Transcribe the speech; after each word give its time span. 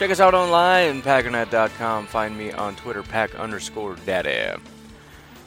Check 0.00 0.12
us 0.12 0.20
out 0.20 0.32
online, 0.32 1.02
packernet.com. 1.02 2.06
Find 2.06 2.38
me 2.38 2.52
on 2.52 2.74
Twitter, 2.74 3.02
pack 3.02 3.34
underscore 3.34 3.96
data. 4.06 4.58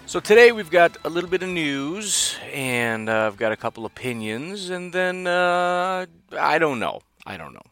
So 0.05 0.19
today 0.19 0.51
we've 0.51 0.69
got 0.69 0.95
a 1.03 1.09
little 1.09 1.27
bit 1.27 1.41
of 1.41 1.49
news, 1.49 2.37
and 2.53 3.09
uh, 3.09 3.25
I've 3.25 3.37
got 3.37 3.51
a 3.51 3.57
couple 3.57 3.83
opinions, 3.83 4.69
and 4.69 4.93
then 4.93 5.25
uh, 5.25 6.05
I 6.39 6.59
don't 6.59 6.79
know. 6.79 7.01
I 7.25 7.35
don't 7.35 7.55
know. 7.55 7.63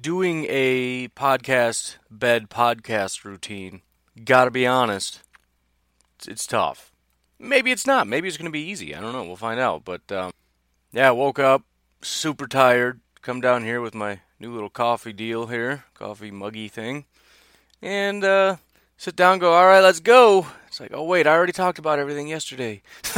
Doing 0.00 0.46
a 0.48 1.08
podcast 1.16 1.96
bed 2.08 2.48
podcast 2.48 3.24
routine, 3.24 3.82
gotta 4.24 4.52
be 4.52 4.64
honest, 4.64 5.22
it's, 6.14 6.28
it's 6.28 6.46
tough. 6.46 6.92
Maybe 7.40 7.72
it's 7.72 7.88
not. 7.88 8.06
Maybe 8.06 8.28
it's 8.28 8.36
going 8.36 8.44
to 8.44 8.52
be 8.52 8.70
easy. 8.70 8.94
I 8.94 9.00
don't 9.00 9.12
know. 9.12 9.24
We'll 9.24 9.34
find 9.34 9.58
out. 9.58 9.84
But 9.84 10.12
um, 10.12 10.30
yeah, 10.92 11.10
woke 11.10 11.40
up 11.40 11.64
super 12.02 12.46
tired. 12.46 13.00
Come 13.20 13.40
down 13.40 13.64
here 13.64 13.80
with 13.80 13.96
my 13.96 14.20
new 14.42 14.52
little 14.52 14.68
coffee 14.68 15.12
deal 15.12 15.46
here, 15.46 15.84
coffee 15.94 16.32
muggy 16.32 16.68
thing, 16.68 17.04
and 17.80 18.24
uh, 18.24 18.56
sit 18.96 19.14
down. 19.14 19.38
Go. 19.38 19.54
All 19.54 19.66
right, 19.66 19.80
let's 19.80 20.00
go. 20.00 20.48
It's 20.66 20.80
like, 20.80 20.90
oh 20.92 21.04
wait, 21.04 21.28
I 21.28 21.30
already 21.30 21.52
talked 21.52 21.78
about 21.78 22.00
everything 22.00 22.26
yesterday. 22.26 22.82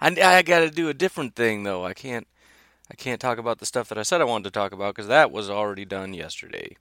I, 0.00 0.16
I 0.20 0.42
got 0.42 0.60
to 0.60 0.70
do 0.70 0.88
a 0.88 0.94
different 0.94 1.36
thing 1.36 1.64
though. 1.64 1.84
I 1.84 1.92
can't. 1.92 2.26
I 2.90 2.94
can't 2.94 3.20
talk 3.20 3.38
about 3.38 3.58
the 3.58 3.66
stuff 3.66 3.88
that 3.88 3.98
I 3.98 4.04
said 4.04 4.20
I 4.20 4.24
wanted 4.24 4.44
to 4.44 4.52
talk 4.52 4.72
about 4.72 4.94
because 4.94 5.08
that 5.08 5.32
was 5.32 5.50
already 5.50 5.84
done 5.84 6.14
yesterday. 6.14 6.76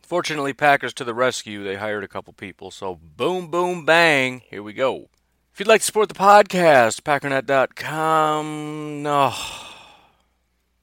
Fortunately, 0.00 0.52
Packers 0.52 0.94
to 0.94 1.04
the 1.04 1.14
rescue. 1.14 1.64
They 1.64 1.74
hired 1.74 2.04
a 2.04 2.08
couple 2.08 2.32
people, 2.32 2.70
so 2.70 2.94
boom, 2.94 3.50
boom, 3.50 3.84
bang. 3.84 4.42
Here 4.48 4.62
we 4.62 4.72
go. 4.72 5.08
If 5.52 5.58
you'd 5.58 5.68
like 5.68 5.80
to 5.80 5.86
support 5.86 6.08
the 6.08 6.14
podcast, 6.14 7.02
packernet.com. 7.02 9.02
No. 9.02 9.34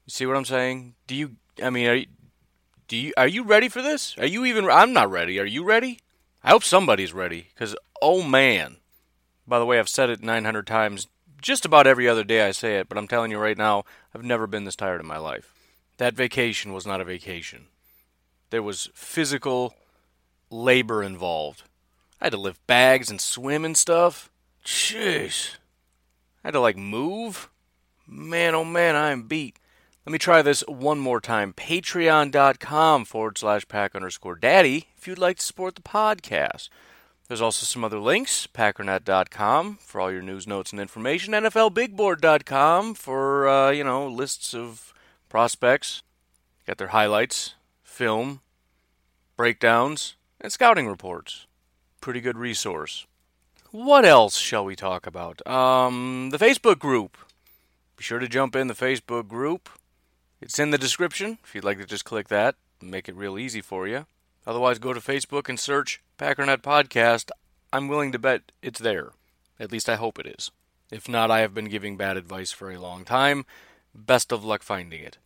You 0.05 0.09
see 0.09 0.25
what 0.25 0.35
I'm 0.35 0.45
saying? 0.45 0.95
Do 1.07 1.15
you 1.15 1.37
I 1.61 1.69
mean, 1.69 1.87
are 1.87 1.95
you, 1.95 2.07
do 2.87 2.97
you 2.97 3.13
are 3.17 3.27
you 3.27 3.43
ready 3.43 3.69
for 3.69 3.81
this? 3.81 4.17
Are 4.17 4.25
you 4.25 4.45
even 4.45 4.69
I'm 4.69 4.93
not 4.93 5.09
ready. 5.09 5.39
Are 5.39 5.45
you 5.45 5.63
ready? 5.63 5.99
I 6.43 6.49
hope 6.49 6.63
somebody's 6.63 7.13
ready 7.13 7.49
cuz 7.55 7.75
oh 8.01 8.21
man. 8.21 8.77
By 9.47 9.59
the 9.59 9.65
way, 9.65 9.79
I've 9.79 9.89
said 9.89 10.09
it 10.09 10.23
900 10.23 10.65
times. 10.65 11.07
Just 11.41 11.65
about 11.65 11.85
every 11.85 12.07
other 12.07 12.23
day 12.23 12.45
I 12.45 12.51
say 12.51 12.77
it, 12.77 12.89
but 12.89 12.97
I'm 12.97 13.07
telling 13.07 13.29
you 13.29 13.37
right 13.37 13.57
now, 13.57 13.85
I've 14.13 14.23
never 14.23 14.47
been 14.47 14.63
this 14.63 14.75
tired 14.75 15.01
in 15.01 15.07
my 15.07 15.17
life. 15.17 15.53
That 15.97 16.15
vacation 16.15 16.73
was 16.73 16.87
not 16.87 17.01
a 17.01 17.05
vacation. 17.05 17.67
There 18.49 18.63
was 18.63 18.89
physical 18.93 19.75
labor 20.49 21.03
involved. 21.03 21.63
I 22.19 22.25
had 22.25 22.31
to 22.31 22.37
lift 22.37 22.65
bags 22.65 23.09
and 23.09 23.21
swim 23.21 23.63
and 23.65 23.77
stuff. 23.77 24.31
Jeez. 24.65 25.57
I 26.43 26.47
had 26.47 26.53
to 26.53 26.59
like 26.59 26.77
move. 26.77 27.49
Man, 28.07 28.55
oh 28.55 28.65
man, 28.65 28.95
I 28.95 29.11
am 29.11 29.23
beat. 29.23 29.57
Let 30.05 30.11
me 30.11 30.19
try 30.19 30.43
this 30.43 30.61
one 30.67 30.99
more 30.99 31.19
time. 31.19 31.51
Patreon.com 31.53 33.05
forward 33.05 33.39
slash 33.39 33.67
pack 33.67 33.95
underscore 33.95 34.35
daddy 34.35 34.89
if 34.95 35.07
you'd 35.07 35.17
like 35.17 35.39
to 35.39 35.45
support 35.45 35.73
the 35.73 35.81
podcast. 35.81 36.69
There's 37.27 37.41
also 37.41 37.65
some 37.65 37.83
other 37.83 37.97
links. 37.97 38.45
Packernet.com 38.45 39.79
for 39.81 39.99
all 39.99 40.11
your 40.11 40.21
news, 40.21 40.45
notes, 40.45 40.71
and 40.71 40.79
information. 40.79 41.33
NFLBigBoard.com 41.33 42.93
for, 42.93 43.47
uh, 43.47 43.71
you 43.71 43.83
know, 43.83 44.07
lists 44.07 44.53
of 44.53 44.93
prospects. 45.27 46.03
Got 46.67 46.77
their 46.77 46.89
highlights, 46.89 47.55
film, 47.81 48.41
breakdowns, 49.35 50.17
and 50.39 50.51
scouting 50.51 50.87
reports. 50.87 51.47
Pretty 51.99 52.21
good 52.21 52.37
resource. 52.37 53.07
What 53.71 54.05
else 54.05 54.37
shall 54.37 54.65
we 54.65 54.75
talk 54.75 55.07
about? 55.07 55.45
Um, 55.47 56.29
the 56.31 56.37
Facebook 56.37 56.77
group. 56.77 57.17
Be 57.97 58.03
sure 58.03 58.19
to 58.19 58.27
jump 58.27 58.55
in 58.55 58.67
the 58.67 58.75
Facebook 58.75 59.27
group. 59.27 59.67
It's 60.41 60.59
in 60.59 60.71
the 60.71 60.77
description 60.77 61.37
if 61.43 61.55
you'd 61.55 61.63
like 61.63 61.77
to 61.77 61.85
just 61.85 62.05
click 62.05 62.27
that. 62.27 62.55
Make 62.81 63.07
it 63.09 63.15
real 63.15 63.39
easy 63.39 63.61
for 63.61 63.87
you. 63.87 64.05
Otherwise, 64.45 64.79
go 64.79 64.93
to 64.93 64.99
Facebook 64.99 65.49
and 65.49 65.59
search 65.59 66.01
Packernet 66.19 66.61
Podcast. 66.61 67.31
I'm 67.73 67.87
willing 67.87 68.11
to 68.11 68.19
bet 68.19 68.51
it's 68.61 68.79
there. 68.79 69.11
At 69.59 69.71
least 69.71 69.89
I 69.89 69.95
hope 69.95 70.19
it 70.19 70.27
is. 70.27 70.51
If 70.91 71.09
not, 71.09 71.31
I 71.31 71.39
have 71.39 71.53
been 71.53 71.65
giving 71.65 71.97
bad 71.97 72.17
advice 72.17 72.51
for 72.51 72.69
a 72.69 72.79
long 72.79 73.05
time. 73.05 73.45
Best 73.93 74.31
of 74.31 74.45
luck 74.45 74.61
finding 74.61 75.01
it. 75.01 75.17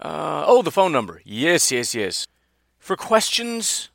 Uh, 0.00 0.44
oh, 0.46 0.62
the 0.62 0.70
phone 0.70 0.92
number. 0.92 1.20
Yes, 1.24 1.70
yes, 1.70 1.94
yes. 1.94 2.26
For 2.78 2.96
questions 2.96 3.90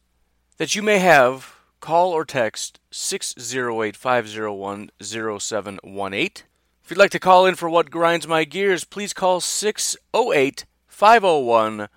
that 0.58 0.76
you 0.76 0.82
may 0.84 1.00
have 1.00 1.56
call 1.82 2.12
or 2.12 2.26
text 2.26 2.80
608 2.92 3.96
501 3.96 4.92
0718. 5.02 6.46
If 6.86 6.92
you'd 6.92 7.00
like 7.00 7.10
to 7.12 7.20
call 7.20 7.48
in 7.48 7.56
for 7.56 7.68
what 7.68 7.90
grinds 7.90 8.28
my 8.28 8.44
gears, 8.44 8.84
please 8.84 9.12
call 9.12 9.42
608 9.42 10.66
501 10.86 11.88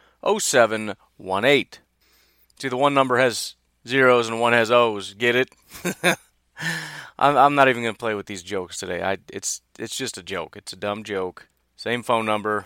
0718. 0.41 1.67
See, 2.59 2.69
the 2.69 2.77
one 2.79 2.95
number 2.95 3.19
has 3.19 3.57
zeros 3.87 4.31
and 4.31 4.41
one 4.41 4.55
has 4.55 4.71
O's. 4.71 5.13
Get 5.13 5.37
it? 5.37 5.51
I'm, 7.19 7.37
I'm 7.37 7.55
not 7.55 7.69
even 7.69 7.83
going 7.83 7.95
to 7.95 7.99
play 7.99 8.15
with 8.15 8.25
these 8.25 8.43
jokes 8.43 8.79
today. 8.79 9.03
I, 9.03 9.19
it's, 9.31 9.61
it's 9.79 9.95
just 9.95 10.17
a 10.17 10.23
joke. 10.23 10.57
It's 10.57 10.73
a 10.73 10.77
dumb 10.77 11.05
joke. 11.05 11.49
Same 11.77 12.03
phone 12.03 12.25
number. 12.25 12.65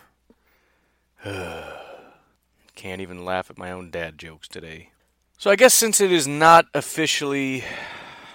Can't 1.24 3.00
even 3.00 3.24
laugh 3.24 3.50
at 3.50 3.58
my 3.58 3.72
own 3.72 3.90
dad 3.90 4.16
jokes 4.16 4.46
today. 4.46 4.90
So 5.38 5.50
I 5.50 5.56
guess 5.56 5.74
since 5.74 6.00
it 6.00 6.12
is 6.12 6.28
not 6.28 6.66
officially, 6.72 7.64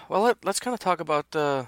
well, 0.10 0.24
let, 0.24 0.46
us 0.46 0.60
kind 0.60 0.74
of 0.74 0.82
talk 0.82 1.00
about 1.00 1.34
uh, 1.34 1.64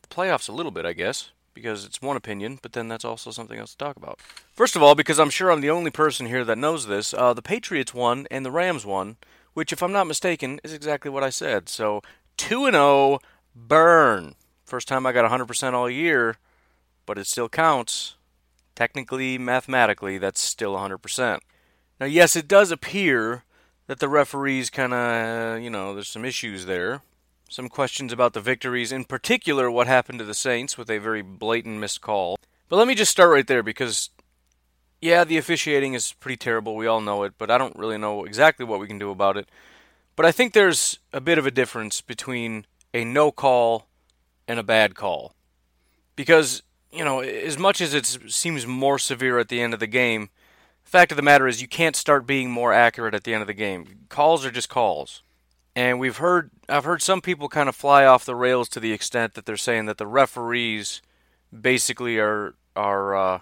the 0.00 0.08
playoffs 0.08 0.48
a 0.48 0.52
little 0.52 0.72
bit, 0.72 0.86
I 0.86 0.94
guess, 0.94 1.32
because 1.54 1.84
it's 1.84 2.00
one 2.00 2.16
opinion, 2.16 2.58
but 2.62 2.72
then 2.72 2.88
that's 2.88 3.04
also 3.04 3.30
something 3.30 3.58
else 3.58 3.72
to 3.72 3.78
talk 3.78 3.96
about. 3.96 4.20
First 4.52 4.76
of 4.76 4.82
all, 4.82 4.94
because 4.94 5.18
I'm 5.18 5.30
sure 5.30 5.50
I'm 5.50 5.60
the 5.60 5.70
only 5.70 5.90
person 5.90 6.26
here 6.26 6.44
that 6.44 6.58
knows 6.58 6.86
this, 6.86 7.12
uh, 7.14 7.34
the 7.34 7.42
Patriots 7.42 7.94
won 7.94 8.26
and 8.30 8.44
the 8.44 8.50
Rams 8.50 8.86
won, 8.86 9.16
which, 9.54 9.72
if 9.72 9.82
I'm 9.82 9.92
not 9.92 10.06
mistaken, 10.06 10.60
is 10.62 10.72
exactly 10.72 11.10
what 11.10 11.24
I 11.24 11.30
said. 11.30 11.68
So 11.68 12.02
two 12.36 12.66
and 12.66 12.74
zero, 12.74 12.84
oh, 12.84 13.18
burn. 13.54 14.34
First 14.64 14.88
time 14.88 15.06
I 15.06 15.12
got 15.12 15.30
100% 15.30 15.72
all 15.72 15.90
year, 15.90 16.36
but 17.04 17.18
it 17.18 17.26
still 17.26 17.48
counts. 17.48 18.14
Technically, 18.76 19.36
mathematically, 19.36 20.16
that's 20.16 20.40
still 20.40 20.74
100%. 20.74 21.40
Now, 21.98 22.06
yes, 22.06 22.36
it 22.36 22.48
does 22.48 22.70
appear 22.70 23.44
that 23.88 23.98
the 23.98 24.08
referees 24.08 24.70
kind 24.70 24.94
of, 24.94 25.60
you 25.60 25.68
know, 25.68 25.92
there's 25.92 26.08
some 26.08 26.24
issues 26.24 26.66
there. 26.66 27.02
Some 27.50 27.68
questions 27.68 28.12
about 28.12 28.32
the 28.32 28.40
victories, 28.40 28.92
in 28.92 29.02
particular, 29.02 29.68
what 29.68 29.88
happened 29.88 30.20
to 30.20 30.24
the 30.24 30.34
Saints 30.34 30.78
with 30.78 30.88
a 30.88 30.98
very 30.98 31.20
blatant 31.20 31.80
missed 31.80 32.00
call. 32.00 32.38
But 32.68 32.76
let 32.76 32.86
me 32.86 32.94
just 32.94 33.10
start 33.10 33.32
right 33.32 33.46
there 33.46 33.64
because, 33.64 34.10
yeah, 35.02 35.24
the 35.24 35.36
officiating 35.36 35.94
is 35.94 36.12
pretty 36.12 36.36
terrible. 36.36 36.76
We 36.76 36.86
all 36.86 37.00
know 37.00 37.24
it, 37.24 37.32
but 37.38 37.50
I 37.50 37.58
don't 37.58 37.74
really 37.74 37.98
know 37.98 38.24
exactly 38.24 38.64
what 38.64 38.78
we 38.78 38.86
can 38.86 39.00
do 39.00 39.10
about 39.10 39.36
it. 39.36 39.48
But 40.14 40.26
I 40.26 40.30
think 40.30 40.52
there's 40.52 41.00
a 41.12 41.20
bit 41.20 41.38
of 41.38 41.46
a 41.46 41.50
difference 41.50 42.00
between 42.00 42.66
a 42.94 43.04
no 43.04 43.32
call 43.32 43.88
and 44.46 44.60
a 44.60 44.62
bad 44.62 44.94
call. 44.94 45.34
Because, 46.14 46.62
you 46.92 47.04
know, 47.04 47.18
as 47.18 47.58
much 47.58 47.80
as 47.80 47.94
it 47.94 48.06
seems 48.06 48.64
more 48.64 48.96
severe 48.96 49.40
at 49.40 49.48
the 49.48 49.60
end 49.60 49.74
of 49.74 49.80
the 49.80 49.88
game, 49.88 50.30
fact 50.84 51.10
of 51.10 51.16
the 51.16 51.22
matter 51.22 51.48
is 51.48 51.60
you 51.60 51.66
can't 51.66 51.96
start 51.96 52.28
being 52.28 52.48
more 52.48 52.72
accurate 52.72 53.12
at 53.12 53.24
the 53.24 53.34
end 53.34 53.40
of 53.40 53.48
the 53.48 53.54
game. 53.54 54.06
Calls 54.08 54.46
are 54.46 54.52
just 54.52 54.68
calls. 54.68 55.22
And 55.80 55.98
we've 55.98 56.18
heard 56.18 56.50
I've 56.68 56.84
heard 56.84 57.00
some 57.00 57.22
people 57.22 57.48
kind 57.48 57.66
of 57.66 57.74
fly 57.74 58.04
off 58.04 58.26
the 58.26 58.36
rails 58.36 58.68
to 58.68 58.80
the 58.80 58.92
extent 58.92 59.32
that 59.32 59.46
they're 59.46 59.56
saying 59.56 59.86
that 59.86 59.96
the 59.96 60.06
referees 60.06 61.00
basically 61.58 62.18
are 62.18 62.52
are 62.76 63.16
uh, 63.16 63.38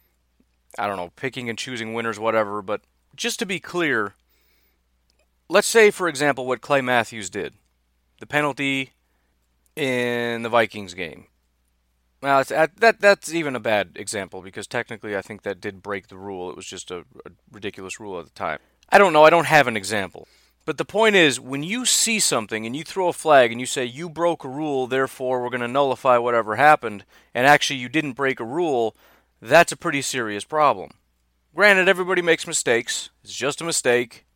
I 0.79 0.87
don't 0.87 0.99
know, 0.99 1.11
picking 1.17 1.49
and 1.49 1.59
choosing 1.59 1.95
winners 1.95 2.21
whatever, 2.21 2.63
but 2.63 2.83
just 3.17 3.41
to 3.41 3.45
be 3.47 3.59
clear, 3.59 4.15
let's 5.49 5.67
say 5.67 5.91
for 5.91 6.07
example 6.07 6.47
what 6.47 6.61
Clay 6.61 6.81
Matthews 6.81 7.29
did. 7.29 7.55
the 8.21 8.27
penalty 8.27 8.93
in 9.75 10.43
the 10.43 10.49
Vikings 10.49 10.95
game. 10.95 11.27
That, 12.21 12.77
that 12.77 13.01
that's 13.01 13.35
even 13.35 13.57
a 13.57 13.61
bad 13.61 13.97
example 13.97 14.43
because 14.43 14.69
technically 14.69 15.17
I 15.17 15.23
think 15.23 15.43
that 15.43 15.61
did 15.61 15.83
break 15.83 16.07
the 16.07 16.17
rule. 16.17 16.51
It 16.51 16.57
was 16.57 16.67
just 16.67 16.93
a, 16.93 16.99
a 17.27 17.33
ridiculous 17.51 17.99
rule 17.99 18.21
at 18.21 18.27
the 18.27 18.31
time. 18.31 18.61
I 18.91 18.99
don't 18.99 19.13
know. 19.13 19.25
I 19.25 19.31
don't 19.31 19.47
have 19.47 19.67
an 19.67 19.77
example. 19.77 20.29
But 20.69 20.77
the 20.77 20.85
point 20.85 21.17
is, 21.17 21.41
when 21.41 21.63
you 21.63 21.87
see 21.87 22.21
something 22.21 22.67
and 22.67 22.77
you 22.77 22.85
throw 22.85 23.09
a 23.09 23.15
flag 23.15 23.51
and 23.51 23.59
you 23.59 23.65
say 23.65 23.87
you 23.87 24.11
broke 24.11 24.45
a 24.45 24.51
rule, 24.51 24.87
therefore 24.87 25.41
we're 25.41 25.49
going 25.49 25.63
to 25.63 25.67
nullify 25.67 26.19
whatever 26.19 26.57
happened, 26.57 27.07
and 27.33 27.47
actually 27.47 27.79
you 27.79 27.89
didn't 27.89 28.13
break 28.13 28.39
a 28.39 28.45
rule, 28.45 28.95
that's 29.41 29.73
a 29.73 29.79
pretty 29.79 30.03
serious 30.03 30.45
problem. 30.45 30.91
Granted, 31.55 31.89
everybody 31.89 32.21
makes 32.21 32.47
mistakes. 32.47 33.09
It's 33.25 33.35
just 33.35 33.63
a 33.63 33.65
mistake. 33.65 34.27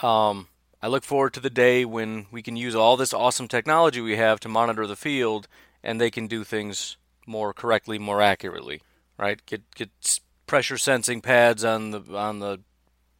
Um, 0.00 0.48
I 0.80 0.86
look 0.86 1.04
forward 1.04 1.34
to 1.34 1.40
the 1.40 1.50
day 1.50 1.84
when 1.84 2.28
we 2.30 2.40
can 2.40 2.56
use 2.56 2.74
all 2.74 2.96
this 2.96 3.12
awesome 3.12 3.46
technology 3.46 4.00
we 4.00 4.16
have 4.16 4.40
to 4.40 4.48
monitor 4.48 4.86
the 4.86 4.96
field, 4.96 5.48
and 5.82 6.00
they 6.00 6.10
can 6.10 6.26
do 6.26 6.44
things 6.44 6.96
more 7.26 7.52
correctly, 7.52 7.98
more 7.98 8.22
accurately. 8.22 8.80
Right? 9.18 9.44
Get 9.44 9.70
get 9.74 9.90
pressure 10.46 10.78
sensing 10.78 11.20
pads 11.20 11.62
on 11.62 11.90
the 11.90 12.00
on 12.16 12.38
the 12.38 12.60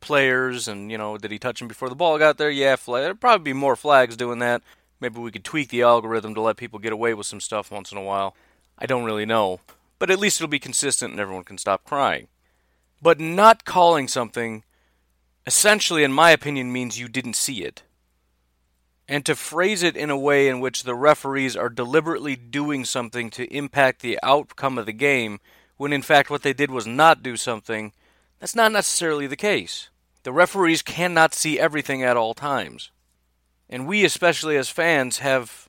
players, 0.04 0.68
and 0.68 0.90
you 0.90 0.98
know, 0.98 1.18
did 1.18 1.30
he 1.30 1.38
touch 1.38 1.60
him 1.60 1.68
before 1.68 1.88
the 1.88 1.94
ball 1.94 2.18
got 2.18 2.38
there? 2.38 2.50
Yeah, 2.50 2.76
flag. 2.76 3.02
There'd 3.02 3.20
probably 3.20 3.52
be 3.52 3.58
more 3.58 3.76
flags 3.76 4.16
doing 4.16 4.38
that. 4.40 4.62
Maybe 5.00 5.18
we 5.18 5.32
could 5.32 5.44
tweak 5.44 5.70
the 5.70 5.82
algorithm 5.82 6.34
to 6.34 6.40
let 6.40 6.56
people 6.56 6.78
get 6.78 6.92
away 6.92 7.14
with 7.14 7.26
some 7.26 7.40
stuff 7.40 7.70
once 7.70 7.90
in 7.90 7.98
a 7.98 8.02
while. 8.02 8.36
I 8.78 8.86
don't 8.86 9.04
really 9.04 9.26
know, 9.26 9.60
but 9.98 10.10
at 10.10 10.18
least 10.18 10.40
it'll 10.40 10.48
be 10.48 10.58
consistent 10.58 11.12
and 11.12 11.20
everyone 11.20 11.44
can 11.44 11.58
stop 11.58 11.84
crying. 11.84 12.28
But 13.02 13.20
not 13.20 13.64
calling 13.64 14.08
something 14.08 14.62
essentially, 15.46 16.04
in 16.04 16.12
my 16.12 16.30
opinion, 16.30 16.72
means 16.72 16.98
you 16.98 17.08
didn't 17.08 17.36
see 17.36 17.64
it. 17.64 17.82
And 19.06 19.26
to 19.26 19.34
phrase 19.34 19.82
it 19.82 19.96
in 19.96 20.08
a 20.08 20.18
way 20.18 20.48
in 20.48 20.60
which 20.60 20.84
the 20.84 20.94
referees 20.94 21.56
are 21.56 21.68
deliberately 21.68 22.36
doing 22.36 22.84
something 22.84 23.28
to 23.30 23.52
impact 23.54 24.00
the 24.00 24.18
outcome 24.22 24.78
of 24.78 24.86
the 24.86 24.92
game, 24.92 25.40
when 25.76 25.92
in 25.92 26.02
fact 26.02 26.30
what 26.30 26.42
they 26.42 26.54
did 26.54 26.70
was 26.70 26.86
not 26.86 27.22
do 27.22 27.36
something, 27.36 27.92
that's 28.40 28.54
not 28.54 28.72
necessarily 28.72 29.26
the 29.26 29.36
case. 29.36 29.90
The 30.24 30.32
referees 30.32 30.82
cannot 30.82 31.34
see 31.34 31.60
everything 31.60 32.02
at 32.02 32.16
all 32.16 32.34
times. 32.34 32.90
And 33.68 33.86
we, 33.86 34.04
especially 34.04 34.56
as 34.56 34.68
fans, 34.68 35.18
have 35.18 35.68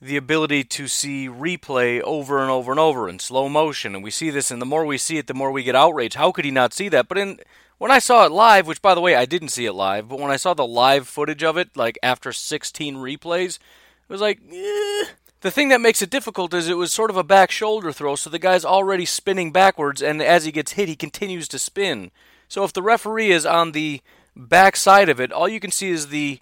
the 0.00 0.16
ability 0.16 0.64
to 0.64 0.86
see 0.86 1.28
replay 1.28 2.00
over 2.02 2.40
and 2.40 2.50
over 2.50 2.70
and 2.70 2.78
over 2.78 3.08
in 3.08 3.18
slow 3.18 3.48
motion. 3.48 3.94
And 3.94 4.04
we 4.04 4.10
see 4.10 4.30
this, 4.30 4.50
and 4.50 4.60
the 4.60 4.66
more 4.66 4.84
we 4.84 4.98
see 4.98 5.16
it, 5.16 5.26
the 5.26 5.34
more 5.34 5.50
we 5.50 5.62
get 5.62 5.74
outraged. 5.74 6.16
How 6.16 6.30
could 6.30 6.44
he 6.44 6.50
not 6.50 6.74
see 6.74 6.88
that? 6.90 7.08
But 7.08 7.18
in 7.18 7.40
when 7.78 7.90
I 7.90 7.98
saw 7.98 8.24
it 8.24 8.32
live, 8.32 8.66
which 8.66 8.82
by 8.82 8.94
the 8.94 9.00
way 9.00 9.14
I 9.14 9.24
didn't 9.24 9.48
see 9.48 9.66
it 9.66 9.72
live, 9.72 10.08
but 10.08 10.20
when 10.20 10.30
I 10.30 10.36
saw 10.36 10.54
the 10.54 10.66
live 10.66 11.08
footage 11.08 11.42
of 11.42 11.56
it, 11.56 11.76
like 11.76 11.98
after 12.02 12.32
16 12.32 12.96
replays, 12.96 13.56
it 13.56 14.12
was 14.12 14.20
like, 14.20 14.40
eh. 14.52 15.04
the 15.40 15.50
thing 15.50 15.70
that 15.70 15.80
makes 15.80 16.00
it 16.00 16.10
difficult 16.10 16.54
is 16.54 16.68
it 16.68 16.76
was 16.76 16.92
sort 16.92 17.10
of 17.10 17.16
a 17.16 17.24
back 17.24 17.50
shoulder 17.50 17.92
throw, 17.92 18.14
so 18.14 18.30
the 18.30 18.38
guy's 18.38 18.64
already 18.64 19.04
spinning 19.04 19.52
backwards, 19.52 20.02
and 20.02 20.22
as 20.22 20.44
he 20.44 20.52
gets 20.52 20.72
hit, 20.72 20.88
he 20.88 20.96
continues 20.96 21.48
to 21.48 21.58
spin. 21.58 22.10
So 22.48 22.64
if 22.64 22.72
the 22.72 22.82
referee 22.82 23.30
is 23.30 23.46
on 23.46 23.72
the 23.72 24.00
back 24.36 24.76
side 24.76 25.08
of 25.08 25.20
it, 25.20 25.32
all 25.32 25.48
you 25.48 25.60
can 25.60 25.70
see 25.70 25.90
is 25.90 26.08
the 26.08 26.40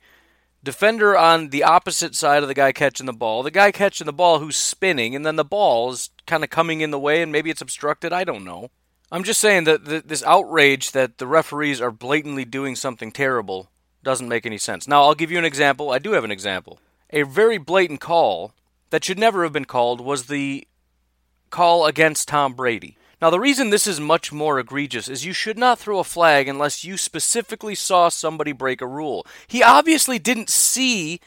defender 0.64 1.16
on 1.16 1.48
the 1.48 1.64
opposite 1.64 2.14
side 2.14 2.42
of 2.42 2.48
the 2.48 2.54
guy 2.54 2.72
catching 2.72 3.06
the 3.06 3.12
ball, 3.12 3.42
the 3.42 3.50
guy 3.50 3.72
catching 3.72 4.04
the 4.04 4.12
ball 4.12 4.38
who's 4.38 4.56
spinning, 4.56 5.14
and 5.14 5.26
then 5.26 5.36
the 5.36 5.44
ball 5.44 5.90
is 5.90 6.10
kind 6.26 6.44
of 6.44 6.50
coming 6.50 6.80
in 6.80 6.90
the 6.90 6.98
way, 6.98 7.22
and 7.22 7.32
maybe 7.32 7.50
it's 7.50 7.62
obstructed. 7.62 8.12
I 8.12 8.24
don't 8.24 8.44
know. 8.44 8.70
I'm 9.10 9.24
just 9.24 9.40
saying 9.40 9.64
that 9.64 9.84
the, 9.84 10.02
this 10.04 10.22
outrage 10.22 10.92
that 10.92 11.18
the 11.18 11.26
referees 11.26 11.80
are 11.80 11.90
blatantly 11.90 12.44
doing 12.44 12.76
something 12.76 13.12
terrible 13.12 13.70
doesn't 14.02 14.28
make 14.28 14.46
any 14.46 14.58
sense. 14.58 14.88
Now, 14.88 15.02
I'll 15.02 15.14
give 15.14 15.30
you 15.30 15.38
an 15.38 15.44
example. 15.44 15.90
I 15.90 15.98
do 15.98 16.12
have 16.12 16.24
an 16.24 16.30
example. 16.30 16.78
A 17.10 17.22
very 17.22 17.58
blatant 17.58 18.00
call 18.00 18.52
that 18.90 19.04
should 19.04 19.18
never 19.18 19.42
have 19.42 19.52
been 19.52 19.64
called 19.64 20.00
was 20.00 20.26
the 20.26 20.66
call 21.50 21.86
against 21.86 22.28
Tom 22.28 22.54
Brady. 22.54 22.96
Now, 23.22 23.30
the 23.30 23.38
reason 23.38 23.70
this 23.70 23.86
is 23.86 24.00
much 24.00 24.32
more 24.32 24.58
egregious 24.58 25.08
is 25.08 25.24
you 25.24 25.32
should 25.32 25.56
not 25.56 25.78
throw 25.78 26.00
a 26.00 26.04
flag 26.04 26.48
unless 26.48 26.82
you 26.82 26.96
specifically 26.96 27.76
saw 27.76 28.08
somebody 28.08 28.50
break 28.50 28.80
a 28.80 28.86
rule. 28.86 29.24
He 29.46 29.62
obviously 29.62 30.18
didn't 30.18 30.50
see 30.50 31.20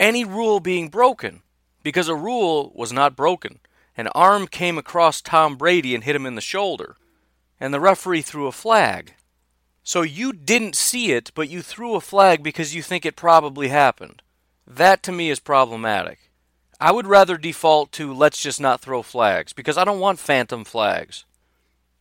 any 0.00 0.24
rule 0.24 0.58
being 0.58 0.88
broken 0.88 1.42
because 1.82 2.08
a 2.08 2.14
rule 2.14 2.72
was 2.74 2.94
not 2.94 3.14
broken. 3.14 3.58
An 3.94 4.08
arm 4.14 4.46
came 4.46 4.78
across 4.78 5.20
Tom 5.20 5.56
Brady 5.56 5.94
and 5.94 6.02
hit 6.02 6.16
him 6.16 6.24
in 6.24 6.34
the 6.34 6.40
shoulder 6.40 6.96
and 7.60 7.74
the 7.74 7.80
referee 7.80 8.22
threw 8.22 8.46
a 8.46 8.52
flag. 8.52 9.12
So 9.82 10.00
you 10.00 10.32
didn't 10.32 10.76
see 10.76 11.12
it, 11.12 11.30
but 11.34 11.50
you 11.50 11.60
threw 11.60 11.94
a 11.94 12.00
flag 12.00 12.42
because 12.42 12.74
you 12.74 12.80
think 12.80 13.04
it 13.04 13.16
probably 13.16 13.68
happened. 13.68 14.22
That 14.66 15.02
to 15.02 15.12
me 15.12 15.28
is 15.28 15.40
problematic. 15.40 16.30
I 16.80 16.90
would 16.90 17.06
rather 17.06 17.36
default 17.36 17.92
to 17.92 18.14
let's 18.14 18.42
just 18.42 18.62
not 18.62 18.80
throw 18.80 19.02
flags 19.02 19.52
because 19.52 19.76
I 19.76 19.84
don't 19.84 20.00
want 20.00 20.18
phantom 20.18 20.64
flags. 20.64 21.26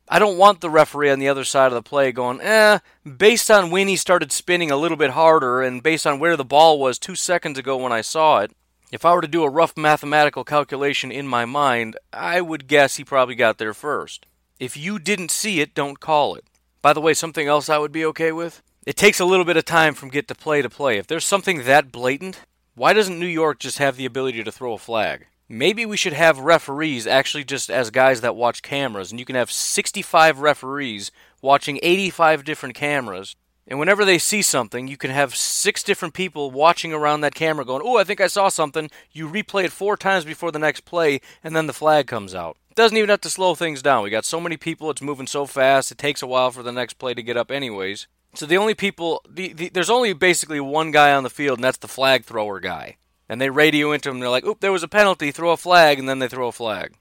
I 0.07 0.19
don't 0.19 0.37
want 0.37 0.61
the 0.61 0.69
referee 0.69 1.09
on 1.09 1.19
the 1.19 1.29
other 1.29 1.43
side 1.43 1.67
of 1.67 1.73
the 1.73 1.81
play 1.81 2.11
going, 2.11 2.41
eh, 2.41 2.79
based 3.17 3.49
on 3.49 3.71
when 3.71 3.87
he 3.87 3.95
started 3.95 4.31
spinning 4.31 4.69
a 4.69 4.77
little 4.77 4.97
bit 4.97 5.11
harder 5.11 5.61
and 5.61 5.81
based 5.81 6.05
on 6.05 6.19
where 6.19 6.35
the 6.35 6.43
ball 6.43 6.77
was 6.77 6.99
two 6.99 7.15
seconds 7.15 7.57
ago 7.57 7.77
when 7.77 7.91
I 7.93 8.01
saw 8.01 8.39
it, 8.39 8.51
if 8.91 9.05
I 9.05 9.13
were 9.13 9.21
to 9.21 9.27
do 9.27 9.43
a 9.43 9.49
rough 9.49 9.75
mathematical 9.75 10.43
calculation 10.43 11.11
in 11.11 11.27
my 11.27 11.45
mind, 11.45 11.97
I 12.11 12.41
would 12.41 12.67
guess 12.67 12.97
he 12.97 13.03
probably 13.03 13.35
got 13.35 13.57
there 13.57 13.73
first. 13.73 14.27
If 14.59 14.77
you 14.77 14.99
didn't 14.99 15.31
see 15.31 15.61
it, 15.61 15.73
don't 15.73 15.99
call 15.99 16.35
it. 16.35 16.45
By 16.81 16.93
the 16.93 17.01
way, 17.01 17.13
something 17.13 17.47
else 17.47 17.69
I 17.69 17.77
would 17.77 17.91
be 17.91 18.05
okay 18.05 18.31
with? 18.31 18.61
It 18.85 18.97
takes 18.97 19.19
a 19.19 19.25
little 19.25 19.45
bit 19.45 19.57
of 19.57 19.65
time 19.65 19.93
from 19.93 20.09
get 20.09 20.27
to 20.27 20.35
play 20.35 20.61
to 20.61 20.69
play. 20.69 20.97
If 20.97 21.07
there's 21.07 21.25
something 21.25 21.63
that 21.63 21.91
blatant, 21.91 22.41
why 22.75 22.93
doesn't 22.93 23.19
New 23.19 23.25
York 23.25 23.59
just 23.59 23.77
have 23.77 23.95
the 23.95 24.05
ability 24.05 24.43
to 24.43 24.51
throw 24.51 24.73
a 24.73 24.77
flag? 24.77 25.27
Maybe 25.49 25.85
we 25.85 25.97
should 25.97 26.13
have 26.13 26.39
referees 26.39 27.05
actually 27.05 27.43
just 27.43 27.69
as 27.69 27.91
guys 27.91 28.21
that 28.21 28.35
watch 28.35 28.61
cameras, 28.61 29.11
and 29.11 29.19
you 29.19 29.25
can 29.25 29.35
have 29.35 29.51
65 29.51 30.39
referees 30.39 31.11
watching 31.41 31.79
85 31.83 32.43
different 32.43 32.75
cameras. 32.75 33.35
And 33.67 33.79
whenever 33.79 34.03
they 34.03 34.17
see 34.17 34.41
something, 34.41 34.87
you 34.87 34.97
can 34.97 35.11
have 35.11 35.35
six 35.35 35.83
different 35.83 36.13
people 36.13 36.51
watching 36.51 36.93
around 36.93 37.21
that 37.21 37.35
camera 37.35 37.65
going, 37.65 37.81
Oh, 37.83 37.97
I 37.97 38.03
think 38.03 38.19
I 38.19 38.27
saw 38.27 38.49
something. 38.49 38.89
You 39.11 39.27
replay 39.27 39.65
it 39.65 39.71
four 39.71 39.95
times 39.95 40.25
before 40.25 40.51
the 40.51 40.59
next 40.59 40.85
play, 40.85 41.21
and 41.43 41.55
then 41.55 41.67
the 41.67 41.73
flag 41.73 42.07
comes 42.07 42.33
out. 42.35 42.57
it 42.69 42.75
Doesn't 42.75 42.97
even 42.97 43.09
have 43.09 43.21
to 43.21 43.29
slow 43.29 43.55
things 43.55 43.81
down. 43.81 44.03
We 44.03 44.09
got 44.09 44.25
so 44.25 44.41
many 44.41 44.57
people, 44.57 44.89
it's 44.89 45.01
moving 45.01 45.27
so 45.27 45.45
fast, 45.45 45.91
it 45.91 45.97
takes 45.97 46.21
a 46.21 46.27
while 46.27 46.51
for 46.51 46.63
the 46.63 46.71
next 46.71 46.95
play 46.95 47.13
to 47.13 47.23
get 47.23 47.37
up, 47.37 47.51
anyways. 47.51 48.07
So 48.35 48.45
the 48.45 48.57
only 48.57 48.73
people, 48.73 49.21
the, 49.29 49.53
the, 49.53 49.69
there's 49.69 49.89
only 49.89 50.13
basically 50.13 50.59
one 50.59 50.91
guy 50.91 51.13
on 51.13 51.23
the 51.23 51.29
field, 51.29 51.59
and 51.59 51.63
that's 51.63 51.77
the 51.77 51.87
flag 51.87 52.25
thrower 52.25 52.59
guy. 52.59 52.97
And 53.33 53.41
they 53.41 53.49
radio 53.49 53.91
into 53.91 54.09
him, 54.09 54.17
and 54.17 54.21
they're 54.21 54.29
like, 54.29 54.45
oop, 54.45 54.59
there 54.59 54.71
was 54.71 54.83
a 54.83 54.87
penalty, 54.87 55.31
throw 55.31 55.49
a 55.49 55.57
flag, 55.57 55.97
and 55.97 56.07
then 56.07 56.19
they 56.19 56.27
throw 56.27 56.49
a 56.49 56.51
flag. 56.51 56.93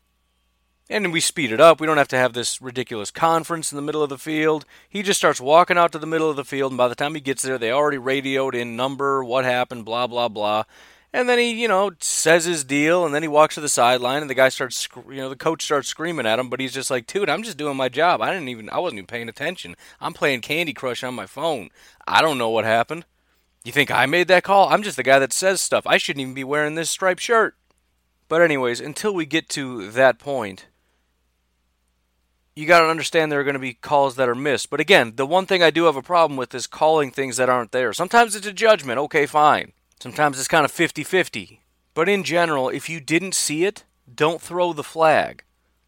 And 0.89 1.13
we 1.13 1.21
speed 1.21 1.53
it 1.53 1.61
up. 1.61 1.79
We 1.79 1.87
don't 1.87 1.99
have 1.99 2.09
to 2.09 2.17
have 2.17 2.33
this 2.33 2.63
ridiculous 2.63 3.11
conference 3.11 3.71
in 3.71 3.77
the 3.77 3.83
middle 3.83 4.03
of 4.03 4.09
the 4.09 4.17
field. 4.17 4.65
He 4.89 5.03
just 5.03 5.21
starts 5.21 5.43
walking 5.43 5.77
out 5.77 5.93
to 5.93 5.99
the 5.99 6.07
middle 6.07 6.31
of 6.31 6.37
the 6.37 6.45
field, 6.47 6.73
and 6.73 6.79
by 6.79 6.89
the 6.89 6.95
time 6.95 7.15
he 7.15 7.21
gets 7.21 7.43
there, 7.43 7.59
they 7.59 7.71
already 7.71 7.99
radioed 7.99 8.55
in 8.55 8.77
number, 8.77 9.23
what 9.23 9.45
happened, 9.45 9.85
blah, 9.85 10.07
blah, 10.07 10.29
blah. 10.29 10.65
And 11.13 11.29
then 11.29 11.39
he, 11.39 11.53
you 11.53 11.69
know, 11.69 11.91
says 12.01 12.47
his 12.47 12.65
deal, 12.65 13.05
and 13.05 13.15
then 13.15 13.21
he 13.21 13.29
walks 13.29 13.57
to 13.57 13.61
the 13.61 13.69
sideline, 13.69 14.23
and 14.23 14.31
the 14.31 14.35
guy 14.35 14.49
starts, 14.49 14.89
you 15.11 15.17
know, 15.17 15.29
the 15.29 15.37
coach 15.37 15.63
starts 15.63 15.89
screaming 15.89 16.25
at 16.25 16.39
him, 16.39 16.49
but 16.49 16.61
he's 16.61 16.73
just 16.73 16.91
like, 16.91 17.07
dude, 17.07 17.29
I'm 17.29 17.43
just 17.43 17.59
doing 17.59 17.77
my 17.77 17.91
job. 17.91 18.23
I 18.23 18.33
didn't 18.33 18.49
even, 18.49 18.71
I 18.71 18.79
wasn't 18.79 19.01
even 19.01 19.07
paying 19.07 19.29
attention. 19.29 19.77
I'm 20.01 20.15
playing 20.15 20.41
Candy 20.41 20.73
Crush 20.73 21.05
on 21.05 21.15
my 21.15 21.27
phone. 21.27 21.69
I 22.09 22.23
don't 22.23 22.39
know 22.39 22.49
what 22.49 22.65
happened. 22.65 23.05
You 23.65 23.73
think 23.73 23.91
I 23.91 24.07
made 24.07 24.29
that 24.29 24.45
call? 24.45 24.69
I'm 24.69 24.83
just 24.83 24.97
the 24.97 25.03
guy 25.03 25.19
that 25.19 25.33
says 25.33 25.61
stuff. 25.61 25.87
I 25.87 25.97
shouldn't 25.97 26.23
even 26.23 26.35
be 26.35 26.45
wearing 26.45 26.75
this 26.75 26.91
striped 26.91 27.21
shirt. 27.21 27.55
But, 28.29 28.43
anyways, 28.43 28.81
until 28.81 29.15
we 29.15 29.27
get 29.27 29.49
to 29.51 29.91
that 29.93 30.19
point, 30.19 30.67
you 32.57 32.67
got 32.67 32.81
to 32.81 32.89
understand 32.89 33.31
there 33.31 33.41
are 33.41 33.45
going 33.45 33.55
to 33.55 33.61
be 33.61 33.75
calls 33.75 34.17
that 34.17 34.29
are 34.29 34.35
missed. 34.35 34.69
But 34.71 34.81
again, 34.81 35.15
the 35.17 35.27
one 35.27 35.47
thing 35.47 35.63
I 35.63 35.71
do 35.71 35.85
have 35.85 35.97
a 35.97 36.03
problem 36.03 36.37
with 36.37 36.55
is 36.55 36.67
calling 36.67 37.11
things 37.11 37.37
that 37.37 37.49
aren't 37.49 37.73
there. 37.73 37.93
Sometimes 37.93 38.35
it's 38.35 38.47
a 38.47 38.53
judgment. 38.53 38.99
Okay, 38.99 39.27
fine. 39.27 39.73
Sometimes 40.01 40.39
it's 40.39 40.49
kind 40.49 40.65
of 40.65 40.71
50 40.71 41.05
50. 41.05 41.63
But 41.95 42.09
in 42.09 42.25
general, 42.25 42.69
if 42.69 42.89
you 42.89 43.01
didn't 43.01 43.35
see 43.35 43.65
it, 43.65 43.85
don't 44.13 44.43
throw 44.43 44.73
the 44.73 44.83
flag. 44.83 45.45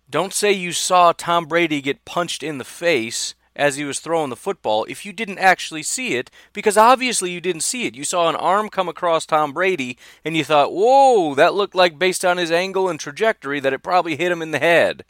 Don't 0.08 0.32
say 0.32 0.52
you 0.52 0.72
saw 0.72 1.12
Tom 1.12 1.46
Brady 1.46 1.80
get 1.80 2.04
punched 2.04 2.42
in 2.42 2.58
the 2.58 2.64
face 2.64 3.34
as 3.56 3.76
he 3.76 3.84
was 3.84 4.00
throwing 4.00 4.30
the 4.30 4.36
football 4.36 4.84
if 4.88 5.06
you 5.06 5.12
didn't 5.12 5.38
actually 5.38 5.82
see 5.82 6.16
it, 6.16 6.30
because 6.52 6.76
obviously 6.76 7.30
you 7.30 7.40
didn't 7.40 7.62
see 7.62 7.86
it. 7.86 7.94
You 7.94 8.04
saw 8.04 8.28
an 8.28 8.36
arm 8.36 8.68
come 8.68 8.88
across 8.88 9.26
Tom 9.26 9.52
Brady 9.52 9.98
and 10.24 10.36
you 10.36 10.44
thought, 10.44 10.72
whoa, 10.72 11.34
that 11.34 11.54
looked 11.54 11.74
like 11.74 11.98
based 11.98 12.24
on 12.24 12.36
his 12.36 12.50
angle 12.50 12.88
and 12.88 12.98
trajectory 12.98 13.60
that 13.60 13.72
it 13.72 13.82
probably 13.82 14.16
hit 14.16 14.32
him 14.32 14.42
in 14.42 14.50
the 14.50 14.58
head. 14.58 15.04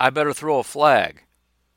I 0.00 0.10
better 0.10 0.32
throw 0.32 0.58
a 0.58 0.64
flag. 0.64 1.22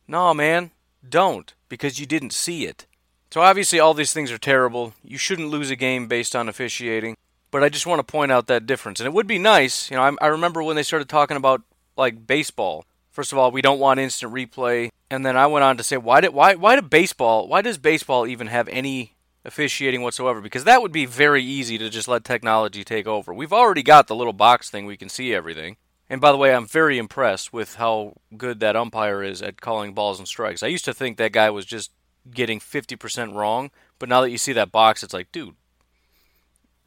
No, 0.08 0.34
man, 0.34 0.72
don't, 1.08 1.54
because 1.70 2.00
you 2.00 2.06
didn't 2.06 2.34
see 2.34 2.66
it. 2.66 2.86
So 3.32 3.42
obviously, 3.42 3.80
all 3.80 3.94
these 3.94 4.12
things 4.12 4.32
are 4.32 4.40
terrible. 4.40 4.94
You 5.04 5.18
shouldn't 5.18 5.50
lose 5.50 5.70
a 5.70 5.76
game 5.76 6.08
based 6.08 6.36
on 6.36 6.50
officiating. 6.50 7.16
But 7.52 7.64
I 7.64 7.70
just 7.70 7.88
want 7.88 8.00
to 8.00 8.12
point 8.12 8.32
out 8.32 8.48
that 8.48 8.66
difference. 8.66 9.00
And 9.00 9.08
it 9.08 9.14
would 9.14 9.28
be 9.28 9.40
nice, 9.40 9.90
you 9.90 9.98
know, 9.98 10.04
I, 10.04 10.16
I 10.22 10.28
remember 10.28 10.62
when 10.62 10.76
they 10.76 10.84
started 10.84 11.10
talking 11.10 11.38
about 11.38 11.62
like 11.98 12.26
baseball. 12.28 12.86
First 13.20 13.34
of 13.34 13.38
all, 13.38 13.52
we 13.52 13.62
don't 13.62 13.82
want 13.82 14.00
instant 14.00 14.34
replay, 14.34 14.92
and 15.12 15.26
then 15.26 15.36
I 15.36 15.46
went 15.48 15.66
on 15.66 15.76
to 15.76 15.84
say, 15.84 15.98
why 15.98 16.22
did 16.22 16.34
why 16.34 16.56
why 16.56 16.76
did 16.76 16.90
baseball? 16.90 17.50
Why 17.50 17.62
does 17.62 17.78
baseball 17.78 18.26
even 18.26 18.48
have 18.48 18.70
any 18.70 19.18
officiating 19.44 20.02
whatsoever 20.02 20.40
because 20.40 20.64
that 20.64 20.82
would 20.82 20.94
be 20.94 21.06
very 21.06 21.44
easy 21.44 21.78
to 21.78 21.90
just 21.90 22.08
let 22.08 22.24
technology 22.24 22.86
take 22.86 23.08
over. 23.08 23.34
We've 23.34 23.52
already 23.52 23.84
got 23.84 24.08
the 24.08 24.16
little 24.16 24.32
box 24.32 24.70
thing 24.70 24.86
we 24.86 24.96
can 24.96 25.10
see 25.10 25.34
everything. 25.34 25.76
And 26.10 26.22
by 26.22 26.32
the 26.32 26.38
way, 26.38 26.54
I'm 26.56 26.66
very 26.66 26.98
impressed 26.98 27.52
with 27.52 27.76
how 27.76 28.14
good 28.38 28.62
that 28.62 28.78
umpire 28.78 29.22
is 29.22 29.42
at 29.42 29.60
calling 29.60 29.94
balls 29.94 30.20
and 30.20 30.26
strikes. 30.26 30.64
I 30.64 30.68
used 30.68 30.86
to 30.86 30.94
think 30.94 31.18
that 31.18 31.34
guy 31.34 31.50
was 31.50 31.66
just 31.66 31.92
getting 32.32 32.62
50% 32.62 33.36
wrong, 33.36 33.70
but 34.00 34.08
now 34.08 34.22
that 34.22 34.32
you 34.32 34.38
see 34.38 34.54
that 34.54 34.72
box, 34.72 35.04
it's 35.04 35.14
like, 35.14 35.30
dude, 35.34 35.56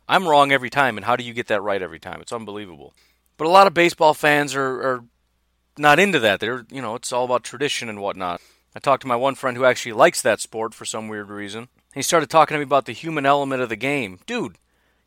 I'm 0.08 0.26
wrong 0.26 0.50
every 0.50 0.70
time, 0.70 0.96
and 0.96 1.04
how 1.04 1.14
do 1.14 1.24
you 1.24 1.34
get 1.34 1.48
that 1.48 1.60
right 1.60 1.82
every 1.82 2.00
time? 2.00 2.22
It's 2.22 2.32
unbelievable. 2.32 2.94
But 3.36 3.48
a 3.48 3.50
lot 3.50 3.66
of 3.66 3.74
baseball 3.74 4.14
fans 4.14 4.54
are, 4.54 4.80
are 4.80 5.04
not 5.78 5.98
into 5.98 6.18
that. 6.20 6.40
They're, 6.40 6.64
you 6.70 6.82
know, 6.82 6.94
it's 6.94 7.12
all 7.12 7.24
about 7.24 7.44
tradition 7.44 7.88
and 7.88 8.00
whatnot. 8.00 8.40
I 8.74 8.80
talked 8.80 9.02
to 9.02 9.08
my 9.08 9.16
one 9.16 9.34
friend 9.34 9.56
who 9.56 9.64
actually 9.64 9.92
likes 9.92 10.22
that 10.22 10.40
sport 10.40 10.74
for 10.74 10.84
some 10.84 11.08
weird 11.08 11.28
reason. 11.28 11.68
He 11.94 12.02
started 12.02 12.30
talking 12.30 12.54
to 12.54 12.58
me 12.58 12.64
about 12.64 12.86
the 12.86 12.92
human 12.92 13.26
element 13.26 13.60
of 13.60 13.68
the 13.68 13.76
game. 13.76 14.20
Dude, 14.26 14.56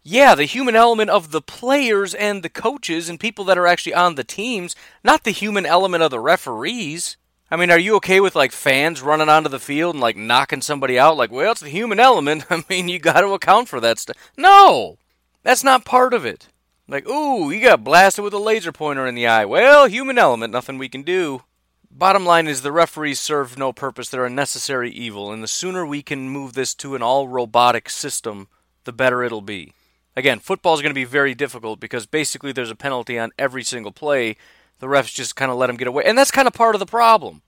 yeah, 0.04 0.36
the 0.36 0.46
human 0.46 0.76
element 0.76 1.10
of 1.10 1.32
the 1.32 1.42
players 1.42 2.14
and 2.14 2.44
the 2.44 2.50
coaches 2.50 3.10
and 3.10 3.20
people 3.20 3.44
that 3.46 3.58
are 3.58 3.66
actually 3.66 3.96
on 3.96 4.16
the 4.16 4.24
teams, 4.24 4.76
not 5.04 5.24
the 5.24 5.32
human 5.32 5.66
element 5.66 6.04
of 6.04 6.12
the 6.12 6.20
referees. 6.20 7.18
I 7.50 7.56
mean, 7.56 7.72
are 7.72 7.80
you 7.80 7.96
okay 7.96 8.20
with 8.20 8.36
like 8.36 8.52
fans 8.52 9.02
running 9.02 9.30
onto 9.30 9.50
the 9.50 9.60
field 9.60 9.96
and 9.96 10.02
like 10.02 10.16
knocking 10.16 10.62
somebody 10.62 11.00
out? 11.00 11.18
Like, 11.18 11.32
well, 11.32 11.52
it's 11.52 11.62
the 11.62 11.70
human 11.70 12.00
element. 12.00 12.46
I 12.52 12.64
mean, 12.70 12.88
you 12.88 13.00
got 13.00 13.22
to 13.22 13.34
account 13.34 13.68
for 13.68 13.80
that 13.80 13.98
stuff. 13.98 14.16
No, 14.38 15.00
that's 15.42 15.64
not 15.64 15.86
part 15.86 16.14
of 16.14 16.24
it. 16.24 16.50
Like, 16.88 17.08
ooh, 17.08 17.50
you 17.50 17.62
got 17.62 17.84
blasted 17.84 18.24
with 18.24 18.34
a 18.34 18.40
laser 18.40 18.72
pointer 18.72 19.08
in 19.08 19.16
the 19.16 19.26
eye. 19.26 19.46
Well, 19.46 19.88
human 19.88 20.20
element, 20.20 20.54
nothing 20.54 20.78
we 20.78 20.90
can 20.90 21.02
do. 21.02 21.42
Bottom 21.90 22.26
line 22.26 22.48
is 22.48 22.62
the 22.62 22.72
referees 22.72 23.20
serve 23.20 23.58
no 23.58 23.74
purpose. 23.74 24.10
They're 24.10 24.26
a 24.26 24.30
necessary 24.30 24.92
evil, 24.92 25.32
and 25.32 25.42
the 25.42 25.48
sooner 25.48 25.86
we 25.86 26.04
can 26.04 26.30
move 26.30 26.54
this 26.54 26.76
to 26.76 26.94
an 26.94 27.02
all 27.02 27.28
robotic 27.28 27.90
system, 27.90 28.50
the 28.84 28.92
better 28.92 29.24
it'll 29.24 29.42
be. 29.42 29.74
Again, 30.16 30.40
football 30.40 30.76
is 30.76 30.82
going 30.82 30.92
to 30.92 30.94
be 30.94 31.06
very 31.06 31.34
difficult 31.34 31.80
because 31.80 32.06
basically 32.06 32.52
there's 32.52 32.70
a 32.70 32.76
penalty 32.76 33.18
on 33.18 33.32
every 33.40 33.64
single 33.64 33.92
play. 33.92 34.38
The 34.80 34.88
refs 34.88 35.14
just 35.14 35.36
kind 35.36 35.52
of 35.52 35.58
let 35.58 35.68
them 35.68 35.78
get 35.78 35.88
away. 35.88 36.04
And 36.06 36.18
that's 36.18 36.32
kind 36.32 36.48
of 36.48 36.54
part 36.54 36.76
of 36.76 36.80
the 36.80 36.86
problem. 36.86 37.42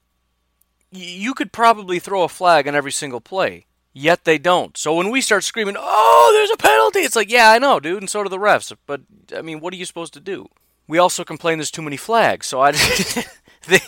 You 0.92 1.34
could 1.34 1.52
probably 1.52 2.00
throw 2.00 2.24
a 2.24 2.30
flag 2.30 2.68
on 2.68 2.76
every 2.76 2.92
single 2.92 3.22
play, 3.22 3.67
yet 3.98 4.24
they 4.24 4.38
don't. 4.38 4.78
So 4.78 4.96
when 4.96 5.10
we 5.10 5.22
start 5.22 5.44
screaming, 5.44 5.76
oh, 5.78 6.32
there's 6.34 6.52
a 6.52 6.58
penalty, 6.58 7.00
it's 7.00 7.16
like, 7.16 7.32
yeah, 7.32 7.52
I 7.52 7.60
know, 7.60 7.80
dude, 7.80 8.02
and 8.02 8.10
so 8.10 8.24
do 8.24 8.30
the 8.30 8.38
refs. 8.38 8.76
But, 8.86 9.02
I 9.36 9.42
mean, 9.42 9.60
what 9.60 9.74
are 9.74 9.78
you 9.78 9.86
supposed 9.86 10.14
to 10.14 10.20
do? 10.20 10.48
We 10.88 10.98
also 10.98 11.24
complain 11.24 11.58
there's 11.58 11.72
too 11.72 11.82
many 11.82 11.98
flags. 11.98 12.48
So 12.48 12.62
I. 12.62 12.72
they, 13.68 13.80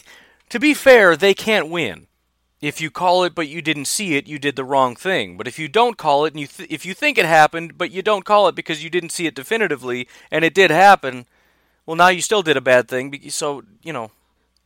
to 0.49 0.59
be 0.59 0.73
fair, 0.73 1.15
they 1.15 1.33
can't 1.33 1.69
win. 1.69 2.07
If 2.61 2.81
you 2.81 2.91
call 2.91 3.23
it 3.23 3.33
but 3.35 3.47
you 3.47 3.61
didn't 3.61 3.85
see 3.85 4.15
it, 4.15 4.27
you 4.27 4.37
did 4.37 4.57
the 4.57 4.65
wrong 4.65 4.95
thing. 4.95 5.37
But 5.37 5.47
if 5.47 5.57
you 5.57 5.69
don't 5.69 5.97
call 5.97 6.25
it 6.25 6.33
and 6.33 6.41
you 6.41 6.47
th- 6.47 6.69
if 6.69 6.85
you 6.85 6.93
think 6.93 7.17
it 7.17 7.25
happened 7.25 7.77
but 7.77 7.91
you 7.91 8.01
don't 8.01 8.25
call 8.25 8.49
it 8.49 8.55
because 8.55 8.83
you 8.83 8.89
didn't 8.89 9.11
see 9.11 9.27
it 9.27 9.35
definitively 9.35 10.09
and 10.29 10.43
it 10.43 10.53
did 10.53 10.69
happen, 10.69 11.25
well 11.85 11.95
now 11.95 12.09
you 12.09 12.21
still 12.21 12.41
did 12.41 12.57
a 12.57 12.61
bad 12.61 12.89
thing. 12.89 13.17
So, 13.29 13.63
you 13.81 13.93
know, 13.93 14.11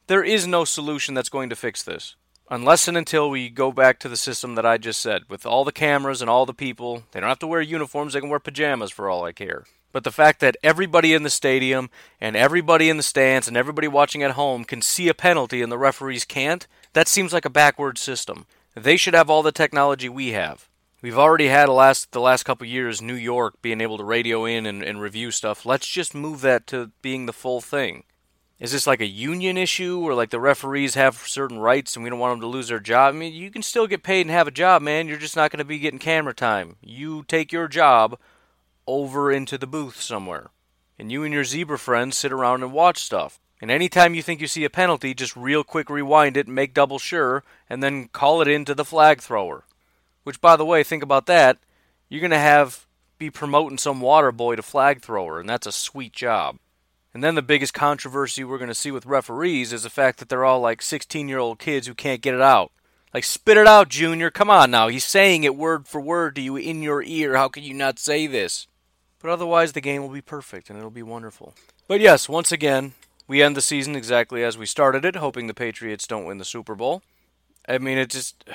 there 0.08 0.24
is 0.24 0.48
no 0.48 0.66
solution 0.66 1.14
that's 1.14 1.30
going 1.30 1.52
to 1.52 1.56
fix 1.56 1.84
this. 1.84 2.16
Unless 2.50 2.88
and 2.88 2.98
until 2.98 3.30
we 3.30 3.50
go 3.50 3.72
back 3.72 4.00
to 4.00 4.10
the 4.10 4.18
system 4.18 4.56
that 4.56 4.66
I 4.66 4.78
just 4.78 5.00
said, 5.00 5.24
with 5.30 5.46
all 5.46 5.64
the 5.64 5.72
cameras 5.72 6.22
and 6.22 6.30
all 6.30 6.46
the 6.46 6.54
people, 6.54 7.04
they 7.12 7.20
don't 7.20 7.30
have 7.30 7.40
to 7.40 7.48
wear 7.48 7.62
uniforms, 7.62 8.14
they 8.14 8.20
can 8.20 8.30
wear 8.30 8.40
pajamas 8.40 8.92
for 8.92 9.10
all 9.10 9.24
I 9.24 9.32
care. 9.32 9.66
But 9.94 10.04
the 10.04 10.12
fact 10.12 10.40
that 10.42 10.58
everybody 10.64 11.14
in 11.14 11.24
the 11.24 11.30
stadium 11.30 11.90
and 12.20 12.36
everybody 12.36 12.90
in 12.90 12.98
the 12.98 13.04
stands 13.04 13.48
and 13.48 13.56
everybody 13.56 13.88
watching 13.88 14.24
at 14.24 14.32
home 14.32 14.66
can 14.66 14.82
see 14.82 15.08
a 15.08 15.14
penalty 15.14 15.62
and 15.62 15.72
the 15.72 15.78
referees 15.78 16.26
can't, 16.26 16.68
that 16.94 17.08
seems 17.08 17.32
like 17.32 17.46
a 17.46 17.50
backward 17.50 17.98
system. 17.98 18.46
They 18.76 18.98
should 18.98 19.14
have 19.14 19.30
all 19.30 19.44
the 19.44 19.52
technology 19.52 20.10
we 20.10 20.30
have. 20.30 20.68
We've 21.04 21.18
already 21.18 21.48
had 21.48 21.70
last 21.70 22.12
the 22.12 22.22
last 22.22 22.44
couple 22.44 22.66
years 22.66 23.02
New 23.02 23.14
York 23.14 23.62
being 23.62 23.82
able 23.82 23.98
to 23.98 24.04
radio 24.04 24.46
in 24.46 24.66
and, 24.66 24.82
and 24.82 25.00
review 25.00 25.32
stuff. 25.32 25.66
Let's 25.66 25.88
just 25.88 26.16
move 26.16 26.42
that 26.42 26.66
to 26.68 26.92
being 27.02 27.26
the 27.26 27.34
full 27.34 27.62
thing. 27.62 28.04
Is 28.60 28.72
this 28.72 28.88
like 28.88 29.02
a 29.02 29.06
union 29.06 29.58
issue 29.58 30.00
where 30.00 30.14
like 30.14 30.30
the 30.30 30.40
referees 30.40 30.96
have 30.96 31.18
certain 31.18 31.60
rights 31.60 31.96
and 31.96 32.04
we 32.04 32.10
don't 32.10 32.20
want 32.20 32.34
them 32.34 32.42
to 32.42 32.48
lose 32.48 32.70
their 32.70 32.80
job? 32.80 33.14
I 33.14 33.18
mean, 33.18 33.34
you 33.34 33.52
can 33.52 33.64
still 33.64 33.88
get 33.88 34.04
paid 34.04 34.22
and 34.22 34.30
have 34.30 34.48
a 34.48 34.52
job, 34.52 34.82
man. 34.82 35.08
You're 35.08 35.18
just 35.18 35.36
not 35.36 35.52
going 35.52 35.60
to 35.60 35.66
be 35.66 35.80
getting 35.80 36.00
camera 36.00 36.34
time. 36.34 36.78
You 36.82 37.24
take 37.24 37.52
your 37.52 37.68
job 37.68 38.18
over 38.88 39.32
into 39.32 39.58
the 39.58 39.68
booth 39.68 40.02
somewhere. 40.02 40.50
And 40.98 41.12
you 41.12 41.24
and 41.24 41.34
your 41.34 41.44
zebra 41.44 41.80
friends 41.80 42.18
sit 42.18 42.32
around 42.32 42.64
and 42.64 42.72
watch 42.72 43.00
stuff. 43.00 43.40
And 43.60 43.72
anytime 43.72 44.14
you 44.14 44.22
think 44.22 44.42
you 44.42 44.48
see 44.48 44.66
a 44.66 44.70
penalty, 44.70 45.14
just 45.14 45.36
real 45.36 45.64
quick 45.64 45.90
rewind 45.90 46.38
it 46.38 46.48
and 46.48 46.56
make 46.56 46.74
double 46.74 47.00
sure, 47.00 47.44
and 47.70 47.82
then 47.82 48.10
call 48.10 48.42
it 48.42 48.48
into 48.48 48.76
the 48.76 48.86
flag 48.86 49.22
thrower. 49.22 49.64
Which, 50.24 50.42
by 50.42 50.56
the 50.56 50.66
way, 50.66 50.84
think 50.84 51.02
about 51.02 51.26
that. 51.26 51.58
You're 52.10 52.22
going 52.22 52.32
to 52.32 52.38
have 52.38 52.86
be 53.18 53.30
promoting 53.30 53.78
some 53.78 54.02
water 54.02 54.32
boy 54.32 54.56
to 54.58 54.62
flag 54.62 55.02
thrower, 55.02 55.40
and 55.40 55.48
that's 55.48 55.68
a 55.68 55.72
sweet 55.72 56.12
job. 56.14 56.58
And 57.14 57.24
then 57.24 57.36
the 57.36 57.42
biggest 57.42 57.74
controversy 57.74 58.44
we're 58.44 58.58
going 58.58 58.70
to 58.70 58.76
see 58.76 58.90
with 58.90 59.06
referees 59.06 59.72
is 59.72 59.84
the 59.84 59.90
fact 59.90 60.20
that 60.20 60.30
they're 60.30 60.46
all 60.46 60.60
like 60.60 60.82
16 60.82 61.28
year 61.28 61.38
old 61.38 61.60
kids 61.60 61.88
who 61.88 61.94
can't 61.94 62.22
get 62.22 62.34
it 62.34 62.42
out. 62.42 62.72
Like, 63.14 63.24
spit 63.24 63.58
it 63.58 63.68
out, 63.68 63.90
Junior. 63.90 64.32
Come 64.32 64.50
on 64.50 64.72
now. 64.72 64.88
He's 64.88 65.06
saying 65.06 65.44
it 65.44 65.56
word 65.56 65.88
for 65.88 66.02
word 66.02 66.36
to 66.36 66.42
you 66.42 66.56
in 66.56 66.82
your 66.82 67.04
ear. 67.04 67.36
How 67.36 67.48
can 67.48 67.62
you 67.62 67.76
not 67.76 68.00
say 68.00 68.26
this? 68.26 68.66
But 69.22 69.30
otherwise, 69.30 69.74
the 69.74 69.82
game 69.82 70.02
will 70.02 70.10
be 70.10 70.22
perfect 70.22 70.70
and 70.70 70.80
it'll 70.80 70.90
be 70.90 71.04
wonderful. 71.04 71.54
But 71.88 72.00
yes, 72.00 72.28
once 72.28 72.52
again, 72.52 72.94
we 73.28 73.44
end 73.44 73.56
the 73.56 73.62
season 73.62 73.96
exactly 73.96 74.44
as 74.44 74.58
we 74.58 74.66
started 74.66 75.06
it, 75.06 75.18
hoping 75.18 75.46
the 75.46 75.54
Patriots 75.54 76.08
don't 76.08 76.26
win 76.26 76.40
the 76.40 76.46
Super 76.46 76.74
Bowl. 76.74 77.04
I 77.68 77.78
mean, 77.78 78.00
it 78.00 78.10
just. 78.10 78.44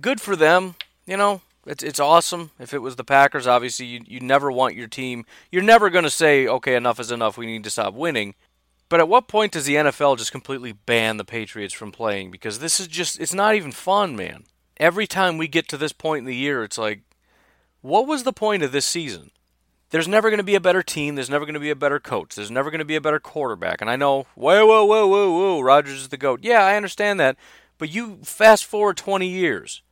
Good 0.00 0.22
for 0.22 0.34
them, 0.34 0.76
you 1.04 1.18
know. 1.18 1.42
It's 1.66 1.82
it's 1.82 2.00
awesome. 2.00 2.50
If 2.58 2.74
it 2.74 2.82
was 2.82 2.96
the 2.96 3.04
Packers, 3.04 3.46
obviously 3.46 3.86
you 3.86 4.00
you 4.06 4.20
never 4.20 4.50
want 4.50 4.74
your 4.74 4.88
team. 4.88 5.24
You're 5.50 5.62
never 5.62 5.90
going 5.90 6.04
to 6.04 6.10
say, 6.10 6.46
okay, 6.46 6.74
enough 6.74 6.98
is 6.98 7.12
enough. 7.12 7.36
We 7.36 7.46
need 7.46 7.64
to 7.64 7.70
stop 7.70 7.94
winning. 7.94 8.34
But 8.88 9.00
at 9.00 9.08
what 9.08 9.28
point 9.28 9.52
does 9.52 9.64
the 9.64 9.76
NFL 9.76 10.18
just 10.18 10.32
completely 10.32 10.72
ban 10.72 11.16
the 11.16 11.24
Patriots 11.24 11.72
from 11.72 11.92
playing? 11.92 12.30
Because 12.30 12.58
this 12.58 12.80
is 12.80 12.88
just 12.88 13.20
it's 13.20 13.34
not 13.34 13.54
even 13.54 13.72
fun, 13.72 14.16
man. 14.16 14.44
Every 14.78 15.06
time 15.06 15.38
we 15.38 15.46
get 15.48 15.68
to 15.68 15.76
this 15.76 15.92
point 15.92 16.20
in 16.20 16.24
the 16.26 16.34
year, 16.34 16.64
it's 16.64 16.78
like 16.78 17.02
what 17.80 18.06
was 18.06 18.24
the 18.24 18.32
point 18.32 18.62
of 18.62 18.72
this 18.72 18.86
season? 18.86 19.30
There's 19.90 20.08
never 20.08 20.30
going 20.30 20.38
to 20.38 20.44
be 20.44 20.54
a 20.54 20.60
better 20.60 20.82
team. 20.82 21.14
There's 21.14 21.28
never 21.28 21.44
going 21.44 21.54
to 21.54 21.60
be 21.60 21.70
a 21.70 21.76
better 21.76 22.00
coach. 22.00 22.34
There's 22.34 22.50
never 22.50 22.70
going 22.70 22.78
to 22.78 22.84
be 22.84 22.96
a 22.96 23.00
better 23.00 23.20
quarterback. 23.20 23.82
And 23.82 23.90
I 23.90 23.96
know, 23.96 24.26
whoa, 24.34 24.66
whoa, 24.66 24.84
whoa, 24.86 25.06
whoa, 25.06 25.30
whoa, 25.30 25.60
Rodgers 25.60 26.00
is 26.00 26.08
the 26.08 26.16
GOAT. 26.16 26.40
Yeah, 26.42 26.64
I 26.64 26.76
understand 26.76 27.20
that. 27.20 27.36
But 27.76 27.90
you 27.90 28.20
fast 28.24 28.64
forward 28.64 28.96
20 28.96 29.28
years. 29.28 29.82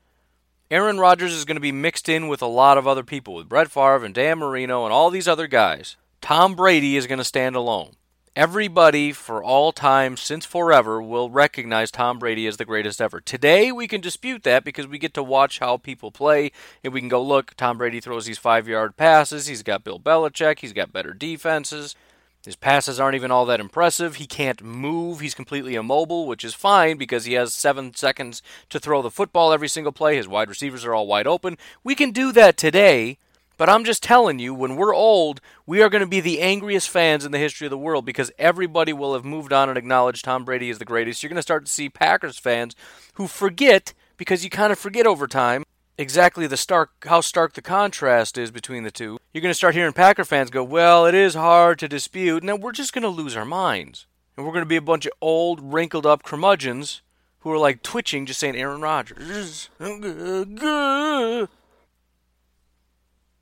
Aaron 0.73 1.01
Rodgers 1.01 1.33
is 1.33 1.45
going 1.45 1.57
to 1.57 1.61
be 1.61 1.73
mixed 1.73 2.09
in 2.09 2.29
with 2.29 2.41
a 2.41 2.47
lot 2.47 2.79
of 2.79 2.87
other 2.87 3.03
people, 3.03 3.35
with 3.35 3.49
Brett 3.49 3.73
Favre 3.73 4.05
and 4.05 4.15
Dan 4.15 4.39
Marino 4.39 4.85
and 4.85 4.93
all 4.93 5.11
these 5.11 5.27
other 5.27 5.49
guys. 5.49 5.97
Tom 6.21 6.55
Brady 6.55 6.97
is 6.97 7.09
going 7.09 7.19
to 7.19 7.25
stand 7.25 7.57
alone. 7.57 7.95
Everybody 8.37 9.11
for 9.11 9.43
all 9.43 9.73
time 9.73 10.17
since 10.17 10.45
forever 10.45 11.03
will 11.03 11.29
recognize 11.29 11.91
Tom 11.91 12.21
Brady 12.21 12.47
as 12.47 12.57
the 12.57 12.65
greatest 12.65 13.01
ever. 13.01 13.21
Today 13.21 13.73
we 13.73 13.89
can 13.89 14.01
dispute 14.01 14.45
that 14.45 14.63
because 14.63 14.87
we 14.87 14.97
get 14.97 15.13
to 15.15 15.25
watch 15.25 15.59
how 15.59 15.77
people 15.77 16.13
play 16.13 16.53
and 16.85 16.93
we 16.93 17.01
can 17.01 17.09
go 17.09 17.21
look 17.21 17.55
Tom 17.57 17.77
Brady 17.77 17.99
throws 17.99 18.27
these 18.27 18.39
5-yard 18.39 18.97
passes, 18.97 19.49
he's 19.49 19.65
got 19.65 19.83
Bill 19.83 19.99
Belichick, 19.99 20.61
he's 20.61 20.73
got 20.73 20.93
better 20.93 21.13
defenses. 21.13 21.97
His 22.45 22.57
passes 22.57 22.99
aren't 22.99 23.15
even 23.15 23.31
all 23.31 23.47
that 23.47 23.61
impressive. 23.61 24.17
He 24.17 24.27
can't 24.27 24.63
move. 24.63 25.21
He's 25.21 25.35
completely 25.35 25.75
immobile, 25.75 26.27
which 26.27 26.45
is 26.45 26.55
fine 26.55 26.97
because 26.97 27.25
he 27.27 27.35
has 27.35 27.53
7 27.53 27.95
seconds 27.95 28.43
to 28.71 28.81
throw 28.81 29.03
the 29.03 29.11
football 29.11 29.53
every 29.53 29.69
single 29.69 29.93
play. 29.93 30.17
His 30.17 30.29
wide 30.29 30.49
receivers 30.49 30.85
are 30.85 30.95
all 30.95 31.07
wide 31.07 31.27
open. 31.27 31.59
We 31.85 31.95
can 31.95 32.11
do 32.11 32.33
that 32.33 32.57
today 32.57 33.19
but 33.61 33.69
I'm 33.69 33.85
just 33.85 34.03
telling 34.03 34.39
you, 34.39 34.55
when 34.55 34.75
we're 34.75 34.95
old, 34.95 35.43
we 35.67 35.83
are 35.83 35.91
going 35.91 36.01
to 36.01 36.07
be 36.07 36.21
the 36.21 36.41
angriest 36.41 36.89
fans 36.89 37.27
in 37.27 37.31
the 37.31 37.37
history 37.37 37.67
of 37.67 37.71
the 37.71 37.77
world 37.77 38.07
because 38.07 38.33
everybody 38.39 38.95
will 38.95 39.13
have 39.13 39.23
moved 39.23 39.53
on 39.53 39.69
and 39.69 39.77
acknowledged 39.77 40.25
Tom 40.25 40.47
Brady 40.47 40.71
is 40.71 40.79
the 40.79 40.87
greatest. 40.87 41.23
You're 41.23 41.29
going 41.29 41.37
to 41.37 41.43
start 41.43 41.67
to 41.67 41.71
see 41.71 41.91
Packers 41.91 42.39
fans 42.39 42.75
who 43.17 43.27
forget, 43.27 43.93
because 44.17 44.43
you 44.43 44.49
kind 44.49 44.73
of 44.73 44.79
forget 44.79 45.07
over 45.07 45.27
time, 45.27 45.65
exactly 46.01 46.47
the 46.47 46.57
stark 46.57 46.91
how 47.05 47.21
stark 47.21 47.53
the 47.53 47.63
contrast 47.63 48.39
is 48.39 48.51
between 48.51 48.83
the 48.83 48.91
two. 48.91 49.19
You're 49.33 49.43
going 49.43 49.51
to 49.51 49.55
start 49.55 49.75
hearing 49.75 49.93
Packer 49.93 50.25
fans 50.25 50.51
go, 50.51 50.65
"Well, 50.65 51.07
it 51.07 51.15
is 51.15 51.35
hard 51.35 51.79
to 51.81 51.89
dispute." 51.89 52.43
Now 52.43 52.57
we're 52.57 52.73
just 52.73 52.93
going 52.93 53.03
to 53.03 53.09
lose 53.09 53.37
our 53.37 53.45
minds, 53.45 54.07
and 54.37 54.47
we're 54.47 54.53
going 54.53 54.65
to 54.65 54.69
be 54.69 54.77
a 54.77 54.83
bunch 54.83 55.07
of 55.07 55.13
old, 55.21 55.61
wrinkled 55.61 56.07
up 56.07 56.23
curmudgeons 56.23 57.03
who 57.41 57.53
are 57.53 57.59
like 57.59 57.83
twitching, 57.83 58.27
just 58.27 58.41
saying 58.41 58.57
Aaron 58.57 58.81
Rodgers. 58.81 59.69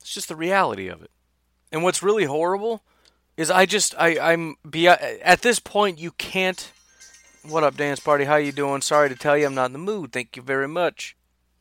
It's 0.01 0.15
just 0.15 0.29
the 0.29 0.37
reality 0.37 0.89
of 0.89 1.03
it. 1.03 1.11
And 1.71 1.83
what's 1.83 2.03
really 2.03 2.25
horrible 2.25 2.83
is 3.37 3.51
I 3.51 3.67
just 3.67 3.95
I 3.99 4.19
I'm 4.19 4.57
be 4.69 4.89
at 4.89 5.43
this 5.43 5.61
point 5.61 5.99
you 5.99 6.11
can't. 6.13 6.73
What 7.49 7.63
up, 7.63 7.77
dance 7.77 8.01
party? 8.01 8.25
How 8.25 8.37
you 8.37 8.53
doing? 8.53 8.83
Sorry 8.83 9.09
to 9.09 9.15
tell 9.15 9.39
you, 9.39 9.47
I'm 9.47 9.55
not 9.55 9.67
in 9.67 9.73
the 9.73 9.79
mood. 9.79 10.13
Thank 10.13 10.37
you 10.37 10.43
very 10.43 10.69
much. 10.69 11.15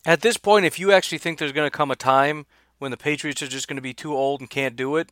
At 0.08 0.22
this 0.22 0.38
point, 0.38 0.66
if 0.66 0.80
you 0.80 0.94
actually 0.94 1.18
think 1.18 1.38
there's 1.38 1.52
going 1.52 1.70
to 1.70 1.78
come 1.78 1.92
a 1.92 1.96
time 1.98 2.46
when 2.80 2.92
the 2.92 2.98
Patriots 2.98 3.42
are 3.42 3.48
just 3.48 3.68
going 3.68 3.76
to 3.76 3.82
be 3.82 3.94
too 3.94 4.16
old 4.16 4.40
and 4.40 4.50
can't 4.50 4.78
do 4.78 4.96
it, 4.96 5.12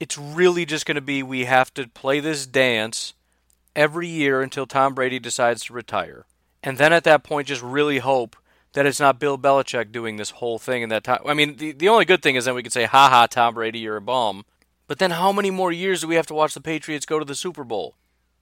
it's 0.00 0.18
really 0.18 0.66
just 0.66 0.86
going 0.86 0.96
to 0.96 1.00
be 1.00 1.22
we 1.22 1.44
have 1.44 1.72
to 1.74 1.86
play 1.86 2.18
this 2.18 2.44
dance 2.44 3.14
every 3.76 4.08
year 4.08 4.42
until 4.42 4.66
Tom 4.66 4.92
Brady 4.92 5.20
decides 5.20 5.64
to 5.64 5.72
retire. 5.72 6.26
And 6.64 6.78
then 6.78 6.92
at 6.92 7.04
that 7.04 7.22
point, 7.22 7.46
just 7.46 7.62
really 7.62 8.00
hope 8.00 8.34
that 8.72 8.86
it's 8.86 8.98
not 8.98 9.20
Bill 9.20 9.38
Belichick 9.38 9.92
doing 9.92 10.16
this 10.16 10.30
whole 10.30 10.58
thing 10.58 10.82
in 10.82 10.88
that 10.88 11.04
time. 11.04 11.20
I 11.24 11.34
mean, 11.34 11.56
the, 11.56 11.70
the 11.70 11.88
only 11.88 12.04
good 12.04 12.22
thing 12.22 12.34
is 12.34 12.46
that 12.46 12.56
we 12.56 12.64
could 12.64 12.72
say, 12.72 12.86
ha 12.86 13.08
ha, 13.08 13.28
Tom 13.28 13.54
Brady, 13.54 13.78
you're 13.78 13.96
a 13.96 14.02
bum. 14.02 14.44
But 14.88 14.98
then 14.98 15.12
how 15.12 15.30
many 15.30 15.52
more 15.52 15.70
years 15.70 16.00
do 16.00 16.08
we 16.08 16.16
have 16.16 16.26
to 16.26 16.34
watch 16.34 16.54
the 16.54 16.60
Patriots 16.60 17.06
go 17.06 17.20
to 17.20 17.24
the 17.24 17.36
Super 17.36 17.62
Bowl? 17.62 17.94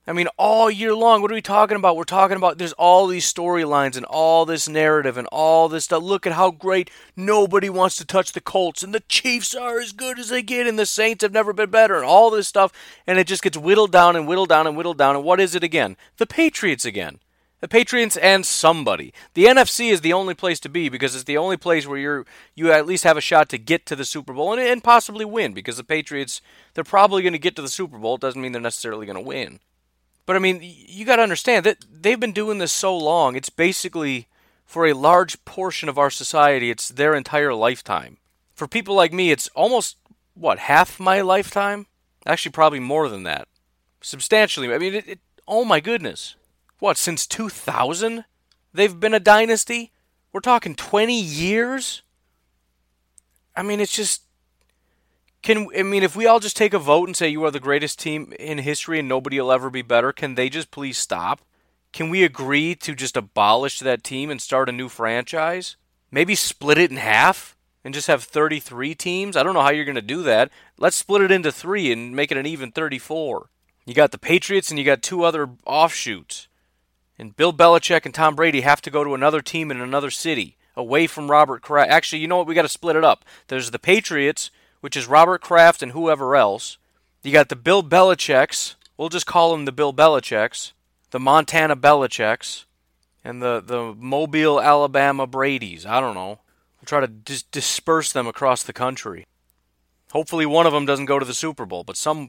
I 0.06 0.12
mean, 0.12 0.28
all 0.38 0.70
year 0.70 0.94
long, 0.94 1.20
what 1.20 1.30
are 1.30 1.34
we 1.34 1.42
talking 1.42 1.76
about? 1.76 1.96
We're 1.96 2.04
talking 2.04 2.38
about 2.38 2.56
there's 2.56 2.72
all 2.72 3.06
these 3.06 3.30
storylines 3.30 3.96
and 3.96 4.06
all 4.06 4.46
this 4.46 4.66
narrative 4.66 5.18
and 5.18 5.28
all 5.30 5.68
this 5.68 5.84
stuff. 5.84 6.02
Look 6.02 6.26
at 6.26 6.32
how 6.32 6.50
great 6.50 6.90
nobody 7.14 7.68
wants 7.68 7.96
to 7.96 8.06
touch 8.06 8.32
the 8.32 8.40
Colts 8.40 8.82
and 8.82 8.94
the 8.94 9.04
Chiefs 9.08 9.54
are 9.54 9.78
as 9.78 9.92
good 9.92 10.18
as 10.18 10.30
they 10.30 10.42
get 10.42 10.66
and 10.66 10.78
the 10.78 10.86
Saints 10.86 11.22
have 11.22 11.32
never 11.32 11.52
been 11.52 11.70
better 11.70 11.96
and 11.96 12.04
all 12.04 12.30
this 12.30 12.48
stuff. 12.48 12.72
And 13.06 13.18
it 13.18 13.26
just 13.26 13.42
gets 13.42 13.58
whittled 13.58 13.92
down 13.92 14.16
and 14.16 14.26
whittled 14.26 14.48
down 14.48 14.66
and 14.66 14.74
whittled 14.74 14.96
down. 14.96 15.16
And 15.16 15.24
what 15.24 15.38
is 15.38 15.54
it 15.54 15.62
again? 15.62 15.98
The 16.16 16.26
Patriots 16.26 16.86
again. 16.86 17.18
The 17.60 17.68
Patriots 17.68 18.16
and 18.16 18.46
somebody. 18.46 19.12
The 19.34 19.44
NFC 19.44 19.92
is 19.92 20.00
the 20.00 20.14
only 20.14 20.32
place 20.32 20.60
to 20.60 20.70
be 20.70 20.88
because 20.88 21.14
it's 21.14 21.24
the 21.24 21.36
only 21.36 21.58
place 21.58 21.86
where 21.86 21.98
you're 21.98 22.26
you 22.54 22.72
at 22.72 22.86
least 22.86 23.04
have 23.04 23.18
a 23.18 23.20
shot 23.20 23.50
to 23.50 23.58
get 23.58 23.84
to 23.86 23.96
the 23.96 24.06
Super 24.06 24.32
Bowl 24.32 24.54
and, 24.54 24.62
and 24.62 24.82
possibly 24.82 25.26
win 25.26 25.52
because 25.52 25.76
the 25.76 25.84
Patriots 25.84 26.40
they're 26.72 26.84
probably 26.84 27.20
going 27.22 27.34
to 27.34 27.38
get 27.38 27.54
to 27.56 27.62
the 27.62 27.68
Super 27.68 27.98
Bowl. 27.98 28.14
It 28.14 28.22
doesn't 28.22 28.40
mean 28.40 28.52
they're 28.52 28.62
necessarily 28.62 29.04
going 29.04 29.18
to 29.18 29.22
win. 29.22 29.60
But 30.30 30.36
I 30.36 30.38
mean, 30.38 30.60
you 30.62 31.04
got 31.04 31.16
to 31.16 31.24
understand 31.24 31.66
that 31.66 31.84
they've 31.90 32.20
been 32.20 32.30
doing 32.30 32.58
this 32.58 32.70
so 32.70 32.96
long. 32.96 33.34
It's 33.34 33.50
basically 33.50 34.28
for 34.64 34.86
a 34.86 34.92
large 34.92 35.44
portion 35.44 35.88
of 35.88 35.98
our 35.98 36.08
society, 36.08 36.70
it's 36.70 36.88
their 36.88 37.16
entire 37.16 37.52
lifetime. 37.52 38.18
For 38.54 38.68
people 38.68 38.94
like 38.94 39.12
me, 39.12 39.32
it's 39.32 39.48
almost 39.56 39.96
what 40.34 40.60
half 40.60 41.00
my 41.00 41.20
lifetime. 41.20 41.88
Actually, 42.24 42.52
probably 42.52 42.78
more 42.78 43.08
than 43.08 43.24
that. 43.24 43.48
Substantially. 44.02 44.72
I 44.72 44.78
mean, 44.78 44.94
it, 44.94 45.08
it, 45.08 45.18
oh 45.48 45.64
my 45.64 45.80
goodness. 45.80 46.36
What, 46.78 46.96
since 46.96 47.26
2000? 47.26 48.24
They've 48.72 49.00
been 49.00 49.14
a 49.14 49.18
dynasty? 49.18 49.90
We're 50.32 50.38
talking 50.38 50.76
20 50.76 51.20
years? 51.20 52.02
I 53.56 53.64
mean, 53.64 53.80
it's 53.80 53.96
just 53.96 54.22
can 55.42 55.68
I 55.76 55.82
mean 55.82 56.02
if 56.02 56.16
we 56.16 56.26
all 56.26 56.40
just 56.40 56.56
take 56.56 56.74
a 56.74 56.78
vote 56.78 57.08
and 57.08 57.16
say 57.16 57.28
you 57.28 57.44
are 57.44 57.50
the 57.50 57.60
greatest 57.60 57.98
team 57.98 58.32
in 58.38 58.58
history 58.58 58.98
and 58.98 59.08
nobody 59.08 59.40
will 59.40 59.52
ever 59.52 59.70
be 59.70 59.82
better, 59.82 60.12
can 60.12 60.34
they 60.34 60.48
just 60.48 60.70
please 60.70 60.98
stop? 60.98 61.40
Can 61.92 62.10
we 62.10 62.22
agree 62.22 62.74
to 62.76 62.94
just 62.94 63.16
abolish 63.16 63.80
that 63.80 64.04
team 64.04 64.30
and 64.30 64.40
start 64.40 64.68
a 64.68 64.72
new 64.72 64.88
franchise? 64.88 65.76
Maybe 66.10 66.34
split 66.34 66.78
it 66.78 66.90
in 66.90 66.98
half 66.98 67.56
and 67.84 67.94
just 67.94 68.06
have 68.06 68.22
33 68.22 68.94
teams? 68.94 69.36
I 69.36 69.42
don't 69.42 69.54
know 69.54 69.62
how 69.62 69.70
you're 69.70 69.84
going 69.84 69.94
to 69.96 70.02
do 70.02 70.22
that. 70.22 70.50
Let's 70.78 70.96
split 70.96 71.22
it 71.22 71.30
into 71.30 71.50
3 71.50 71.90
and 71.92 72.14
make 72.14 72.30
it 72.30 72.38
an 72.38 72.46
even 72.46 72.70
34. 72.70 73.48
You 73.86 73.94
got 73.94 74.12
the 74.12 74.18
Patriots 74.18 74.70
and 74.70 74.78
you 74.78 74.84
got 74.84 75.02
two 75.02 75.24
other 75.24 75.48
offshoots. 75.66 76.48
And 77.18 77.36
Bill 77.36 77.52
Belichick 77.52 78.04
and 78.04 78.14
Tom 78.14 78.34
Brady 78.34 78.60
have 78.60 78.80
to 78.82 78.90
go 78.90 79.02
to 79.02 79.14
another 79.14 79.40
team 79.40 79.70
in 79.70 79.80
another 79.80 80.10
city 80.10 80.56
away 80.76 81.06
from 81.06 81.30
Robert 81.30 81.62
Kraft. 81.62 81.90
Actually, 81.90 82.20
you 82.20 82.28
know 82.28 82.36
what? 82.36 82.46
We 82.46 82.54
got 82.54 82.62
to 82.62 82.68
split 82.68 82.96
it 82.96 83.04
up. 83.04 83.24
There's 83.48 83.70
the 83.70 83.78
Patriots 83.78 84.50
which 84.80 84.96
is 84.96 85.06
Robert 85.06 85.40
Kraft 85.40 85.82
and 85.82 85.92
whoever 85.92 86.36
else. 86.36 86.78
You 87.22 87.32
got 87.32 87.48
the 87.48 87.56
Bill 87.56 87.82
Belichicks. 87.82 88.76
We'll 88.96 89.08
just 89.08 89.26
call 89.26 89.52
them 89.52 89.64
the 89.64 89.72
Bill 89.72 89.92
Belichicks. 89.92 90.72
The 91.10 91.20
Montana 91.20 91.76
Belichicks. 91.76 92.64
And 93.24 93.42
the, 93.42 93.62
the 93.64 93.94
Mobile, 93.98 94.60
Alabama 94.60 95.26
Brady's. 95.26 95.84
I 95.84 96.00
don't 96.00 96.14
know. 96.14 96.40
We'll 96.80 96.86
try 96.86 97.00
to 97.00 97.06
dis- 97.06 97.42
disperse 97.42 98.12
them 98.12 98.26
across 98.26 98.62
the 98.62 98.72
country. 98.72 99.26
Hopefully, 100.12 100.46
one 100.46 100.66
of 100.66 100.72
them 100.72 100.86
doesn't 100.86 101.06
go 101.06 101.18
to 101.18 101.24
the 101.24 101.34
Super 101.34 101.64
Bowl, 101.64 101.84
but 101.84 101.96
some 101.96 102.28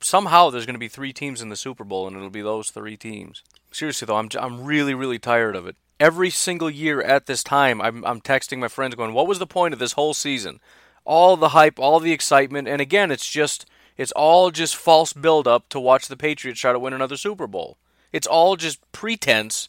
somehow 0.00 0.50
there's 0.50 0.66
going 0.66 0.74
to 0.74 0.80
be 0.80 0.88
three 0.88 1.12
teams 1.12 1.42
in 1.42 1.48
the 1.48 1.56
Super 1.56 1.82
Bowl, 1.82 2.06
and 2.06 2.16
it'll 2.16 2.30
be 2.30 2.42
those 2.42 2.70
three 2.70 2.96
teams. 2.96 3.42
Seriously, 3.72 4.06
though, 4.06 4.16
I'm 4.16 4.28
I'm 4.38 4.64
really 4.64 4.94
really 4.94 5.18
tired 5.18 5.56
of 5.56 5.66
it. 5.66 5.76
Every 5.98 6.30
single 6.30 6.70
year 6.70 7.02
at 7.02 7.26
this 7.26 7.42
time, 7.42 7.80
I'm 7.80 8.04
I'm 8.04 8.20
texting 8.20 8.58
my 8.58 8.68
friends 8.68 8.94
going, 8.94 9.12
"What 9.12 9.26
was 9.26 9.40
the 9.40 9.46
point 9.46 9.74
of 9.74 9.80
this 9.80 9.92
whole 9.92 10.14
season? 10.14 10.60
All 11.06 11.36
the 11.36 11.50
hype, 11.50 11.78
all 11.78 12.00
the 12.00 12.12
excitement, 12.12 12.68
and 12.68 12.80
again, 12.80 13.10
it's 13.10 13.28
just 13.28 13.64
it's 13.96 14.12
all 14.12 14.50
just 14.50 14.76
false 14.76 15.12
buildup 15.12 15.68
to 15.70 15.80
watch 15.80 16.08
the 16.08 16.16
Patriots 16.16 16.60
try 16.60 16.72
to 16.72 16.78
win 16.78 16.92
another 16.92 17.16
Super 17.16 17.46
Bowl. 17.46 17.78
It's 18.12 18.26
all 18.26 18.56
just 18.56 18.80
pretense 18.92 19.68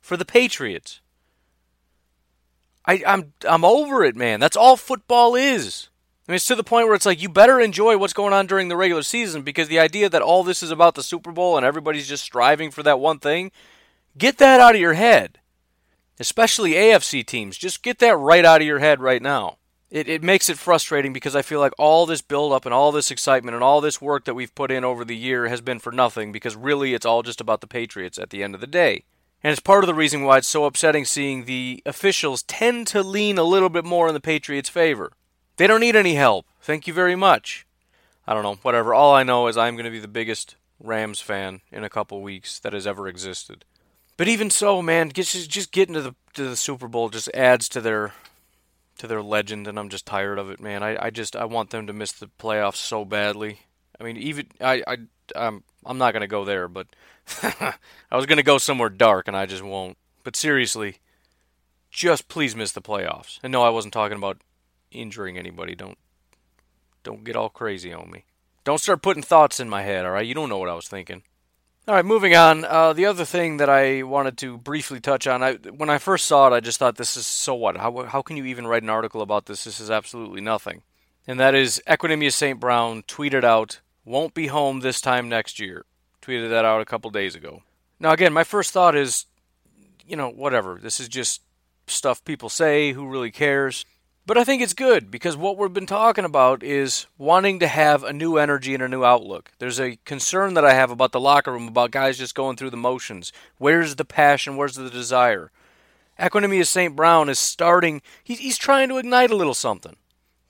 for 0.00 0.16
the 0.16 0.24
Patriots. 0.24 1.00
I, 2.84 3.02
I'm 3.06 3.32
I'm 3.48 3.64
over 3.64 4.04
it, 4.04 4.16
man. 4.16 4.40
That's 4.40 4.56
all 4.56 4.76
football 4.76 5.34
is. 5.34 5.88
I 6.26 6.32
mean, 6.32 6.36
it's 6.36 6.46
to 6.46 6.54
the 6.54 6.64
point 6.64 6.86
where 6.86 6.96
it's 6.96 7.06
like 7.06 7.22
you 7.22 7.28
better 7.28 7.60
enjoy 7.60 7.96
what's 7.96 8.12
going 8.12 8.32
on 8.32 8.46
during 8.46 8.68
the 8.68 8.76
regular 8.76 9.02
season 9.02 9.42
because 9.42 9.68
the 9.68 9.80
idea 9.80 10.08
that 10.08 10.22
all 10.22 10.44
this 10.44 10.62
is 10.62 10.70
about 10.70 10.94
the 10.94 11.02
Super 11.02 11.32
Bowl 11.32 11.56
and 11.56 11.64
everybody's 11.66 12.08
just 12.08 12.24
striving 12.24 12.70
for 12.70 12.82
that 12.82 13.00
one 13.00 13.18
thing, 13.18 13.50
get 14.18 14.38
that 14.38 14.60
out 14.60 14.74
of 14.74 14.80
your 14.80 14.94
head. 14.94 15.38
Especially 16.20 16.72
AFC 16.72 17.24
teams, 17.26 17.56
just 17.56 17.82
get 17.82 17.98
that 18.00 18.16
right 18.16 18.44
out 18.44 18.60
of 18.60 18.66
your 18.66 18.78
head 18.78 19.00
right 19.00 19.22
now 19.22 19.56
it, 19.92 20.08
it 20.08 20.22
makes 20.22 20.48
it 20.48 20.56
frustrating 20.56 21.12
because 21.12 21.36
I 21.36 21.42
feel 21.42 21.60
like 21.60 21.74
all 21.78 22.06
this 22.06 22.22
buildup 22.22 22.64
and 22.64 22.72
all 22.72 22.92
this 22.92 23.10
excitement 23.10 23.54
and 23.54 23.62
all 23.62 23.82
this 23.82 24.00
work 24.00 24.24
that 24.24 24.32
we've 24.32 24.54
put 24.54 24.70
in 24.70 24.84
over 24.84 25.04
the 25.04 25.16
year 25.16 25.48
has 25.48 25.60
been 25.60 25.78
for 25.78 25.92
nothing 25.92 26.32
because 26.32 26.56
really 26.56 26.94
it's 26.94 27.04
all 27.04 27.22
just 27.22 27.42
about 27.42 27.60
the 27.60 27.66
Patriots 27.66 28.18
at 28.18 28.30
the 28.30 28.42
end 28.42 28.54
of 28.54 28.62
the 28.62 28.66
day. 28.66 29.04
And 29.44 29.52
it's 29.52 29.60
part 29.60 29.84
of 29.84 29.88
the 29.88 29.94
reason 29.94 30.22
why 30.22 30.38
it's 30.38 30.48
so 30.48 30.64
upsetting 30.64 31.04
seeing 31.04 31.44
the 31.44 31.82
officials 31.84 32.42
tend 32.44 32.86
to 32.86 33.02
lean 33.02 33.36
a 33.36 33.42
little 33.42 33.68
bit 33.68 33.84
more 33.84 34.08
in 34.08 34.14
the 34.14 34.20
Patriots' 34.20 34.70
favor. 34.70 35.12
They 35.58 35.66
don't 35.66 35.80
need 35.80 35.96
any 35.96 36.14
help. 36.14 36.46
Thank 36.62 36.86
you 36.86 36.94
very 36.94 37.16
much. 37.16 37.66
I 38.26 38.32
don't 38.32 38.44
know, 38.44 38.58
whatever. 38.62 38.94
All 38.94 39.14
I 39.14 39.24
know 39.24 39.46
is 39.46 39.58
I'm 39.58 39.74
going 39.74 39.84
to 39.84 39.90
be 39.90 40.00
the 40.00 40.08
biggest 40.08 40.56
Rams 40.80 41.20
fan 41.20 41.60
in 41.70 41.84
a 41.84 41.90
couple 41.90 42.22
weeks 42.22 42.58
that 42.60 42.72
has 42.72 42.86
ever 42.86 43.08
existed. 43.08 43.66
But 44.16 44.28
even 44.28 44.48
so, 44.48 44.80
man, 44.80 45.12
just 45.12 45.50
just 45.50 45.70
getting 45.70 45.94
to 45.94 46.02
the 46.02 46.14
to 46.34 46.48
the 46.48 46.56
Super 46.56 46.88
Bowl 46.88 47.10
just 47.10 47.28
adds 47.34 47.68
to 47.70 47.80
their 47.80 48.12
to 48.98 49.06
their 49.06 49.22
legend, 49.22 49.66
and 49.66 49.78
I'm 49.78 49.88
just 49.88 50.06
tired 50.06 50.38
of 50.38 50.50
it, 50.50 50.60
man. 50.60 50.82
I, 50.82 51.06
I 51.06 51.10
just 51.10 51.36
I 51.36 51.44
want 51.44 51.70
them 51.70 51.86
to 51.86 51.92
miss 51.92 52.12
the 52.12 52.30
playoffs 52.38 52.76
so 52.76 53.04
badly. 53.04 53.60
I 54.00 54.04
mean, 54.04 54.16
even 54.16 54.46
I 54.60 54.82
I 54.86 54.96
I'm 55.34 55.64
I'm 55.84 55.98
not 55.98 56.12
gonna 56.12 56.26
go 56.26 56.44
there, 56.44 56.68
but 56.68 56.86
I 57.42 58.16
was 58.16 58.26
gonna 58.26 58.42
go 58.42 58.58
somewhere 58.58 58.88
dark, 58.88 59.28
and 59.28 59.36
I 59.36 59.46
just 59.46 59.62
won't. 59.62 59.96
But 60.24 60.36
seriously, 60.36 60.98
just 61.90 62.28
please 62.28 62.54
miss 62.54 62.72
the 62.72 62.82
playoffs. 62.82 63.38
And 63.42 63.52
no, 63.52 63.62
I 63.62 63.70
wasn't 63.70 63.94
talking 63.94 64.18
about 64.18 64.38
injuring 64.90 65.38
anybody. 65.38 65.74
Don't 65.74 65.98
don't 67.02 67.24
get 67.24 67.36
all 67.36 67.48
crazy 67.48 67.92
on 67.92 68.10
me. 68.10 68.24
Don't 68.64 68.80
start 68.80 69.02
putting 69.02 69.22
thoughts 69.22 69.58
in 69.58 69.68
my 69.68 69.82
head, 69.82 70.04
all 70.04 70.12
right? 70.12 70.26
You 70.26 70.34
don't 70.34 70.48
know 70.48 70.58
what 70.58 70.68
I 70.68 70.74
was 70.74 70.88
thinking. 70.88 71.22
All 71.88 71.96
right, 71.96 72.04
moving 72.04 72.32
on. 72.36 72.64
Uh, 72.64 72.92
the 72.92 73.06
other 73.06 73.24
thing 73.24 73.56
that 73.56 73.68
I 73.68 74.04
wanted 74.04 74.38
to 74.38 74.56
briefly 74.56 75.00
touch 75.00 75.26
on, 75.26 75.42
I, 75.42 75.54
when 75.54 75.90
I 75.90 75.98
first 75.98 76.26
saw 76.26 76.46
it, 76.46 76.54
I 76.54 76.60
just 76.60 76.78
thought, 76.78 76.94
this 76.94 77.16
is 77.16 77.26
so 77.26 77.56
what? 77.56 77.76
How, 77.76 78.04
how 78.04 78.22
can 78.22 78.36
you 78.36 78.44
even 78.44 78.68
write 78.68 78.84
an 78.84 78.88
article 78.88 79.20
about 79.20 79.46
this? 79.46 79.64
This 79.64 79.80
is 79.80 79.90
absolutely 79.90 80.40
nothing. 80.40 80.82
And 81.26 81.40
that 81.40 81.56
is 81.56 81.82
Equanimeous 81.88 82.34
St. 82.34 82.60
Brown 82.60 83.02
tweeted 83.02 83.42
out, 83.42 83.80
won't 84.04 84.32
be 84.32 84.46
home 84.46 84.78
this 84.78 85.00
time 85.00 85.28
next 85.28 85.58
year. 85.58 85.84
Tweeted 86.20 86.50
that 86.50 86.64
out 86.64 86.80
a 86.80 86.84
couple 86.84 87.10
days 87.10 87.34
ago. 87.34 87.64
Now, 87.98 88.12
again, 88.12 88.32
my 88.32 88.44
first 88.44 88.70
thought 88.70 88.94
is, 88.94 89.26
you 90.06 90.14
know, 90.14 90.30
whatever. 90.30 90.78
This 90.80 91.00
is 91.00 91.08
just 91.08 91.42
stuff 91.88 92.24
people 92.24 92.48
say. 92.48 92.92
Who 92.92 93.08
really 93.08 93.32
cares? 93.32 93.84
But 94.24 94.38
I 94.38 94.44
think 94.44 94.62
it's 94.62 94.74
good 94.74 95.10
because 95.10 95.36
what 95.36 95.58
we've 95.58 95.72
been 95.72 95.84
talking 95.84 96.24
about 96.24 96.62
is 96.62 97.06
wanting 97.18 97.58
to 97.58 97.66
have 97.66 98.04
a 98.04 98.12
new 98.12 98.36
energy 98.36 98.72
and 98.72 98.82
a 98.82 98.88
new 98.88 99.04
outlook. 99.04 99.50
There's 99.58 99.80
a 99.80 99.98
concern 100.04 100.54
that 100.54 100.64
I 100.64 100.74
have 100.74 100.92
about 100.92 101.10
the 101.10 101.18
locker 101.18 101.52
room, 101.52 101.66
about 101.66 101.90
guys 101.90 102.18
just 102.18 102.36
going 102.36 102.56
through 102.56 102.70
the 102.70 102.76
motions. 102.76 103.32
Where's 103.58 103.96
the 103.96 104.04
passion? 104.04 104.56
Where's 104.56 104.76
the 104.76 104.90
desire? 104.90 105.50
Equanimeous 106.20 106.68
St. 106.68 106.94
Brown 106.94 107.28
is 107.28 107.40
starting, 107.40 108.00
he's, 108.22 108.38
he's 108.38 108.58
trying 108.58 108.88
to 108.90 108.98
ignite 108.98 109.32
a 109.32 109.36
little 109.36 109.54
something. 109.54 109.96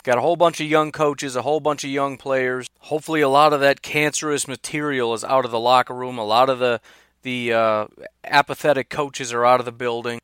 Got 0.03 0.19
a 0.19 0.23
whole 0.23 0.37
bunch 0.37 0.61
of 0.61 0.67
young 0.67 0.93
coaches, 0.93 1.35
a 1.35 1.43
whole 1.43 1.61
bunch 1.61 1.83
of 1.83 1.91
young 1.91 2.19
players. 2.19 2.69
Hopefully, 2.81 3.21
a 3.21 3.29
lot 3.29 3.53
of 3.53 3.61
that 3.61 3.83
cancerous 3.83 4.49
material 4.49 5.15
is 5.15 5.23
out 5.23 5.45
of 5.45 5.51
the 5.53 5.61
locker 5.61 5.95
room. 5.95 6.19
A 6.19 6.25
lot 6.25 6.51
of 6.51 6.59
the 6.59 6.81
the 7.23 7.53
uh, 7.53 7.87
apathetic 8.25 8.91
coaches 8.91 9.33
are 9.33 9.47
out 9.47 9.61
of 9.61 9.65
the 9.65 9.71
building. 9.71 10.21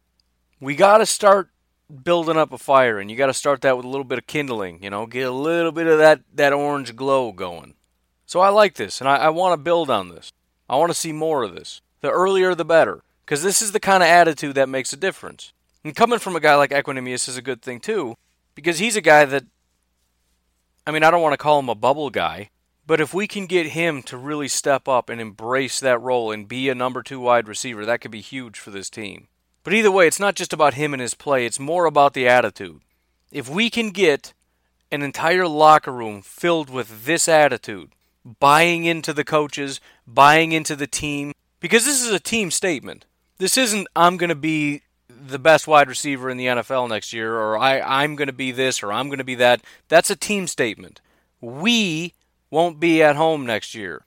We 0.60 0.74
got 0.74 0.98
to 0.98 1.06
start 1.06 1.50
building 1.88 2.36
up 2.36 2.52
a 2.52 2.58
fire, 2.58 2.98
and 2.98 3.10
you 3.10 3.16
got 3.16 3.26
to 3.26 3.34
start 3.34 3.62
that 3.62 3.76
with 3.76 3.86
a 3.86 3.88
little 3.88 4.04
bit 4.04 4.18
of 4.18 4.26
kindling. 4.26 4.82
You 4.82 4.90
know, 4.90 5.06
get 5.06 5.26
a 5.26 5.30
little 5.30 5.72
bit 5.72 5.86
of 5.86 5.98
that 5.98 6.20
that 6.34 6.52
orange 6.52 6.96
glow 6.96 7.32
going. 7.32 7.74
So 8.26 8.40
I 8.40 8.50
like 8.50 8.74
this, 8.74 9.00
and 9.00 9.08
I, 9.08 9.16
I 9.16 9.28
want 9.30 9.52
to 9.54 9.62
build 9.62 9.90
on 9.90 10.10
this. 10.10 10.32
I 10.68 10.76
want 10.76 10.90
to 10.90 10.98
see 10.98 11.12
more 11.12 11.42
of 11.42 11.54
this. 11.54 11.80
The 12.00 12.10
earlier, 12.10 12.54
the 12.54 12.64
better, 12.64 13.02
because 13.24 13.42
this 13.42 13.62
is 13.62 13.72
the 13.72 13.80
kind 13.80 14.02
of 14.02 14.08
attitude 14.08 14.54
that 14.54 14.68
makes 14.68 14.92
a 14.92 14.96
difference. 14.96 15.52
And 15.82 15.96
coming 15.96 16.18
from 16.18 16.36
a 16.36 16.40
guy 16.40 16.54
like 16.54 16.70
Equanimeous 16.70 17.28
is 17.28 17.36
a 17.36 17.42
good 17.42 17.62
thing 17.62 17.80
too, 17.80 18.16
because 18.54 18.78
he's 18.78 18.96
a 18.96 19.00
guy 19.00 19.24
that. 19.24 19.44
I 20.86 20.90
mean, 20.90 21.02
I 21.02 21.10
don't 21.10 21.22
want 21.22 21.34
to 21.34 21.38
call 21.38 21.58
him 21.58 21.68
a 21.68 21.74
bubble 21.74 22.08
guy, 22.08 22.50
but 22.86 23.00
if 23.00 23.12
we 23.12 23.26
can 23.26 23.44
get 23.44 23.68
him 23.68 24.02
to 24.04 24.16
really 24.16 24.48
step 24.48 24.88
up 24.88 25.10
and 25.10 25.20
embrace 25.20 25.80
that 25.80 26.00
role 26.00 26.30
and 26.32 26.48
be 26.48 26.70
a 26.70 26.74
number 26.74 27.02
two 27.02 27.20
wide 27.20 27.46
receiver, 27.46 27.84
that 27.84 28.00
could 28.00 28.10
be 28.10 28.22
huge 28.22 28.58
for 28.58 28.70
this 28.70 28.88
team. 28.88 29.28
But 29.68 29.74
either 29.74 29.90
way, 29.90 30.06
it's 30.06 30.18
not 30.18 30.34
just 30.34 30.54
about 30.54 30.72
him 30.72 30.94
and 30.94 31.02
his 31.02 31.12
play, 31.12 31.44
it's 31.44 31.60
more 31.60 31.84
about 31.84 32.14
the 32.14 32.26
attitude. 32.26 32.80
If 33.30 33.50
we 33.50 33.68
can 33.68 33.90
get 33.90 34.32
an 34.90 35.02
entire 35.02 35.46
locker 35.46 35.92
room 35.92 36.22
filled 36.22 36.70
with 36.70 37.04
this 37.04 37.28
attitude, 37.28 37.90
buying 38.40 38.86
into 38.86 39.12
the 39.12 39.24
coaches, 39.24 39.78
buying 40.06 40.52
into 40.52 40.74
the 40.74 40.86
team, 40.86 41.34
because 41.60 41.84
this 41.84 42.02
is 42.02 42.10
a 42.10 42.18
team 42.18 42.50
statement. 42.50 43.04
This 43.36 43.58
isn't, 43.58 43.86
I'm 43.94 44.16
going 44.16 44.30
to 44.30 44.34
be 44.34 44.84
the 45.06 45.38
best 45.38 45.68
wide 45.68 45.90
receiver 45.90 46.30
in 46.30 46.38
the 46.38 46.46
NFL 46.46 46.88
next 46.88 47.12
year, 47.12 47.36
or 47.36 47.58
I, 47.58 47.78
I'm 47.78 48.16
going 48.16 48.28
to 48.28 48.32
be 48.32 48.52
this, 48.52 48.82
or 48.82 48.90
I'm 48.90 49.08
going 49.08 49.18
to 49.18 49.22
be 49.22 49.34
that. 49.34 49.60
That's 49.88 50.08
a 50.08 50.16
team 50.16 50.46
statement. 50.46 51.02
We 51.42 52.14
won't 52.50 52.80
be 52.80 53.02
at 53.02 53.16
home 53.16 53.44
next 53.44 53.74
year. 53.74 54.06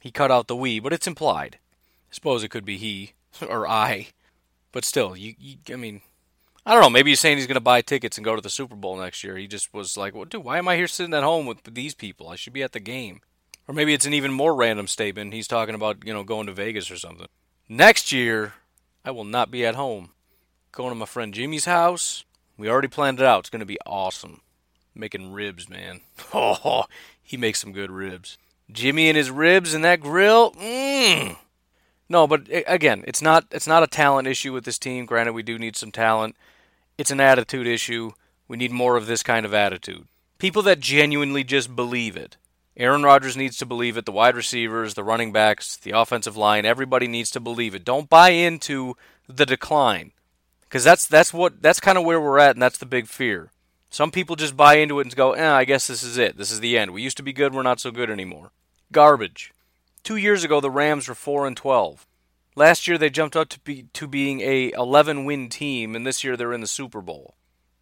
He 0.00 0.10
cut 0.10 0.30
out 0.30 0.46
the 0.46 0.56
we, 0.56 0.80
but 0.80 0.94
it's 0.94 1.06
implied. 1.06 1.58
I 2.10 2.14
suppose 2.14 2.42
it 2.42 2.48
could 2.48 2.64
be 2.64 2.78
he 2.78 3.12
or 3.46 3.68
I, 3.68 4.08
but 4.76 4.84
still, 4.84 5.16
you, 5.16 5.34
you 5.38 5.56
I 5.72 5.76
mean, 5.76 6.02
I 6.66 6.74
don't 6.74 6.82
know. 6.82 6.90
Maybe 6.90 7.10
he's 7.10 7.20
saying 7.20 7.38
he's 7.38 7.46
going 7.46 7.54
to 7.54 7.60
buy 7.62 7.80
tickets 7.80 8.18
and 8.18 8.24
go 8.26 8.36
to 8.36 8.42
the 8.42 8.50
Super 8.50 8.76
Bowl 8.76 8.98
next 8.98 9.24
year. 9.24 9.38
He 9.38 9.46
just 9.46 9.72
was 9.72 9.96
like, 9.96 10.14
well, 10.14 10.26
dude, 10.26 10.44
why 10.44 10.58
am 10.58 10.68
I 10.68 10.76
here 10.76 10.86
sitting 10.86 11.14
at 11.14 11.22
home 11.22 11.46
with 11.46 11.64
these 11.64 11.94
people? 11.94 12.28
I 12.28 12.36
should 12.36 12.52
be 12.52 12.62
at 12.62 12.72
the 12.72 12.78
game. 12.78 13.22
Or 13.66 13.74
maybe 13.74 13.94
it's 13.94 14.04
an 14.04 14.12
even 14.12 14.34
more 14.34 14.54
random 14.54 14.86
statement. 14.86 15.32
He's 15.32 15.48
talking 15.48 15.74
about, 15.74 16.04
you 16.04 16.12
know, 16.12 16.24
going 16.24 16.46
to 16.48 16.52
Vegas 16.52 16.90
or 16.90 16.98
something. 16.98 17.26
Next 17.70 18.12
year, 18.12 18.52
I 19.02 19.12
will 19.12 19.24
not 19.24 19.50
be 19.50 19.64
at 19.64 19.76
home. 19.76 20.10
Going 20.72 20.90
to 20.90 20.94
my 20.94 21.06
friend 21.06 21.32
Jimmy's 21.32 21.64
house. 21.64 22.26
We 22.58 22.68
already 22.68 22.88
planned 22.88 23.18
it 23.18 23.24
out. 23.24 23.38
It's 23.38 23.48
going 23.48 23.60
to 23.60 23.64
be 23.64 23.78
awesome. 23.86 24.42
Making 24.94 25.32
ribs, 25.32 25.70
man. 25.70 26.02
Oh, 26.34 26.84
he 27.22 27.38
makes 27.38 27.60
some 27.60 27.72
good 27.72 27.90
ribs. 27.90 28.36
Jimmy 28.70 29.08
and 29.08 29.16
his 29.16 29.30
ribs 29.30 29.72
and 29.72 29.82
that 29.84 30.00
grill. 30.00 30.52
Mmm. 30.52 31.38
No, 32.08 32.26
but 32.26 32.46
again, 32.66 33.02
it's 33.06 33.20
not 33.20 33.46
it's 33.50 33.66
not 33.66 33.82
a 33.82 33.88
talent 33.88 34.28
issue 34.28 34.52
with 34.52 34.64
this 34.64 34.78
team. 34.78 35.06
Granted, 35.06 35.32
we 35.32 35.42
do 35.42 35.58
need 35.58 35.76
some 35.76 35.90
talent. 35.90 36.36
It's 36.98 37.10
an 37.10 37.20
attitude 37.20 37.66
issue. 37.66 38.12
We 38.48 38.56
need 38.56 38.70
more 38.70 38.96
of 38.96 39.06
this 39.06 39.22
kind 39.22 39.44
of 39.44 39.52
attitude. 39.52 40.06
People 40.38 40.62
that 40.62 40.80
genuinely 40.80 41.42
just 41.42 41.74
believe 41.74 42.16
it. 42.16 42.36
Aaron 42.76 43.02
Rodgers 43.02 43.36
needs 43.36 43.56
to 43.56 43.66
believe 43.66 43.96
it. 43.96 44.04
The 44.04 44.12
wide 44.12 44.36
receivers, 44.36 44.94
the 44.94 45.02
running 45.02 45.32
backs, 45.32 45.76
the 45.76 45.92
offensive 45.92 46.36
line, 46.36 46.66
everybody 46.66 47.08
needs 47.08 47.30
to 47.32 47.40
believe 47.40 47.74
it. 47.74 47.84
Don't 47.84 48.10
buy 48.10 48.30
into 48.30 48.96
the 49.28 49.46
decline, 49.46 50.12
because 50.62 50.84
that's 50.84 51.06
that's 51.06 51.32
what 51.32 51.62
that's 51.62 51.80
kind 51.80 51.98
of 51.98 52.04
where 52.04 52.20
we're 52.20 52.38
at, 52.38 52.54
and 52.54 52.62
that's 52.62 52.78
the 52.78 52.86
big 52.86 53.08
fear. 53.08 53.50
Some 53.88 54.10
people 54.10 54.36
just 54.36 54.56
buy 54.56 54.74
into 54.74 55.00
it 55.00 55.06
and 55.06 55.16
go, 55.16 55.32
"Eh, 55.32 55.50
I 55.50 55.64
guess 55.64 55.86
this 55.86 56.02
is 56.02 56.18
it. 56.18 56.36
This 56.36 56.50
is 56.50 56.60
the 56.60 56.76
end. 56.76 56.92
We 56.92 57.02
used 57.02 57.16
to 57.16 57.22
be 57.22 57.32
good. 57.32 57.54
We're 57.54 57.62
not 57.62 57.80
so 57.80 57.90
good 57.90 58.10
anymore." 58.10 58.52
Garbage. 58.92 59.52
Two 60.06 60.14
years 60.14 60.44
ago, 60.44 60.60
the 60.60 60.70
Rams 60.70 61.08
were 61.08 61.16
four 61.16 61.48
and 61.48 61.56
twelve. 61.56 62.06
Last 62.54 62.86
year, 62.86 62.96
they 62.96 63.10
jumped 63.10 63.34
up 63.34 63.48
to 63.48 63.58
be 63.58 63.86
to 63.92 64.06
being 64.06 64.40
a 64.40 64.70
11 64.70 65.24
win 65.24 65.48
team, 65.48 65.96
and 65.96 66.06
this 66.06 66.22
year 66.22 66.36
they're 66.36 66.52
in 66.52 66.60
the 66.60 66.68
Super 66.68 67.00
Bowl. 67.00 67.34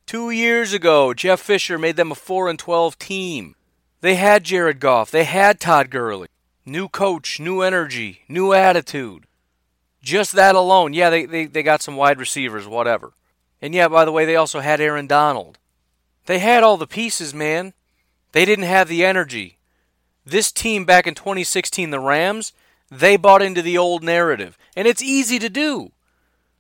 Two 0.07 0.31
years 0.31 0.73
ago, 0.73 1.13
Jeff 1.13 1.39
Fisher 1.39 1.77
made 1.77 1.97
them 1.97 2.11
a 2.11 2.15
4 2.15 2.49
and 2.49 2.59
12 2.59 2.99
team. 2.99 3.57
They 4.01 4.15
had 4.15 4.43
Jared 4.43 4.81
Goff. 4.81 5.11
They 5.11 5.25
had 5.25 5.61
Todd 5.61 5.91
Gurley. 5.91 6.29
New 6.65 6.89
coach, 6.89 7.39
new 7.39 7.61
energy, 7.61 8.23
new 8.27 8.55
attitude. 8.55 9.27
Just 10.01 10.33
that 10.33 10.55
alone. 10.55 10.95
Yeah, 10.95 11.11
they, 11.11 11.27
they, 11.27 11.45
they 11.45 11.63
got 11.63 11.83
some 11.83 11.95
wide 11.95 12.19
receivers, 12.19 12.67
whatever. 12.67 13.13
And 13.61 13.75
yeah, 13.75 13.89
by 13.89 14.07
the 14.07 14.13
way, 14.13 14.25
they 14.25 14.37
also 14.37 14.61
had 14.61 14.81
Aaron 14.81 15.07
Donald. 15.07 15.59
They 16.25 16.39
had 16.39 16.63
all 16.63 16.79
the 16.79 16.87
pieces, 16.87 17.35
man. 17.35 17.75
They 18.33 18.47
didn't 18.47 18.65
have 18.65 18.89
the 18.89 19.05
energy. 19.05 19.59
This 20.25 20.51
team 20.51 20.85
back 20.85 21.07
in 21.07 21.15
2016, 21.15 21.91
the 21.91 22.01
Rams, 22.01 22.53
they 22.91 23.17
bought 23.17 23.43
into 23.43 23.63
the 23.63 23.77
old 23.77 24.03
narrative. 24.03 24.57
And 24.77 24.89
it's 24.89 25.03
easy 25.03 25.39
to 25.39 25.49
do. 25.49 25.93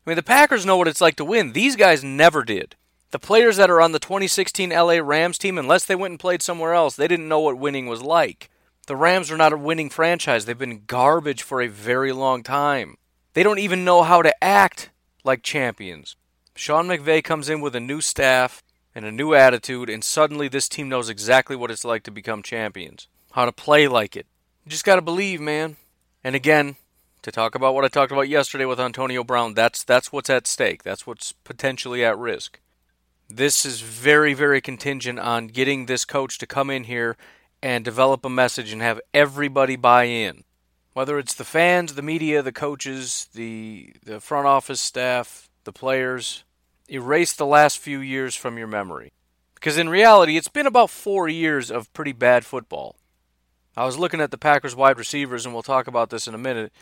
I 0.06 0.10
mean, 0.10 0.16
the 0.16 0.22
Packers 0.22 0.66
know 0.66 0.76
what 0.76 0.88
it's 0.88 1.00
like 1.00 1.16
to 1.16 1.24
win. 1.24 1.52
These 1.52 1.76
guys 1.76 2.04
never 2.04 2.44
did. 2.44 2.76
The 3.10 3.18
players 3.18 3.56
that 3.56 3.70
are 3.70 3.80
on 3.80 3.92
the 3.92 3.98
2016 3.98 4.70
LA 4.70 4.98
Rams 4.98 5.38
team, 5.38 5.56
unless 5.56 5.84
they 5.84 5.94
went 5.94 6.12
and 6.12 6.20
played 6.20 6.42
somewhere 6.42 6.74
else, 6.74 6.96
they 6.96 7.08
didn't 7.08 7.28
know 7.28 7.40
what 7.40 7.58
winning 7.58 7.86
was 7.86 8.02
like. 8.02 8.50
The 8.86 8.96
Rams 8.96 9.30
are 9.30 9.36
not 9.36 9.52
a 9.52 9.56
winning 9.56 9.88
franchise. 9.88 10.44
They've 10.44 10.58
been 10.58 10.82
garbage 10.86 11.42
for 11.42 11.62
a 11.62 11.68
very 11.68 12.12
long 12.12 12.42
time. 12.42 12.96
They 13.32 13.42
don't 13.42 13.60
even 13.60 13.84
know 13.84 14.02
how 14.02 14.20
to 14.20 14.44
act 14.44 14.90
like 15.24 15.42
champions. 15.42 16.16
Sean 16.54 16.86
McVay 16.86 17.24
comes 17.24 17.48
in 17.48 17.60
with 17.60 17.74
a 17.74 17.80
new 17.80 18.00
staff 18.00 18.62
and 18.94 19.04
a 19.04 19.12
new 19.12 19.32
attitude, 19.32 19.88
and 19.88 20.04
suddenly 20.04 20.48
this 20.48 20.68
team 20.68 20.88
knows 20.88 21.08
exactly 21.08 21.56
what 21.56 21.70
it's 21.70 21.84
like 21.84 22.02
to 22.02 22.10
become 22.10 22.42
champions. 22.42 23.08
How 23.34 23.46
to 23.46 23.50
play 23.50 23.88
like 23.88 24.14
it. 24.14 24.28
You 24.64 24.70
just 24.70 24.84
got 24.84 24.94
to 24.94 25.02
believe, 25.02 25.40
man. 25.40 25.74
And 26.22 26.36
again, 26.36 26.76
to 27.22 27.32
talk 27.32 27.56
about 27.56 27.74
what 27.74 27.84
I 27.84 27.88
talked 27.88 28.12
about 28.12 28.28
yesterday 28.28 28.64
with 28.64 28.78
Antonio 28.78 29.24
Brown, 29.24 29.54
that's 29.54 29.82
that's 29.82 30.12
what's 30.12 30.30
at 30.30 30.46
stake. 30.46 30.84
That's 30.84 31.04
what's 31.04 31.32
potentially 31.32 32.04
at 32.04 32.16
risk. 32.16 32.60
This 33.28 33.66
is 33.66 33.80
very, 33.80 34.34
very 34.34 34.60
contingent 34.60 35.18
on 35.18 35.48
getting 35.48 35.86
this 35.86 36.04
coach 36.04 36.38
to 36.38 36.46
come 36.46 36.70
in 36.70 36.84
here 36.84 37.16
and 37.60 37.84
develop 37.84 38.24
a 38.24 38.30
message 38.30 38.72
and 38.72 38.80
have 38.80 39.00
everybody 39.12 39.74
buy 39.74 40.04
in. 40.04 40.44
Whether 40.92 41.18
it's 41.18 41.34
the 41.34 41.42
fans, 41.42 41.94
the 41.94 42.02
media, 42.02 42.40
the 42.40 42.52
coaches, 42.52 43.26
the 43.34 43.94
the 44.04 44.20
front 44.20 44.46
office 44.46 44.80
staff, 44.80 45.50
the 45.64 45.72
players, 45.72 46.44
erase 46.88 47.32
the 47.32 47.46
last 47.46 47.80
few 47.80 47.98
years 47.98 48.36
from 48.36 48.58
your 48.58 48.68
memory. 48.68 49.10
Because 49.56 49.76
in 49.76 49.88
reality, 49.88 50.36
it's 50.36 50.46
been 50.46 50.68
about 50.68 50.88
four 50.88 51.28
years 51.28 51.68
of 51.72 51.92
pretty 51.92 52.12
bad 52.12 52.44
football. 52.44 52.94
I 53.76 53.84
was 53.84 53.98
looking 53.98 54.20
at 54.20 54.30
the 54.30 54.38
Packers 54.38 54.76
wide 54.76 54.98
receivers, 54.98 55.44
and 55.44 55.54
we'll 55.54 55.62
talk 55.62 55.86
about 55.86 56.10
this 56.10 56.28
in 56.28 56.34
a 56.34 56.38
minute. 56.38 56.72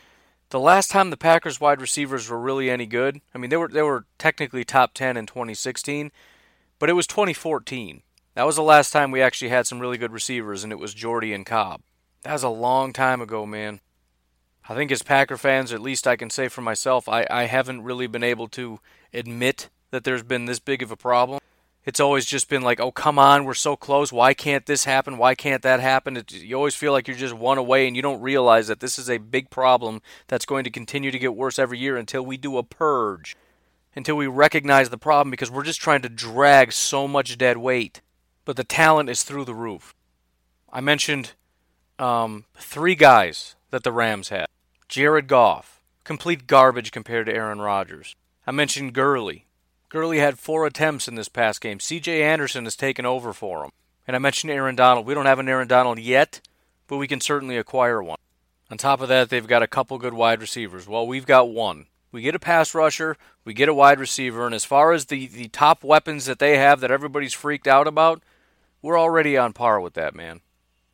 The 0.51 0.61
last 0.61 0.91
time 0.91 1.09
the 1.09 1.17
Packers 1.17 1.61
wide 1.61 1.81
receivers 1.81 2.29
were 2.29 2.39
really 2.39 2.71
any 2.71 2.85
good, 2.85 3.23
I 3.35 3.39
mean, 3.39 3.49
they 3.49 3.57
were 3.57 3.69
they 3.69 3.83
were 3.83 4.05
technically 4.19 4.65
top 4.65 4.93
ten 4.93 5.17
in 5.17 5.27
2016, 5.27 6.13
but 6.79 6.91
it 6.91 6.95
was 6.95 7.07
2014. 7.07 8.03
That 8.35 8.47
was 8.47 8.57
the 8.57 8.63
last 8.63 8.93
time 8.93 9.11
we 9.11 9.23
actually 9.23 9.49
had 9.49 9.67
some 9.67 9.81
really 9.81 9.97
good 9.97 10.13
receivers, 10.13 10.63
and 10.63 10.73
it 10.73 10.79
was 10.79 10.93
Jordy 10.93 11.33
and 11.33 11.47
Cobb. 11.47 11.81
That 12.23 12.35
was 12.35 12.43
a 12.43 12.51
long 12.51 12.93
time 12.93 13.21
ago, 13.21 13.47
man. 13.47 13.81
I 14.69 14.75
think 14.75 14.93
as 14.93 15.03
Packer 15.03 15.37
fans, 15.37 15.73
at 15.73 15.81
least 15.81 16.07
I 16.07 16.17
can 16.17 16.31
say 16.31 16.49
for 16.49 16.61
myself, 16.61 17.09
I, 17.09 17.27
I 17.31 17.45
haven't 17.45 17.83
really 17.83 18.07
been 18.07 18.23
able 18.23 18.49
to 18.49 18.79
admit 19.13 19.71
that 19.91 20.05
there's 20.05 20.23
been 20.23 20.45
this 20.45 20.61
big 20.61 20.83
of 20.83 20.91
a 20.91 20.97
problem. 20.97 21.41
It's 21.85 22.01
always 22.01 22.27
just 22.27 22.49
been 22.49 22.63
like, 22.63 22.79
oh, 22.79 22.93
come 22.93 23.19
on, 23.19 23.45
we're 23.45 23.55
so 23.55 23.75
close. 23.75 24.13
Why 24.13 24.35
can't 24.35 24.67
this 24.67 24.85
happen? 24.85 25.19
Why 25.19 25.35
can't 25.35 25.63
that 25.63 25.81
happen? 25.81 26.17
It, 26.17 26.33
you 26.33 26.55
always 26.57 26.77
feel 26.77 26.93
like 26.93 27.09
you're 27.09 27.17
just 27.17 27.35
one 27.35 27.59
away, 27.59 27.87
and 27.87 27.97
you 27.97 28.03
don't 28.03 28.21
realize 28.21 28.69
that 28.69 28.81
this 28.81 28.99
is 28.99 29.11
a 29.11 29.19
big 29.19 29.51
problem 29.51 30.01
that's 30.29 30.47
going 30.47 30.65
to 30.65 30.71
continue 30.71 31.11
to 31.11 31.19
get 31.19 31.35
worse 31.35 31.59
every 31.59 31.79
year 31.79 31.97
until 31.97 32.25
we 32.25 32.37
do 32.37 32.57
a 32.57 32.63
purge 32.63 33.37
until 33.95 34.17
we 34.17 34.27
recognize 34.27 34.91
the 34.91 34.99
problem 34.99 35.31
because 35.31 35.51
we're 35.51 35.63
just 35.63 35.81
trying 35.81 36.03
to 36.03 36.09
drag 36.09 36.73
so 36.73 37.07
much 37.07 37.37
dead 37.39 37.59
weight. 37.59 38.01
But 38.45 38.57
the 38.57 38.65
talent 38.65 39.11
is 39.11 39.23
through 39.23 39.45
the 39.45 39.55
roof. 39.55 39.95
I 40.73 40.81
mentioned 40.81 41.33
um, 41.99 42.45
three 42.57 42.95
guys 42.95 43.55
that 43.71 43.85
the 43.85 43.93
Rams 43.93 44.31
had 44.31 44.47
Jared 44.89 45.29
Goff, 45.29 45.83
complete 46.05 46.47
garbage 46.47 46.91
compared 46.91 47.27
to 47.27 47.35
Aaron 47.35 47.61
Rodgers. 47.61 48.17
I 48.47 48.51
mentioned 48.51 48.95
Gurley. 48.95 49.47
Gurley 49.93 50.21
had 50.21 50.39
four 50.39 50.65
attempts 50.65 51.07
in 51.07 51.17
this 51.17 51.29
past 51.29 51.61
game. 51.61 51.77
CJ 51.77 52.23
Anderson 52.23 52.65
has 52.65 52.77
taken 52.77 53.05
over 53.05 53.35
for 53.35 53.63
him. 53.63 53.73
And 54.07 54.17
I 54.17 54.19
mentioned 54.19 54.51
Aaron 54.51 54.75
Donald. 54.75 55.05
We 55.05 55.13
don't 55.13 55.27
have 55.27 55.39
an 55.39 55.51
Aaron 55.51 55.69
Donald 55.69 55.99
yet, 55.99 56.41
but 56.87 56.97
we 56.97 57.07
can 57.07 57.21
certainly 57.21 57.59
acquire 57.59 58.03
one. 58.03 58.17
On 58.71 58.79
top 58.79 59.03
of 59.03 59.11
that, 59.11 59.29
they've 59.29 59.47
got 59.47 59.63
a 59.63 59.67
couple 59.67 59.99
good 59.99 60.15
wide 60.15 60.41
receivers. 60.41 60.89
Well, 60.89 61.07
we've 61.07 61.27
got 61.27 61.51
one. 61.51 61.89
We 62.11 62.23
get 62.23 62.35
a 62.35 62.39
pass 62.39 62.75
rusher, 62.75 63.19
we 63.45 63.53
get 63.53 63.69
a 63.69 63.75
wide 63.75 64.01
receiver, 64.01 64.47
and 64.47 64.55
as 64.55 64.65
far 64.65 64.93
as 64.93 65.05
the, 65.05 65.27
the 65.27 65.49
top 65.49 65.85
weapons 65.85 66.25
that 66.25 66.39
they 66.39 66.57
have 66.57 66.81
that 66.81 66.91
everybody's 66.91 67.35
freaked 67.35 67.67
out 67.67 67.87
about, 67.87 68.23
we're 68.81 68.99
already 68.99 69.37
on 69.37 69.53
par 69.53 69.79
with 69.79 69.93
that, 69.93 70.15
man. 70.15 70.41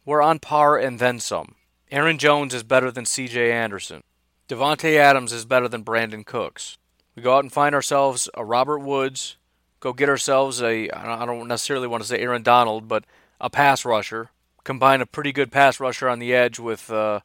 We're 0.05 0.23
on 0.23 0.41
par 0.41 0.77
and 0.77 0.99
then 0.99 1.21
some. 1.21 1.55
Aaron 1.93 2.19
Jones 2.19 2.53
is 2.53 2.65
better 2.65 2.91
than 2.91 3.05
CJ 3.05 3.53
Anderson. 3.53 4.03
Davante 4.49 4.97
Adams 4.97 5.33
is 5.33 5.45
better 5.45 5.69
than 5.69 5.85
Brandin 5.85 6.27
Cooks. 6.27 6.79
We 7.19 7.23
go 7.23 7.37
out 7.37 7.43
and 7.43 7.53
find 7.53 7.75
ourselves 7.75 8.29
a 8.35 8.45
Robert 8.45 8.79
Woods, 8.79 9.39
go 9.81 9.93
get 9.93 10.09
ourselves 10.09 10.63
a, 10.63 10.89
I 10.89 11.27
don't 11.27 11.49
necessarily 11.49 11.89
want 11.89 12.05
to 12.05 12.09
say 12.09 12.21
Aaron 12.21 12.45
Donald, 12.45 12.87
but 12.87 13.03
a 13.41 13.51
pass 13.51 13.85
rusher. 13.85 14.31
Combine 14.63 15.01
a 15.01 15.07
pretty 15.07 15.33
good 15.33 15.51
pass 15.51 15.81
rusher 15.81 16.09
on 16.09 16.21
the 16.21 16.33
edge 16.33 16.61
with 16.61 16.93
uh, 16.93 17.19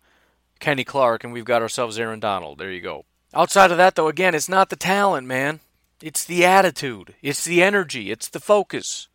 Kenny 0.60 0.84
Clark, 0.84 1.24
and 1.24 1.32
we've 1.32 1.46
got 1.46 1.62
ourselves 1.62 2.00
Aaron 2.00 2.20
Donald. 2.20 2.58
There 2.58 2.72
you 2.72 2.82
go. 2.82 3.06
Outside 3.36 3.70
of 3.70 3.78
that, 3.78 3.94
though, 3.94 4.08
again, 4.08 4.34
it's 4.34 4.50
not 4.50 4.72
the 4.72 4.76
talent, 4.76 5.28
man. 5.28 5.60
It's 6.02 6.26
the 6.26 6.44
attitude, 6.44 7.14
it's 7.22 7.46
the 7.46 7.62
energy, 7.62 8.10
it's 8.10 8.30
the 8.30 8.40
focus. 8.40 9.10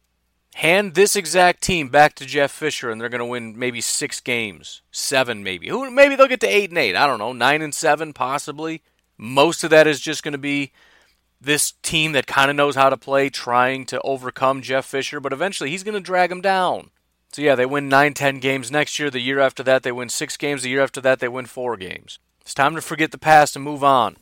Hand 0.54 0.94
this 0.94 1.16
exact 1.16 1.60
team 1.60 1.88
back 1.88 2.14
to 2.14 2.24
Jeff 2.24 2.52
Fisher, 2.52 2.88
and 2.88 3.00
they're 3.00 3.08
going 3.08 3.18
to 3.18 3.24
win 3.24 3.58
maybe 3.58 3.80
six 3.80 4.20
games, 4.20 4.82
seven 4.92 5.42
maybe. 5.42 5.70
Who 5.70 5.90
maybe 5.90 6.14
they'll 6.14 6.28
get 6.28 6.38
to 6.42 6.46
eight 6.46 6.70
and 6.70 6.78
eight. 6.78 6.94
I 6.94 7.08
don't 7.08 7.18
know, 7.18 7.32
nine 7.32 7.62
and 7.62 7.74
seven 7.74 8.12
possibly. 8.12 8.80
Most 9.18 9.64
of 9.64 9.70
that 9.70 9.86
is 9.86 10.00
just 10.00 10.22
going 10.22 10.32
to 10.32 10.38
be 10.38 10.72
this 11.40 11.72
team 11.82 12.12
that 12.12 12.26
kind 12.26 12.50
of 12.50 12.56
knows 12.56 12.76
how 12.76 12.88
to 12.88 12.96
play, 12.96 13.28
trying 13.28 13.84
to 13.86 14.00
overcome 14.02 14.62
Jeff 14.62 14.86
Fisher, 14.86 15.20
but 15.20 15.32
eventually 15.32 15.70
he's 15.70 15.84
going 15.84 15.94
to 15.94 16.00
drag 16.00 16.30
them 16.30 16.40
down. 16.40 16.90
So 17.32 17.42
yeah, 17.42 17.54
they 17.54 17.66
win 17.66 17.88
nine, 17.88 18.14
ten 18.14 18.38
games 18.38 18.70
next 18.70 18.98
year. 18.98 19.10
The 19.10 19.20
year 19.20 19.40
after 19.40 19.62
that, 19.64 19.82
they 19.82 19.92
win 19.92 20.08
six 20.08 20.36
games. 20.36 20.62
The 20.62 20.70
year 20.70 20.82
after 20.82 21.00
that, 21.02 21.20
they 21.20 21.28
win 21.28 21.46
four 21.46 21.76
games. 21.76 22.18
It's 22.40 22.54
time 22.54 22.74
to 22.74 22.80
forget 22.80 23.10
the 23.10 23.18
past 23.18 23.54
and 23.56 23.64
move 23.64 23.84
on. 23.84 24.16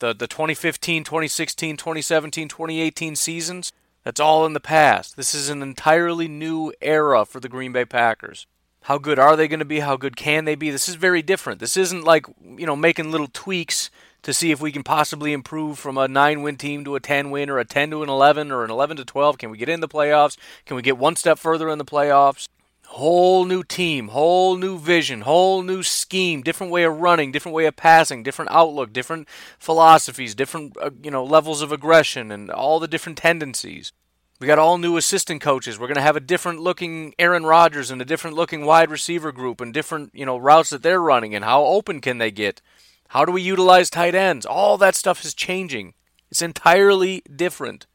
The 0.00 0.12
the 0.12 0.26
2015, 0.26 1.04
2016, 1.04 1.76
2017, 1.76 2.48
2018 2.48 3.16
seasons, 3.16 3.72
that's 4.04 4.20
all 4.20 4.44
in 4.46 4.52
the 4.52 4.60
past. 4.60 5.16
This 5.16 5.34
is 5.34 5.48
an 5.48 5.62
entirely 5.62 6.28
new 6.28 6.72
era 6.80 7.24
for 7.24 7.40
the 7.40 7.48
Green 7.48 7.72
Bay 7.72 7.84
Packers. 7.84 8.46
How 8.82 8.98
good 8.98 9.18
are 9.18 9.36
they 9.36 9.48
going 9.48 9.58
to 9.58 9.64
be? 9.64 9.80
How 9.80 9.96
good 9.96 10.16
can 10.16 10.44
they 10.44 10.54
be? 10.54 10.70
This 10.70 10.88
is 10.88 10.94
very 10.94 11.22
different. 11.22 11.60
This 11.60 11.76
isn't 11.76 12.04
like, 12.04 12.26
you 12.56 12.66
know, 12.66 12.76
making 12.76 13.10
little 13.10 13.28
tweaks 13.32 13.90
to 14.22 14.32
see 14.32 14.50
if 14.50 14.60
we 14.60 14.72
can 14.72 14.82
possibly 14.82 15.32
improve 15.32 15.78
from 15.78 15.96
a 15.96 16.08
9 16.08 16.42
win 16.42 16.56
team 16.56 16.84
to 16.84 16.96
a 16.96 17.00
10 17.00 17.30
win 17.30 17.50
or 17.50 17.58
a 17.58 17.64
10 17.64 17.90
to 17.90 18.02
an 18.02 18.08
11 18.08 18.50
or 18.50 18.64
an 18.64 18.70
11 18.70 18.96
to 18.98 19.04
12. 19.04 19.38
Can 19.38 19.50
we 19.50 19.58
get 19.58 19.68
in 19.68 19.80
the 19.80 19.88
playoffs? 19.88 20.36
Can 20.66 20.76
we 20.76 20.82
get 20.82 20.98
one 20.98 21.16
step 21.16 21.38
further 21.38 21.68
in 21.68 21.78
the 21.78 21.84
playoffs? 21.84 22.48
Whole 22.86 23.44
new 23.44 23.62
team, 23.62 24.08
whole 24.08 24.56
new 24.56 24.78
vision, 24.78 25.20
whole 25.20 25.62
new 25.62 25.82
scheme, 25.82 26.42
different 26.42 26.72
way 26.72 26.84
of 26.84 26.98
running, 27.00 27.30
different 27.30 27.54
way 27.54 27.66
of 27.66 27.76
passing, 27.76 28.22
different 28.22 28.50
outlook, 28.50 28.94
different 28.94 29.28
philosophies, 29.58 30.34
different 30.34 30.74
uh, 30.80 30.90
you 31.02 31.10
know 31.10 31.22
levels 31.22 31.60
of 31.60 31.70
aggression 31.70 32.32
and 32.32 32.50
all 32.50 32.80
the 32.80 32.88
different 32.88 33.18
tendencies. 33.18 33.92
We 34.40 34.46
got 34.46 34.58
all 34.58 34.78
new 34.78 34.96
assistant 34.96 35.40
coaches. 35.40 35.78
We're 35.78 35.88
going 35.88 35.96
to 35.96 36.02
have 36.02 36.16
a 36.16 36.20
different 36.20 36.60
looking 36.60 37.12
Aaron 37.18 37.44
Rodgers 37.44 37.90
and 37.90 38.00
a 38.00 38.04
different 38.04 38.36
looking 38.36 38.64
wide 38.64 38.90
receiver 38.90 39.32
group 39.32 39.60
and 39.60 39.74
different, 39.74 40.14
you 40.14 40.24
know, 40.24 40.36
routes 40.36 40.70
that 40.70 40.82
they're 40.82 41.00
running 41.00 41.34
and 41.34 41.44
how 41.44 41.64
open 41.64 42.00
can 42.00 42.18
they 42.18 42.30
get? 42.30 42.62
How 43.08 43.24
do 43.24 43.32
we 43.32 43.42
utilize 43.42 43.90
tight 43.90 44.14
ends? 44.14 44.46
All 44.46 44.78
that 44.78 44.94
stuff 44.94 45.24
is 45.24 45.34
changing. 45.34 45.94
It's 46.30 46.42
entirely 46.42 47.22
different. 47.34 47.86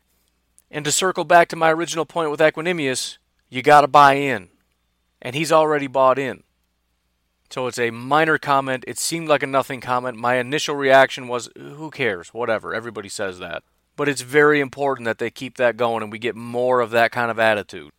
And 0.70 0.84
to 0.84 0.92
circle 0.92 1.24
back 1.24 1.48
to 1.50 1.56
my 1.56 1.72
original 1.72 2.06
point 2.06 2.32
with 2.32 2.42
Equanimeous, 2.42 3.20
you 3.50 3.62
got 3.62 3.82
to 3.82 3.88
buy 3.88 4.16
in. 4.16 4.50
And 5.22 5.36
he's 5.36 5.52
already 5.52 5.88
bought 5.88 6.20
in. 6.20 6.44
So 7.50 7.68
it's 7.68 7.80
a 7.80 7.92
minor 7.92 8.38
comment. 8.38 8.84
It 8.88 8.98
seemed 8.98 9.30
like 9.30 9.44
a 9.44 9.48
nothing 9.48 9.80
comment. 9.80 10.18
My 10.18 10.36
initial 10.36 10.76
reaction 10.76 11.28
was, 11.28 11.50
who 11.56 11.90
cares? 11.92 12.34
Whatever. 12.34 12.74
Everybody 12.74 13.08
says 13.08 13.40
that. 13.40 13.64
But 13.96 14.10
it's 14.10 14.22
very 14.22 14.60
important 14.60 15.06
that 15.06 15.20
they 15.20 15.30
keep 15.30 15.58
that 15.58 15.78
going 15.78 16.04
and 16.04 16.12
we 16.12 16.20
get 16.20 16.36
more 16.36 16.82
of 16.82 16.92
that 16.92 17.12
kind 17.12 17.30
of 17.30 17.40
attitude. 17.40 17.92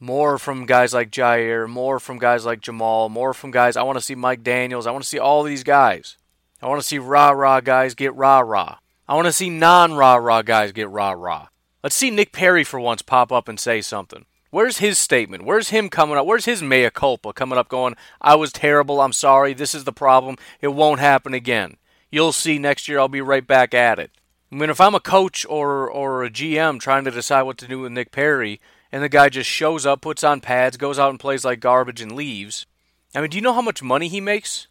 More 0.00 0.38
from 0.38 0.66
guys 0.66 0.92
like 0.92 1.10
Jaire, 1.10 1.68
more 1.68 1.98
from 1.98 2.18
guys 2.18 2.44
like 2.44 2.60
Jamaal, 2.60 3.10
more 3.10 3.32
from 3.32 3.50
guys. 3.50 3.76
I 3.76 3.82
want 3.82 3.96
to 3.96 4.04
see 4.04 4.14
Mike 4.14 4.42
Daniels. 4.42 4.86
I 4.86 4.90
want 4.90 5.04
to 5.04 5.08
see 5.08 5.18
all 5.18 5.42
these 5.42 5.62
guys. 5.62 6.18
I 6.60 6.68
want 6.68 6.80
to 6.80 6.86
see 6.86 6.98
rah 6.98 7.30
rah 7.30 7.60
guys 7.60 7.94
get 7.94 8.14
rah 8.14 8.40
rah. 8.40 8.78
I 9.08 9.14
want 9.14 9.26
to 9.26 9.32
see 9.32 9.50
non 9.50 9.94
rah 9.94 10.16
rah 10.16 10.42
guys 10.42 10.72
get 10.72 10.90
rah 10.90 11.12
rah. 11.12 11.48
Let's 11.82 11.94
see 11.94 12.10
Nick 12.10 12.32
Perry 12.32 12.64
for 12.64 12.80
once 12.80 13.00
pop 13.02 13.30
up 13.30 13.48
and 13.48 13.60
say 13.60 13.80
something. 13.80 14.26
Where's 14.50 14.78
his 14.78 14.98
statement? 14.98 15.44
Where's 15.44 15.70
him 15.70 15.88
coming 15.88 16.16
up? 16.16 16.26
Where's 16.26 16.46
his 16.46 16.62
mea 16.62 16.90
culpa 16.90 17.32
coming 17.32 17.58
up 17.58 17.68
going, 17.68 17.94
I 18.20 18.36
was 18.36 18.52
terrible, 18.52 19.00
I'm 19.00 19.12
sorry, 19.12 19.52
this 19.54 19.74
is 19.74 19.84
the 19.84 19.92
problem, 19.92 20.36
it 20.60 20.68
won't 20.68 21.00
happen 21.00 21.34
again. 21.34 21.76
You'll 22.10 22.32
see 22.32 22.58
next 22.58 22.88
year 22.88 22.98
I'll 22.98 23.08
be 23.08 23.20
right 23.20 23.46
back 23.46 23.74
at 23.74 23.98
it. 23.98 24.10
I 24.50 24.54
mean, 24.54 24.70
if 24.70 24.80
I'm 24.80 24.94
a 24.94 25.00
coach 25.00 25.44
or 25.48 25.90
or 25.90 26.24
a 26.24 26.30
GM 26.30 26.78
trying 26.80 27.04
to 27.04 27.10
decide 27.10 27.42
what 27.42 27.58
to 27.58 27.66
do 27.66 27.80
with 27.80 27.92
Nick 27.92 28.12
Perry, 28.12 28.60
and 28.92 29.02
the 29.02 29.08
guy 29.08 29.28
just 29.28 29.50
shows 29.50 29.84
up, 29.84 30.00
puts 30.00 30.22
on 30.22 30.40
pads, 30.40 30.76
goes 30.76 30.98
out 30.98 31.10
and 31.10 31.20
plays 31.20 31.44
like 31.44 31.60
garbage, 31.60 32.00
and 32.00 32.12
leaves. 32.12 32.66
I 33.14 33.20
mean, 33.20 33.30
do 33.30 33.36
you 33.36 33.42
know 33.42 33.54
how 33.54 33.62
much 33.62 33.82
money 33.82 34.08
he 34.08 34.20
makes? 34.20 34.68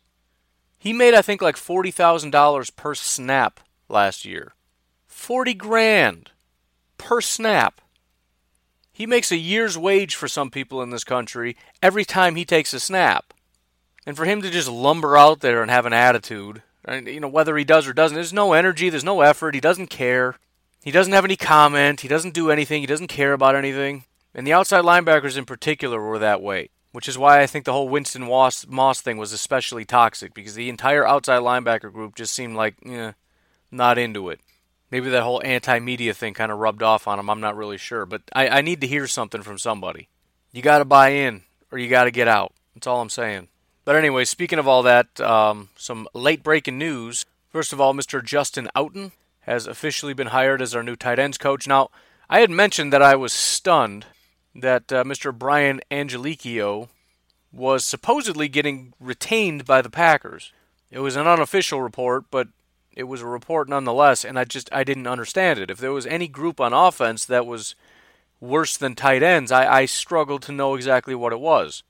He 0.77 0.93
made, 0.93 1.13
I 1.13 1.21
think, 1.21 1.41
like 1.41 1.57
forty 1.57 1.91
thousand 1.91 2.31
dollars 2.31 2.69
per 2.69 2.95
snap 2.95 3.59
last 3.89 4.23
year. 4.23 4.53
Forty 5.07 5.53
grand 5.53 6.31
per 6.97 7.21
snap. 7.21 7.81
He 8.93 9.05
makes 9.05 9.31
a 9.31 9.37
year's 9.37 9.77
wage 9.77 10.15
for 10.15 10.29
some 10.29 10.49
people 10.49 10.81
in 10.81 10.89
this 10.89 11.03
country 11.03 11.57
every 11.83 12.05
time 12.05 12.35
he 12.35 12.45
takes 12.45 12.73
a 12.73 12.79
snap. 12.79 13.33
And 14.05 14.15
for 14.15 14.23
him 14.23 14.41
to 14.41 14.49
just 14.49 14.69
lumber 14.69 15.17
out 15.17 15.41
there 15.41 15.61
and 15.61 15.69
have 15.69 15.85
an 15.85 15.91
attitude 15.91 16.61
you 16.87 17.19
know, 17.19 17.27
whether 17.27 17.57
he 17.57 17.63
does 17.63 17.87
or 17.87 17.93
doesn't, 17.93 18.15
there's 18.15 18.33
no 18.33 18.53
energy, 18.53 18.89
there's 18.89 19.03
no 19.03 19.21
effort, 19.21 19.55
he 19.55 19.61
doesn't 19.61 19.87
care. 19.87 20.35
He 20.83 20.91
doesn't 20.91 21.13
have 21.13 21.25
any 21.25 21.35
comment, 21.35 22.01
he 22.01 22.07
doesn't 22.07 22.35
do 22.35 22.51
anything, 22.51 22.81
he 22.81 22.87
doesn't 22.87 23.07
care 23.07 23.33
about 23.33 23.55
anything. 23.55 24.05
And 24.35 24.45
the 24.45 24.53
outside 24.53 24.83
linebackers 24.83 25.37
in 25.37 25.45
particular 25.45 25.99
were 25.99 26.19
that 26.19 26.41
way, 26.41 26.69
which 26.91 27.07
is 27.07 27.17
why 27.17 27.41
I 27.41 27.47
think 27.47 27.65
the 27.65 27.73
whole 27.73 27.89
Winston 27.89 28.23
Moss 28.23 29.01
thing 29.01 29.17
was 29.17 29.33
especially 29.33 29.85
toxic 29.85 30.33
because 30.33 30.53
the 30.53 30.69
entire 30.69 31.07
outside 31.07 31.41
linebacker 31.41 31.91
group 31.91 32.15
just 32.15 32.35
seemed 32.35 32.55
like, 32.55 32.75
eh, 32.85 33.13
not 33.71 33.97
into 33.97 34.29
it. 34.29 34.39
Maybe 34.91 35.09
that 35.09 35.23
whole 35.23 35.41
anti 35.43 35.79
media 35.79 36.13
thing 36.13 36.33
kind 36.33 36.51
of 36.51 36.59
rubbed 36.59 36.83
off 36.83 37.07
on 37.07 37.19
him. 37.19 37.29
I'm 37.29 37.41
not 37.41 37.57
really 37.57 37.77
sure. 37.77 38.05
But 38.05 38.21
I, 38.33 38.47
I 38.47 38.61
need 38.61 38.81
to 38.81 38.87
hear 38.87 39.07
something 39.07 39.41
from 39.41 39.57
somebody. 39.57 40.09
You 40.51 40.61
got 40.61 40.77
to 40.77 40.85
buy 40.85 41.09
in 41.09 41.43
or 41.71 41.77
you 41.77 41.89
got 41.89 42.05
to 42.05 42.11
get 42.11 42.27
out. 42.27 42.53
That's 42.73 42.87
all 42.87 43.01
I'm 43.01 43.09
saying. 43.09 43.47
But 43.85 43.95
anyway, 43.95 44.25
speaking 44.25 44.57
of 44.57 44.67
all 44.67 44.81
that, 44.83 45.21
um, 45.21 45.69
some 45.75 46.07
late 46.13 46.41
breaking 46.41 46.79
news. 46.79 47.25
First 47.49 47.71
of 47.71 47.79
all, 47.79 47.93
Mr. 47.93 48.23
Justin 48.23 48.67
Outten 48.75 49.11
has 49.41 49.67
officially 49.67 50.13
been 50.13 50.27
hired 50.27 50.61
as 50.61 50.75
our 50.75 50.81
new 50.81 50.95
tight 50.95 51.19
ends 51.19 51.37
coach. 51.37 51.67
Now, 51.67 51.89
I 52.27 52.39
had 52.39 52.49
mentioned 52.49 52.91
that 52.91 53.03
I 53.03 53.15
was 53.15 53.31
stunned 53.31 54.07
that 54.55 54.91
uh, 54.91 55.03
Mr. 55.03 55.37
Brian 55.37 55.81
Angelichio 55.91 56.89
was 57.53 57.85
supposedly 57.85 58.47
getting 58.47 58.93
retained 58.99 59.65
by 59.65 59.83
the 59.83 59.89
Packers. 59.89 60.51
It 60.89 60.99
was 60.99 61.15
an 61.15 61.27
unofficial 61.27 61.81
report, 61.81 62.25
but 62.31 62.47
it 62.95 63.03
was 63.03 63.21
a 63.21 63.27
report 63.27 63.69
nonetheless, 63.69 64.25
and 64.25 64.39
I 64.39 64.45
just 64.45 64.67
I 64.73 64.83
didn't 64.83 65.07
understand 65.07 65.59
it. 65.59 65.69
If 65.69 65.77
there 65.77 65.91
was 65.91 66.07
any 66.07 66.27
group 66.27 66.59
on 66.59 66.73
offense 66.73 67.25
that 67.25 67.45
was 67.45 67.75
worse 68.39 68.77
than 68.77 68.95
tight 68.95 69.21
ends, 69.21 69.51
I, 69.51 69.81
I 69.81 69.85
struggled 69.85 70.41
to 70.43 70.51
know 70.51 70.75
exactly 70.75 71.13
what 71.13 71.33
it 71.33 71.39
was. 71.39 71.83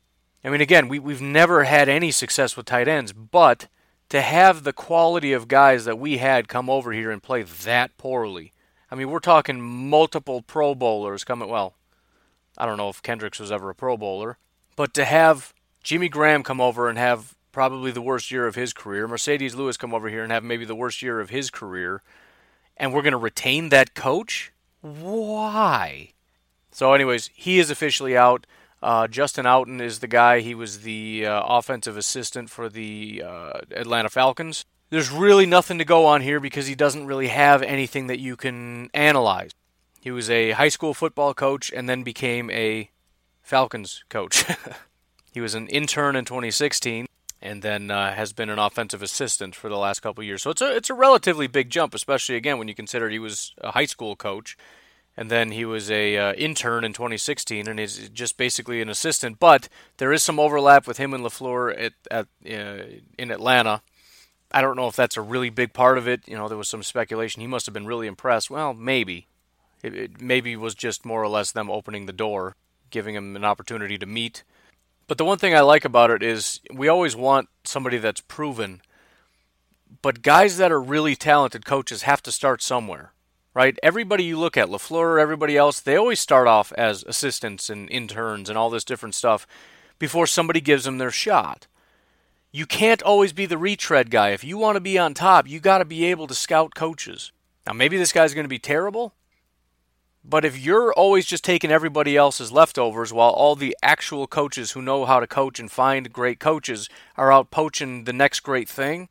I 0.45 0.49
mean, 0.49 0.61
again, 0.61 0.87
we, 0.87 0.99
we've 0.99 1.23
never 1.23 1.63
had 1.63 1.89
any 1.89 2.11
success 2.11 2.55
with 2.55 2.67
tight 2.67 2.87
ends, 2.87 3.11
but 3.11 3.67
to 4.09 4.21
have 4.21 4.63
the 4.63 4.73
quality 4.73 5.33
of 5.33 5.47
guys 5.47 5.85
that 5.85 5.97
we 5.97 6.17
had 6.17 6.47
come 6.47 6.69
over 6.69 6.91
here 6.91 7.09
and 7.09 7.23
play 7.23 7.41
that 7.41 7.97
poorly. 7.97 8.53
I 8.91 8.95
mean, 8.95 9.09
we're 9.09 9.19
talking 9.19 9.59
multiple 9.59 10.43
Pro 10.43 10.75
Bowlers 10.75 11.23
coming. 11.23 11.49
Well, 11.49 11.73
I 12.59 12.67
don't 12.67 12.77
know 12.77 12.89
if 12.89 13.01
Kendricks 13.01 13.39
was 13.39 13.51
ever 13.51 13.71
a 13.71 13.75
Pro 13.75 13.97
Bowler, 13.97 14.37
but 14.75 14.93
to 14.93 15.05
have 15.05 15.51
Jimmy 15.83 16.09
Graham 16.09 16.43
come 16.43 16.61
over 16.61 16.87
and 16.89 16.99
have 16.99 17.35
probably 17.51 17.89
the 17.89 17.99
worst 17.99 18.29
year 18.29 18.45
of 18.45 18.53
his 18.53 18.71
career, 18.71 19.07
Marcedes 19.07 19.55
Lewis 19.55 19.77
come 19.77 19.95
over 19.95 20.09
here 20.09 20.21
and 20.21 20.31
have 20.31 20.43
maybe 20.43 20.63
the 20.63 20.75
worst 20.75 21.01
year 21.01 21.19
of 21.19 21.31
his 21.31 21.49
career, 21.49 22.03
and 22.77 22.93
we're 22.93 23.01
going 23.01 23.13
to 23.13 23.17
retain 23.17 23.69
that 23.69 23.95
coach? 23.95 24.53
Why? 24.81 26.11
So, 26.71 26.93
anyways, 26.93 27.31
he 27.33 27.57
is 27.57 27.71
officially 27.71 28.15
out. 28.15 28.45
Uh, 28.85 29.07
Justin 29.07 29.45
Outten 29.45 29.81
is 29.81 29.97
the 29.97 30.07
guy. 30.07 30.41
He 30.41 30.53
was 30.53 30.81
the 30.81 31.25
uh, 31.25 31.41
offensive 31.43 31.97
assistant 31.97 32.51
for 32.51 32.69
the 32.69 33.23
uh, 33.25 33.53
Atlanta 33.71 34.09
Falcons. 34.09 34.63
There's 34.91 35.09
really 35.09 35.47
nothing 35.47 35.79
to 35.79 35.85
go 35.85 36.05
on 36.05 36.21
here 36.21 36.39
because 36.39 36.67
he 36.67 36.75
doesn't 36.75 37.07
really 37.07 37.29
have 37.29 37.63
anything 37.63 38.05
that 38.07 38.19
you 38.19 38.35
can 38.35 38.91
analyze. 38.93 39.49
He 40.01 40.11
was 40.11 40.29
a 40.29 40.51
high 40.51 40.69
school 40.69 40.93
football 40.93 41.33
coach 41.33 41.73
and 41.75 41.89
then 41.89 42.03
became 42.03 42.51
a 42.51 42.91
Falcons 43.41 44.03
coach. 44.07 44.45
he 45.33 45.41
was 45.41 45.55
an 45.55 45.67
intern 45.69 46.15
in 46.15 46.23
2016 46.23 47.07
and 47.41 47.63
then 47.63 47.89
uh, 47.89 48.13
has 48.13 48.33
been 48.33 48.51
an 48.51 48.59
offensive 48.59 49.01
assistant 49.01 49.55
for 49.55 49.67
the 49.67 49.79
last 49.79 50.01
couple 50.01 50.23
years. 50.23 50.43
So 50.43 50.51
it's 50.51 50.61
a 50.61 50.75
it's 50.75 50.91
a 50.91 50.93
relatively 50.93 51.47
big 51.47 51.71
jump, 51.71 51.95
especially 51.95 52.35
again 52.35 52.59
when 52.59 52.67
you 52.67 52.75
consider 52.75 53.09
he 53.09 53.17
was 53.17 53.55
a 53.57 53.71
high 53.71 53.85
school 53.85 54.15
coach 54.15 54.55
and 55.17 55.31
then 55.31 55.51
he 55.51 55.63
was 55.63 55.89
a 55.89 56.17
uh, 56.17 56.33
intern 56.33 56.83
in 56.83 56.93
2016, 56.93 57.67
and 57.67 57.79
is 57.79 58.09
just 58.09 58.37
basically 58.37 58.81
an 58.81 58.89
assistant. 58.89 59.39
But 59.39 59.69
there 59.97 60.11
is 60.11 60.23
some 60.23 60.39
overlap 60.39 60.87
with 60.87 60.97
him 60.97 61.13
and 61.13 61.23
LaFleur 61.23 61.73
at, 61.79 61.93
at 62.11 62.27
uh, 62.45 62.83
in 63.17 63.31
Atlanta. 63.31 63.81
I 64.51 64.61
don't 64.61 64.75
know 64.75 64.87
if 64.87 64.95
that's 64.95 65.17
a 65.17 65.21
really 65.21 65.49
big 65.49 65.73
part 65.73 65.97
of 65.97 66.07
it. 66.07 66.27
You 66.27 66.37
know, 66.37 66.47
there 66.47 66.57
was 66.57 66.67
some 66.67 66.83
speculation 66.83 67.41
he 67.41 67.47
must 67.47 67.65
have 67.65 67.73
been 67.73 67.87
really 67.87 68.07
impressed. 68.07 68.49
Well, 68.49 68.73
maybe, 68.73 69.27
it, 69.81 69.95
it 69.95 70.21
maybe 70.21 70.55
was 70.55 70.75
just 70.75 71.05
more 71.05 71.23
or 71.23 71.29
less 71.29 71.51
them 71.51 71.69
opening 71.69 72.05
the 72.05 72.13
door, 72.13 72.55
giving 72.89 73.15
him 73.15 73.35
an 73.35 73.45
opportunity 73.45 73.97
to 73.97 74.05
meet. 74.05 74.43
But 75.07 75.17
the 75.17 75.25
one 75.25 75.37
thing 75.37 75.55
I 75.55 75.61
like 75.61 75.85
about 75.85 76.11
it 76.11 76.23
is 76.23 76.59
we 76.73 76.87
always 76.87 77.15
want 77.15 77.47
somebody 77.63 77.97
that's 77.97 78.21
proven. 78.21 78.81
But 80.01 80.21
guys 80.21 80.57
that 80.57 80.71
are 80.71 80.81
really 80.81 81.15
talented 81.15 81.65
coaches 81.65 82.01
have 82.01 82.21
to 82.23 82.31
start 82.31 82.61
somewhere 82.61 83.13
right? 83.55 83.79
Everybody 83.81 84.25
you 84.25 84.37
look 84.37 84.57
at, 84.57 84.67
LaFleur, 84.67 85.19
everybody 85.19 85.57
else, 85.57 85.79
they 85.79 85.95
always 85.95 86.19
start 86.19 86.47
off 86.47 86.71
as 86.73 87.03
assistants 87.03 87.69
and 87.69 87.89
interns 87.89 88.49
and 88.49 88.57
all 88.57 88.69
this 88.69 88.83
different 88.83 89.15
stuff 89.15 89.47
before 89.97 90.27
somebody 90.27 90.59
gives 90.61 90.83
them 90.83 90.97
their 90.97 91.09
shot. 91.09 91.65
You 92.51 92.65
can't 92.65 93.01
always 93.01 93.33
be 93.33 93.45
the 93.45 93.57
retread 93.57 94.11
guy. 94.11 94.29
If 94.29 94.43
you 94.43 94.57
want 94.57 94.75
to 94.75 94.81
be 94.81 94.99
on 94.99 95.13
top, 95.13 95.47
you 95.47 95.59
got 95.59 95.79
to 95.79 95.85
be 95.85 96.05
able 96.05 96.27
to 96.27 96.35
scout 96.35 96.75
coaches. 96.75 97.31
Now, 97.65 97.73
maybe 97.73 97.97
this 97.97 98.11
guy's 98.11 98.33
going 98.33 98.45
to 98.45 98.49
be 98.49 98.59
terrible, 98.59 99.13
but 100.23 100.43
if 100.43 100.57
you're 100.57 100.93
always 100.93 101.25
just 101.25 101.43
taking 101.43 101.71
everybody 101.71 102.17
else's 102.17 102.51
leftovers 102.51 103.13
while 103.13 103.29
all 103.29 103.55
the 103.55 103.75
actual 103.81 104.27
coaches 104.27 104.71
who 104.71 104.81
know 104.81 105.05
how 105.05 105.19
to 105.19 105.27
coach 105.27 105.59
and 105.59 105.71
find 105.71 106.11
great 106.11 106.39
coaches 106.39 106.89
are 107.15 107.31
out 107.31 107.51
poaching 107.51 108.03
the 108.03 108.13
next 108.13 108.41
great 108.41 108.67
thing, 108.67 109.09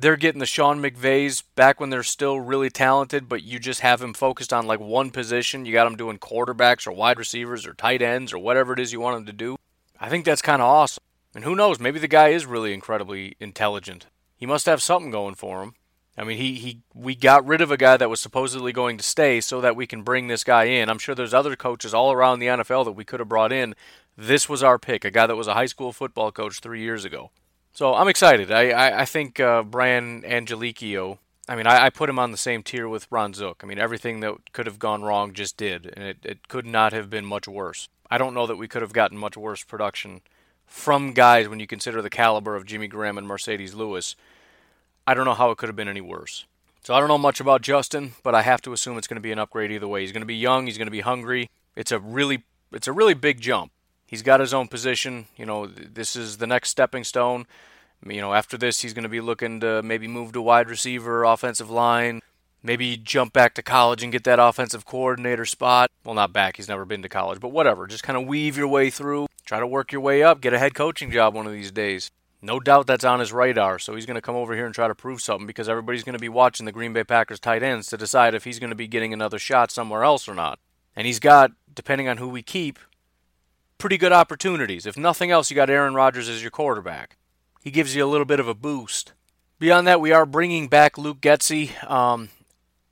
they're 0.00 0.16
getting 0.16 0.38
the 0.38 0.46
Sean 0.46 0.80
McVays 0.80 1.42
back 1.56 1.80
when 1.80 1.90
they're 1.90 2.04
still 2.04 2.38
really 2.38 2.70
talented, 2.70 3.28
but 3.28 3.42
you 3.42 3.58
just 3.58 3.80
have 3.80 4.00
him 4.00 4.14
focused 4.14 4.52
on 4.52 4.66
like 4.66 4.78
one 4.78 5.10
position. 5.10 5.66
You 5.66 5.72
got 5.72 5.88
him 5.88 5.96
doing 5.96 6.18
quarterbacks 6.18 6.86
or 6.86 6.92
wide 6.92 7.18
receivers 7.18 7.66
or 7.66 7.74
tight 7.74 8.00
ends 8.00 8.32
or 8.32 8.38
whatever 8.38 8.72
it 8.72 8.78
is 8.78 8.92
you 8.92 9.00
want 9.00 9.18
him 9.18 9.26
to 9.26 9.32
do. 9.32 9.56
I 10.00 10.08
think 10.08 10.24
that's 10.24 10.40
kind 10.40 10.62
of 10.62 10.68
awesome. 10.68 11.02
And 11.34 11.42
who 11.42 11.56
knows, 11.56 11.80
maybe 11.80 11.98
the 11.98 12.06
guy 12.06 12.28
is 12.28 12.46
really 12.46 12.72
incredibly 12.72 13.36
intelligent. 13.40 14.06
He 14.36 14.46
must 14.46 14.66
have 14.66 14.80
something 14.80 15.10
going 15.10 15.34
for 15.34 15.64
him. 15.64 15.74
I 16.16 16.22
mean, 16.22 16.36
he, 16.38 16.54
he 16.54 16.80
we 16.94 17.16
got 17.16 17.46
rid 17.46 17.60
of 17.60 17.72
a 17.72 17.76
guy 17.76 17.96
that 17.96 18.10
was 18.10 18.20
supposedly 18.20 18.72
going 18.72 18.98
to 18.98 19.04
stay 19.04 19.40
so 19.40 19.60
that 19.60 19.76
we 19.76 19.86
can 19.86 20.02
bring 20.02 20.28
this 20.28 20.44
guy 20.44 20.64
in. 20.64 20.88
I'm 20.88 20.98
sure 20.98 21.14
there's 21.14 21.34
other 21.34 21.56
coaches 21.56 21.92
all 21.92 22.12
around 22.12 22.38
the 22.38 22.46
NFL 22.46 22.84
that 22.84 22.92
we 22.92 23.04
could 23.04 23.20
have 23.20 23.28
brought 23.28 23.52
in. 23.52 23.74
This 24.16 24.48
was 24.48 24.62
our 24.62 24.78
pick, 24.78 25.04
a 25.04 25.10
guy 25.10 25.26
that 25.26 25.36
was 25.36 25.46
a 25.48 25.54
high 25.54 25.66
school 25.66 25.92
football 25.92 26.32
coach 26.32 26.60
three 26.60 26.80
years 26.80 27.04
ago. 27.04 27.30
So 27.78 27.94
I'm 27.94 28.08
excited. 28.08 28.50
I, 28.50 28.70
I, 28.70 29.02
I 29.02 29.04
think 29.04 29.38
uh, 29.38 29.62
Brian 29.62 30.22
Angelichio 30.22 31.18
I 31.48 31.54
mean, 31.54 31.68
I, 31.68 31.84
I, 31.84 31.90
put 31.90 32.10
him 32.10 32.18
on 32.18 32.32
the 32.32 32.36
same 32.36 32.64
tier 32.64 32.88
with 32.88 33.06
Ron 33.08 33.32
Zook. 33.32 33.60
I 33.62 33.68
mean, 33.68 33.78
everything 33.78 34.18
that 34.18 34.52
could 34.52 34.66
have 34.66 34.80
gone 34.80 35.02
wrong 35.02 35.32
just 35.32 35.56
did, 35.56 35.86
and 35.86 36.04
it, 36.04 36.16
it 36.24 36.48
could 36.48 36.66
not 36.66 36.92
have 36.92 37.08
been 37.08 37.24
much 37.24 37.46
worse. 37.46 37.88
I 38.10 38.18
don't 38.18 38.34
know 38.34 38.48
that 38.48 38.56
we 38.56 38.66
could 38.66 38.82
have 38.82 38.92
gotten 38.92 39.16
much 39.16 39.36
worse 39.36 39.62
production 39.62 40.22
from 40.66 41.12
guys 41.12 41.48
when 41.48 41.60
you 41.60 41.68
consider 41.68 42.02
the 42.02 42.10
caliber 42.10 42.56
of 42.56 42.66
Jimmy 42.66 42.88
Graham 42.88 43.16
and 43.16 43.28
Marcedes 43.28 43.76
Lewis. 43.76 44.16
I 45.06 45.14
don't 45.14 45.24
know 45.24 45.34
how 45.34 45.52
it 45.52 45.58
could 45.58 45.68
have 45.68 45.76
been 45.76 45.88
any 45.88 46.00
worse. 46.00 46.46
So 46.82 46.94
I 46.94 46.98
don't 46.98 47.08
know 47.08 47.16
much 47.16 47.38
about 47.38 47.62
Justin, 47.62 48.14
but 48.24 48.34
I 48.34 48.42
have 48.42 48.60
to 48.62 48.72
assume 48.72 48.98
it's 48.98 49.06
going 49.06 49.18
to 49.18 49.22
be 49.22 49.32
an 49.32 49.38
upgrade 49.38 49.70
either 49.70 49.86
way. 49.86 50.00
He's 50.00 50.12
going 50.12 50.22
to 50.22 50.26
be 50.26 50.34
young, 50.34 50.66
he's 50.66 50.78
going 50.78 50.88
to 50.88 50.92
be 50.92 51.02
hungry. 51.02 51.48
It's 51.76 51.92
a 51.92 52.00
really 52.00 52.42
it's 52.72 52.88
a 52.88 52.92
really 52.92 53.14
big 53.14 53.40
jump. 53.40 53.70
He's 54.08 54.22
got 54.22 54.40
his 54.40 54.54
own 54.54 54.68
position. 54.68 55.26
You 55.36 55.44
know, 55.44 55.66
this 55.66 56.16
is 56.16 56.38
the 56.38 56.46
next 56.46 56.70
stepping 56.70 57.04
stone. 57.04 57.46
You 58.06 58.22
know, 58.22 58.32
after 58.32 58.56
this, 58.56 58.80
he's 58.80 58.94
going 58.94 59.02
to 59.02 59.08
be 59.08 59.20
looking 59.20 59.60
to 59.60 59.82
maybe 59.82 60.08
move 60.08 60.32
to 60.32 60.40
wide 60.40 60.70
receiver, 60.70 61.24
offensive 61.24 61.68
line, 61.68 62.22
maybe 62.62 62.96
jump 62.96 63.34
back 63.34 63.54
to 63.54 63.62
college 63.62 64.02
and 64.02 64.10
get 64.10 64.24
that 64.24 64.38
offensive 64.38 64.86
coordinator 64.86 65.44
spot. 65.44 65.90
Well, 66.04 66.14
not 66.14 66.32
back, 66.32 66.56
he's 66.56 66.68
never 66.68 66.86
been 66.86 67.02
to 67.02 67.08
college, 67.10 67.38
but 67.38 67.50
whatever. 67.50 67.86
Just 67.86 68.02
kind 68.02 68.16
of 68.16 68.26
weave 68.26 68.56
your 68.56 68.68
way 68.68 68.88
through, 68.88 69.26
try 69.44 69.60
to 69.60 69.66
work 69.66 69.92
your 69.92 70.00
way 70.00 70.22
up, 70.22 70.40
get 70.40 70.54
a 70.54 70.58
head 70.58 70.74
coaching 70.74 71.10
job 71.10 71.34
one 71.34 71.46
of 71.46 71.52
these 71.52 71.70
days. 71.70 72.10
No 72.40 72.60
doubt 72.60 72.86
that's 72.86 73.04
on 73.04 73.20
his 73.20 73.32
radar, 73.32 73.78
so 73.78 73.94
he's 73.94 74.06
going 74.06 74.14
to 74.14 74.22
come 74.22 74.36
over 74.36 74.54
here 74.54 74.64
and 74.64 74.74
try 74.74 74.88
to 74.88 74.94
prove 74.94 75.20
something 75.20 75.46
because 75.46 75.68
everybody's 75.68 76.04
going 76.04 76.14
to 76.14 76.20
be 76.20 76.30
watching 76.30 76.64
the 76.64 76.72
Green 76.72 76.94
Bay 76.94 77.04
Packers 77.04 77.40
tight 77.40 77.62
ends 77.62 77.88
to 77.88 77.98
decide 77.98 78.34
if 78.34 78.44
he's 78.44 78.60
going 78.60 78.70
to 78.70 78.76
be 78.76 78.86
getting 78.86 79.12
another 79.12 79.38
shot 79.38 79.70
somewhere 79.70 80.04
else 80.04 80.28
or 80.28 80.34
not. 80.34 80.60
And 80.94 81.06
he's 81.06 81.18
got, 81.18 81.50
depending 81.74 82.08
on 82.08 82.18
who 82.18 82.28
we 82.28 82.42
keep, 82.42 82.78
pretty 83.78 83.96
good 83.96 84.12
opportunities. 84.12 84.86
If 84.86 84.96
nothing 84.96 85.30
else, 85.30 85.50
you 85.50 85.54
got 85.54 85.70
Aaron 85.70 85.94
Rodgers 85.94 86.28
as 86.28 86.42
your 86.42 86.50
quarterback 86.50 87.16
he 87.68 87.70
gives 87.70 87.94
you 87.94 88.04
a 88.04 88.06
little 88.06 88.24
bit 88.24 88.40
of 88.40 88.48
a 88.48 88.54
boost. 88.54 89.12
Beyond 89.58 89.86
that, 89.86 90.00
we 90.00 90.12
are 90.12 90.24
bringing 90.24 90.68
back 90.68 90.96
Luke 90.96 91.20
Getsy. 91.20 91.70
Um, 91.90 92.30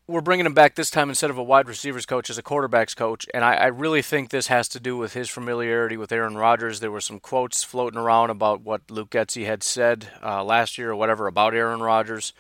we're 0.09 0.21
bringing 0.21 0.47
him 0.47 0.55
back 0.55 0.75
this 0.75 0.91
time 0.91 1.09
instead 1.09 1.31
of 1.31 1.39
a 1.39 1.43
wide 1.43 1.69
receivers 1.69 2.07
coach 2.07 2.29
as 2.29 2.39
a 2.39 2.43
quarterbacks 2.43 2.95
coach, 2.95 3.27
and 3.33 3.45
I, 3.45 3.55
I, 3.55 3.67
really 3.67 4.03
think 4.03 4.29
this 4.29 4.47
has 4.49 4.69
to 4.69 4.79
do 4.79 4.97
with 4.97 5.15
his 5.15 5.29
familiarity 5.29 5.97
with 5.97 6.13
Aaron 6.13 6.37
Rodgers. 6.37 6.79
There 6.79 6.93
were 6.93 7.01
some 7.01 7.19
quotes 7.19 7.65
floating 7.65 7.99
around 7.99 8.31
about 8.31 8.61
what 8.61 8.89
Luke 8.89 9.11
Getsy 9.11 9.47
had 9.47 9.63
said 9.63 10.11
uh, 10.23 10.45
last 10.45 10.79
year 10.79 10.91
or 10.91 10.97
whatever 10.97 11.27
about 11.27 11.55
Aaron 11.55 11.81
Rodgers, 11.81 12.33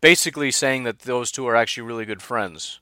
basically 0.00 0.50
saying 0.50 0.84
that 0.84 1.00
those 1.00 1.30
two 1.30 1.46
are 1.48 1.56
actually 1.56 1.86
really 1.86 2.06
good 2.06 2.22
friends. 2.22 2.80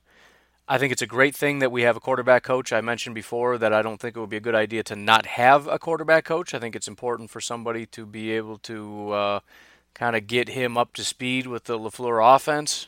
I 0.70 0.78
think 0.78 0.92
it's 0.92 1.02
a 1.02 1.06
great 1.06 1.35
thing 1.35 1.59
that 1.59 1.72
we 1.72 1.83
have 1.83 1.96
a 1.96 2.00
quarterback 2.00 2.44
coach. 2.44 2.72
I 2.72 2.80
mentioned 2.80 3.16
before 3.16 3.59
that 3.59 3.72
I 3.72 3.83
don't 3.83 4.00
think 4.00 4.16
it 4.16 4.20
would 4.20 4.30
be 4.30 4.37
a 4.37 4.40
good 4.40 4.54
idea 4.54 4.85
to 4.85 4.94
not 4.94 5.26
have 5.26 5.66
a 5.66 5.80
quarterback 5.80 6.24
coach. 6.24 6.54
I 6.54 6.61
think 6.61 6.76
it's 6.76 6.87
important 6.87 7.28
for 7.28 7.40
somebody 7.40 7.87
to 7.87 8.06
be 8.06 8.30
able 8.30 8.56
to 8.59 9.11
uh, 9.11 9.40
kind 9.94 10.14
of 10.14 10.28
get 10.28 10.50
him 10.50 10.78
up 10.78 10.92
to 10.92 11.02
speed 11.02 11.48
with 11.48 11.64
the 11.64 11.76
LaFleur 11.76 12.37
offense. 12.37 12.87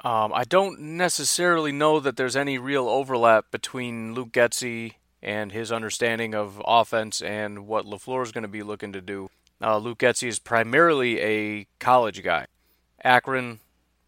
Um, 0.00 0.32
I 0.34 0.42
don't 0.42 0.80
necessarily 0.80 1.70
know 1.70 2.00
that 2.00 2.16
there's 2.16 2.34
any 2.34 2.58
real 2.58 2.88
overlap 2.88 3.52
between 3.52 4.14
Luke 4.14 4.32
Getsy 4.32 4.94
and 5.22 5.52
his 5.52 5.70
understanding 5.70 6.34
of 6.34 6.60
offense 6.66 7.22
and 7.22 7.68
what 7.68 7.86
LaFleur 7.86 8.24
is 8.24 8.32
going 8.32 8.42
to 8.42 8.48
be 8.48 8.64
looking 8.64 8.92
to 8.94 9.00
do. 9.00 9.30
Uh, 9.60 9.78
Luke 9.78 9.98
Getsy 9.98 10.26
is 10.26 10.40
primarily 10.40 11.20
a 11.20 11.68
college 11.78 12.24
guy. 12.24 12.46
Akron, 13.04 13.60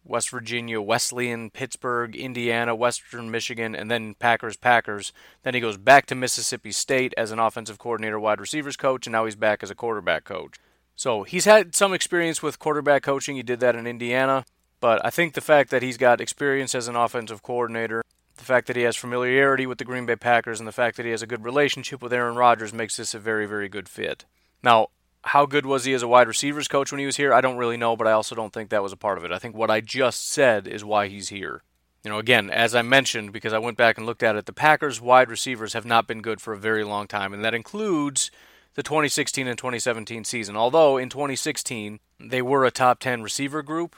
West 0.05 0.29
Virginia, 0.29 0.79
Wesleyan, 0.79 1.49
Pittsburgh, 1.49 2.15
Indiana, 2.15 2.75
Western 2.75 3.31
Michigan, 3.31 3.75
and 3.75 3.89
then 3.89 4.13
Packers, 4.13 4.55
Packers. 4.55 5.11
Then 5.43 5.55
he 5.55 5.59
goes 5.59 5.77
back 5.77 6.05
to 6.07 6.15
Mississippi 6.15 6.71
State 6.71 7.13
as 7.17 7.31
an 7.31 7.39
offensive 7.39 7.79
coordinator, 7.79 8.19
wide 8.19 8.39
receivers 8.39 8.77
coach, 8.77 9.07
and 9.07 9.11
now 9.11 9.25
he's 9.25 9.35
back 9.35 9.63
as 9.63 9.71
a 9.71 9.75
quarterback 9.75 10.23
coach. 10.23 10.57
So 10.95 11.23
he's 11.23 11.45
had 11.45 11.75
some 11.75 11.93
experience 11.93 12.41
with 12.41 12.59
quarterback 12.59 13.03
coaching. 13.03 13.35
He 13.35 13.43
did 13.43 13.59
that 13.59 13.75
in 13.75 13.87
Indiana. 13.87 14.45
But 14.79 15.03
I 15.03 15.09
think 15.09 15.33
the 15.33 15.41
fact 15.41 15.71
that 15.71 15.81
he's 15.81 15.97
got 15.97 16.21
experience 16.21 16.75
as 16.75 16.87
an 16.87 16.95
offensive 16.95 17.41
coordinator, 17.41 18.03
the 18.37 18.43
fact 18.43 18.67
that 18.67 18.75
he 18.75 18.83
has 18.83 18.95
familiarity 18.95 19.65
with 19.65 19.77
the 19.77 19.85
Green 19.85 20.05
Bay 20.05 20.15
Packers, 20.15 20.59
and 20.59 20.67
the 20.67 20.73
fact 20.73 20.97
that 20.97 21.05
he 21.05 21.11
has 21.11 21.21
a 21.21 21.27
good 21.27 21.43
relationship 21.43 22.01
with 22.01 22.13
Aaron 22.13 22.35
Rodgers 22.35 22.73
makes 22.73 22.97
this 22.97 23.13
a 23.13 23.19
very, 23.19 23.45
very 23.47 23.67
good 23.67 23.89
fit. 23.89 24.25
Now, 24.61 24.89
how 25.25 25.45
good 25.45 25.65
was 25.65 25.85
he 25.85 25.93
as 25.93 26.03
a 26.03 26.07
wide 26.07 26.27
receivers 26.27 26.67
coach 26.67 26.91
when 26.91 26.99
he 26.99 27.05
was 27.05 27.17
here? 27.17 27.33
I 27.33 27.41
don't 27.41 27.57
really 27.57 27.77
know, 27.77 27.95
but 27.95 28.07
I 28.07 28.11
also 28.11 28.35
don't 28.35 28.53
think 28.53 28.69
that 28.69 28.83
was 28.83 28.93
a 28.93 28.97
part 28.97 29.17
of 29.17 29.25
it. 29.25 29.31
I 29.31 29.39
think 29.39 29.55
what 29.55 29.71
I 29.71 29.81
just 29.81 30.27
said 30.27 30.67
is 30.67 30.85
why 30.85 31.07
he's 31.07 31.29
here. 31.29 31.63
You 32.03 32.11
know, 32.11 32.19
again, 32.19 32.51
as 32.51 32.75
I 32.75 32.83
mentioned, 32.83 33.33
because 33.33 33.51
I 33.51 33.57
went 33.57 33.77
back 33.77 33.97
and 33.97 34.05
looked 34.05 34.21
at 34.21 34.35
it, 34.35 34.45
the 34.45 34.53
Packers' 34.53 35.01
wide 35.01 35.29
receivers 35.29 35.73
have 35.73 35.85
not 35.85 36.07
been 36.07 36.21
good 36.21 36.39
for 36.39 36.53
a 36.53 36.57
very 36.57 36.83
long 36.83 37.07
time, 37.07 37.33
and 37.33 37.43
that 37.43 37.55
includes 37.55 38.29
the 38.75 38.83
2016 38.83 39.47
and 39.47 39.57
2017 39.57 40.23
season. 40.23 40.55
Although 40.55 40.97
in 40.97 41.09
2016 41.09 41.99
they 42.19 42.43
were 42.43 42.63
a 42.63 42.71
top 42.71 42.99
10 42.99 43.23
receiver 43.23 43.63
group, 43.63 43.95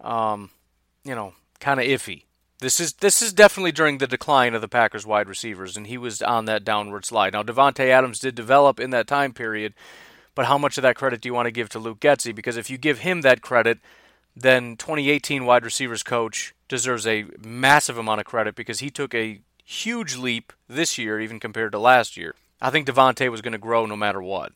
um, 0.00 0.50
you 1.04 1.14
know, 1.14 1.34
kind 1.60 1.78
of 1.78 1.86
iffy. 1.86 2.24
This 2.58 2.80
is 2.80 2.94
this 2.94 3.22
is 3.22 3.32
definitely 3.32 3.72
during 3.72 3.98
the 3.98 4.06
decline 4.06 4.54
of 4.54 4.60
the 4.60 4.68
Packers 4.68 5.06
wide 5.06 5.28
receivers, 5.28 5.76
and 5.76 5.86
he 5.86 5.98
was 5.98 6.22
on 6.22 6.46
that 6.46 6.64
downward 6.64 7.04
slide. 7.04 7.34
Now 7.34 7.44
Davante 7.44 7.88
Adams 7.90 8.18
did 8.18 8.34
develop 8.34 8.80
in 8.80 8.90
that 8.90 9.06
time 9.06 9.32
period, 9.32 9.74
but 10.34 10.46
how 10.46 10.58
much 10.58 10.78
of 10.78 10.82
that 10.82 10.96
credit 10.96 11.20
do 11.20 11.28
you 11.28 11.34
want 11.34 11.46
to 11.46 11.52
give 11.52 11.68
to 11.70 11.78
Luke 11.78 12.00
Getsy? 12.00 12.34
Because 12.34 12.56
if 12.56 12.70
you 12.70 12.78
give 12.78 13.00
him 13.00 13.20
that 13.22 13.42
credit, 13.42 13.78
then 14.36 14.76
2018 14.76 15.44
wide 15.44 15.64
receivers 15.64 16.02
coach 16.02 16.54
deserves 16.68 17.06
a 17.06 17.26
massive 17.44 17.98
amount 17.98 18.20
of 18.20 18.26
credit 18.26 18.54
because 18.54 18.80
he 18.80 18.90
took 18.90 19.14
a 19.14 19.40
huge 19.64 20.16
leap 20.16 20.52
this 20.68 20.98
year, 20.98 21.20
even 21.20 21.40
compared 21.40 21.72
to 21.72 21.78
last 21.78 22.16
year. 22.16 22.34
I 22.60 22.70
think 22.70 22.86
Davante 22.86 23.30
was 23.30 23.42
going 23.42 23.52
to 23.52 23.58
grow 23.58 23.86
no 23.86 23.96
matter 23.96 24.22
what. 24.22 24.52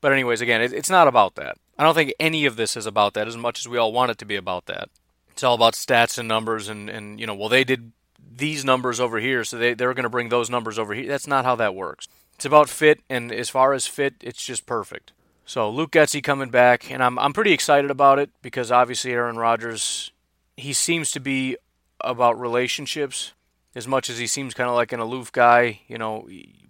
But 0.00 0.12
anyways, 0.12 0.40
again, 0.40 0.62
it's 0.62 0.90
not 0.90 1.08
about 1.08 1.34
that. 1.34 1.58
I 1.78 1.84
don't 1.84 1.94
think 1.94 2.14
any 2.18 2.46
of 2.46 2.56
this 2.56 2.76
is 2.76 2.86
about 2.86 3.14
that 3.14 3.28
as 3.28 3.36
much 3.36 3.60
as 3.60 3.68
we 3.68 3.78
all 3.78 3.92
want 3.92 4.10
it 4.10 4.18
to 4.18 4.24
be 4.24 4.36
about 4.36 4.66
that. 4.66 4.88
It's 5.30 5.44
all 5.44 5.54
about 5.54 5.74
stats 5.74 6.18
and 6.18 6.28
numbers 6.28 6.68
and, 6.68 6.88
and 6.88 7.20
you 7.20 7.26
know, 7.26 7.34
well, 7.34 7.48
they 7.48 7.64
did 7.64 7.92
these 8.34 8.64
numbers 8.64 9.00
over 9.00 9.18
here, 9.20 9.44
so 9.44 9.56
they, 9.58 9.74
they're 9.74 9.94
going 9.94 10.04
to 10.04 10.10
bring 10.10 10.28
those 10.28 10.50
numbers 10.50 10.78
over 10.78 10.94
here. 10.94 11.06
That's 11.06 11.26
not 11.26 11.44
how 11.44 11.54
that 11.56 11.74
works. 11.74 12.08
It's 12.34 12.44
about 12.46 12.68
fit, 12.68 13.00
and 13.08 13.30
as 13.30 13.50
far 13.50 13.72
as 13.74 13.86
fit, 13.86 14.14
it's 14.22 14.44
just 14.44 14.64
perfect. 14.66 15.12
So 15.50 15.68
Luke 15.68 15.90
Getsy 15.90 16.22
coming 16.22 16.50
back, 16.50 16.92
and 16.92 17.02
I'm 17.02 17.18
I'm 17.18 17.32
pretty 17.32 17.50
excited 17.50 17.90
about 17.90 18.20
it 18.20 18.30
because 18.40 18.70
obviously 18.70 19.10
Aaron 19.10 19.36
Rodgers, 19.36 20.12
he 20.56 20.72
seems 20.72 21.10
to 21.10 21.18
be 21.18 21.56
about 22.00 22.38
relationships 22.38 23.32
as 23.74 23.88
much 23.88 24.08
as 24.08 24.18
he 24.18 24.28
seems 24.28 24.54
kind 24.54 24.70
of 24.70 24.76
like 24.76 24.92
an 24.92 25.00
aloof 25.00 25.32
guy. 25.32 25.80
You 25.88 25.98
know, 25.98 26.28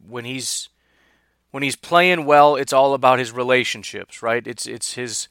when 0.09 0.25
he's 0.25 0.71
when 1.51 1.63
he's 1.63 1.77
playing 1.77 2.25
well, 2.25 2.57
it's 2.57 2.73
all 2.73 2.95
about 2.95 3.19
his 3.19 3.33
relationships, 3.33 4.23
right? 4.23 4.47
It's 4.47 4.65
it's 4.65 4.95
his 4.95 5.29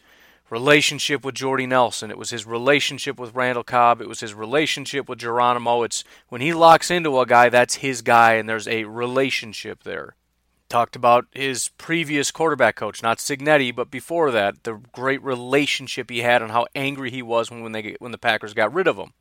relationship 0.51 1.25
with 1.25 1.33
Jordy 1.33 1.65
Nelson. 1.65 2.11
It 2.11 2.19
was 2.19 2.29
his 2.29 2.45
relationship 2.45 3.19
with 3.19 3.33
Randall 3.33 3.63
Cobb. 3.63 3.99
It 3.99 4.07
was 4.07 4.19
his 4.19 4.35
relationship 4.35 5.09
with 5.09 5.17
Geronimo. 5.17 5.81
It's 5.81 6.03
when 6.27 6.41
he 6.41 6.53
locks 6.53 6.91
into 6.91 7.19
a 7.19 7.25
guy, 7.25 7.49
that's 7.49 7.77
his 7.77 8.03
guy, 8.03 8.33
and 8.35 8.47
there's 8.47 8.67
a 8.67 8.83
relationship 8.83 9.81
there. 9.85 10.13
Talked 10.69 10.95
about 10.95 11.25
his 11.31 11.69
previous 11.79 12.29
quarterback 12.29 12.75
coach, 12.75 13.01
not 13.01 13.17
Cignetti, 13.17 13.75
but 13.75 13.89
before 13.89 14.29
that, 14.29 14.63
the 14.63 14.79
great 14.93 15.21
relationship 15.23 16.11
he 16.11 16.19
had 16.19 16.43
and 16.43 16.51
how 16.51 16.67
angry 16.75 17.09
he 17.09 17.23
was 17.23 17.49
when, 17.49 17.71
they 17.71 17.95
when 17.97 18.11
the 18.11 18.19
Packers 18.19 18.53
got 18.53 18.71
rid 18.71 18.87
of 18.87 18.97
him. 18.97 19.13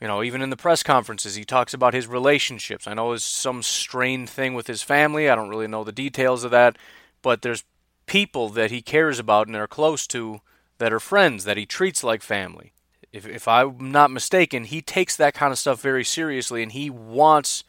You 0.00 0.08
know, 0.08 0.22
even 0.22 0.40
in 0.40 0.50
the 0.50 0.56
press 0.56 0.82
conferences, 0.82 1.34
he 1.34 1.44
talks 1.44 1.74
about 1.74 1.94
his 1.94 2.06
relationships. 2.06 2.86
I 2.86 2.94
know 2.94 3.10
there's 3.10 3.24
some 3.24 3.62
strained 3.62 4.30
thing 4.30 4.54
with 4.54 4.66
his 4.66 4.82
family. 4.82 5.28
I 5.28 5.34
don't 5.34 5.50
really 5.50 5.68
know 5.68 5.84
the 5.84 5.92
details 5.92 6.42
of 6.42 6.50
that, 6.50 6.76
but 7.22 7.42
there's 7.42 7.64
people 8.06 8.48
that 8.50 8.70
he 8.70 8.82
cares 8.82 9.18
about 9.18 9.46
and 9.46 9.56
are 9.56 9.66
close 9.66 10.06
to 10.08 10.40
that 10.78 10.92
are 10.92 11.00
friends 11.00 11.44
that 11.44 11.56
he 11.56 11.66
treats 11.66 12.02
like 12.02 12.22
family. 12.22 12.72
If, 13.12 13.26
if 13.26 13.46
I'm 13.46 13.92
not 13.92 14.10
mistaken, 14.10 14.64
he 14.64 14.82
takes 14.82 15.16
that 15.16 15.34
kind 15.34 15.52
of 15.52 15.58
stuff 15.58 15.80
very 15.80 16.04
seriously 16.04 16.62
and 16.62 16.72
he 16.72 16.90
wants 16.90 17.62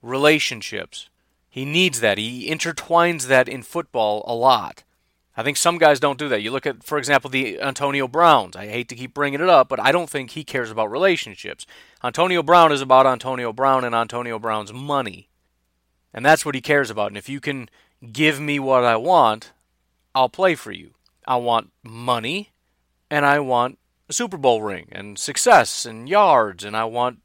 relationships. 0.00 1.08
He 1.48 1.64
needs 1.64 2.00
that. 2.00 2.18
He 2.18 2.50
intertwines 2.50 3.26
that 3.26 3.48
in 3.48 3.62
football 3.62 4.24
a 4.26 4.34
lot. 4.34 4.84
I 5.36 5.44
think 5.44 5.56
some 5.56 5.78
guys 5.78 6.00
don't 6.00 6.18
do 6.18 6.28
that. 6.28 6.42
You 6.42 6.50
look 6.50 6.66
at, 6.66 6.82
for 6.82 6.98
example, 6.98 7.30
the 7.30 7.60
Antonio 7.60 8.08
Browns. 8.08 8.56
I 8.56 8.66
hate 8.66 8.88
to 8.88 8.96
keep 8.96 9.14
bringing 9.14 9.40
it 9.40 9.48
up, 9.48 9.68
but 9.68 9.78
I 9.78 9.92
don't 9.92 10.10
think 10.10 10.30
he 10.30 10.42
cares 10.42 10.70
about 10.70 10.90
relationships. 10.90 11.64
Antonio 12.02 12.42
Brown 12.42 12.72
is 12.72 12.80
about 12.80 13.06
Antonio 13.06 13.52
Brown 13.52 13.84
and 13.84 13.94
Antonio 13.94 14.40
Brown's 14.40 14.72
money. 14.72 15.28
And 16.12 16.26
that's 16.26 16.44
what 16.44 16.56
he 16.56 16.60
cares 16.60 16.90
about. 16.90 17.08
And 17.08 17.16
if 17.16 17.28
you 17.28 17.40
can 17.40 17.68
give 18.10 18.40
me 18.40 18.58
what 18.58 18.82
I 18.82 18.96
want, 18.96 19.52
I'll 20.12 20.28
play 20.28 20.56
for 20.56 20.72
you. 20.72 20.94
I 21.24 21.36
want 21.36 21.70
money 21.84 22.50
and 23.08 23.24
I 23.24 23.38
want 23.38 23.78
a 24.08 24.12
Super 24.12 24.38
Bowl 24.38 24.62
ring 24.62 24.88
and 24.90 25.18
success 25.18 25.86
and 25.86 26.08
yards 26.08 26.64
and 26.64 26.76
I 26.76 26.84
want 26.84 27.20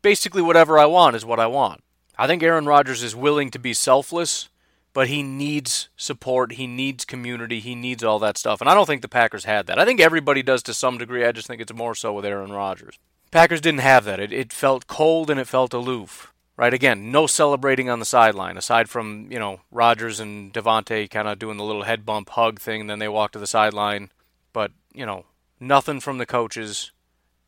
basically 0.00 0.40
whatever 0.40 0.78
I 0.78 0.86
want 0.86 1.16
is 1.16 1.26
what 1.26 1.40
I 1.40 1.46
want. 1.46 1.82
I 2.20 2.26
think 2.26 2.42
Aaron 2.42 2.66
Rodgers 2.66 3.02
is 3.02 3.16
willing 3.16 3.50
to 3.50 3.58
be 3.58 3.72
selfless, 3.72 4.50
but 4.92 5.08
he 5.08 5.22
needs 5.22 5.88
support. 5.96 6.52
He 6.52 6.66
needs 6.66 7.06
community. 7.06 7.60
He 7.60 7.74
needs 7.74 8.04
all 8.04 8.18
that 8.18 8.36
stuff. 8.36 8.60
And 8.60 8.68
I 8.68 8.74
don't 8.74 8.84
think 8.84 9.00
the 9.00 9.08
Packers 9.08 9.46
had 9.46 9.66
that. 9.66 9.78
I 9.78 9.86
think 9.86 10.02
everybody 10.02 10.42
does 10.42 10.62
to 10.64 10.74
some 10.74 10.98
degree. 10.98 11.24
I 11.24 11.32
just 11.32 11.46
think 11.46 11.62
it's 11.62 11.72
more 11.72 11.94
so 11.94 12.12
with 12.12 12.26
Aaron 12.26 12.52
Rodgers. 12.52 12.98
Packers 13.30 13.62
didn't 13.62 13.80
have 13.80 14.04
that. 14.04 14.20
It, 14.20 14.34
it 14.34 14.52
felt 14.52 14.86
cold 14.86 15.30
and 15.30 15.40
it 15.40 15.48
felt 15.48 15.72
aloof. 15.72 16.34
Right 16.58 16.74
again, 16.74 17.10
no 17.10 17.26
celebrating 17.26 17.88
on 17.88 18.00
the 18.00 18.04
sideline 18.04 18.58
aside 18.58 18.90
from 18.90 19.28
you 19.30 19.38
know 19.38 19.60
Rodgers 19.70 20.20
and 20.20 20.52
Davante 20.52 21.08
kind 21.08 21.26
of 21.26 21.38
doing 21.38 21.56
the 21.56 21.64
little 21.64 21.84
head 21.84 22.04
bump 22.04 22.28
hug 22.28 22.60
thing, 22.60 22.82
and 22.82 22.90
then 22.90 22.98
they 22.98 23.08
walk 23.08 23.32
to 23.32 23.38
the 23.38 23.46
sideline. 23.46 24.10
But 24.52 24.72
you 24.92 25.06
know 25.06 25.24
nothing 25.58 26.00
from 26.00 26.18
the 26.18 26.26
coaches, 26.26 26.92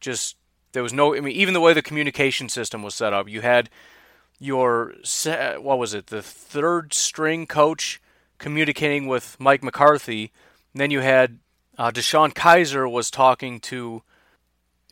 just 0.00 0.36
There 0.72 0.82
was 0.82 0.94
no, 0.94 1.14
I 1.14 1.20
mean, 1.20 1.36
even 1.36 1.52
the 1.52 1.60
way 1.60 1.74
the 1.74 1.82
communication 1.82 2.48
system 2.48 2.82
was 2.82 2.94
set 2.94 3.12
up, 3.12 3.28
you 3.28 3.42
had 3.42 3.68
your, 4.38 4.94
what 5.58 5.78
was 5.78 5.94
it, 5.94 6.08
the 6.08 6.22
third 6.22 6.92
string 6.92 7.46
coach 7.46 8.00
communicating 8.38 9.06
with 9.06 9.36
Mike 9.38 9.62
McCarthy. 9.62 10.32
And 10.74 10.80
then 10.80 10.90
you 10.90 11.00
had 11.00 11.38
uh, 11.78 11.90
DeShone 11.90 12.34
Kizer 12.34 12.90
was 12.90 13.10
talking 13.10 13.60
to 13.60 14.02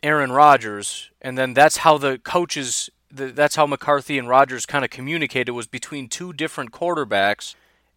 Aaron 0.01 0.31
Rodgers, 0.31 1.11
and 1.21 1.37
then 1.37 1.53
that's 1.53 1.77
how 1.77 1.97
the 1.97 2.17
coaches, 2.17 2.89
the, 3.11 3.27
that's 3.27 3.55
how 3.55 3.67
McCarthy 3.67 4.17
and 4.17 4.27
Rodgers 4.27 4.65
kind 4.65 4.83
of 4.83 4.89
communicated 4.89 5.51
was 5.51 5.67
between 5.67 6.07
two 6.07 6.33
different 6.33 6.71
quarterbacks. 6.71 7.53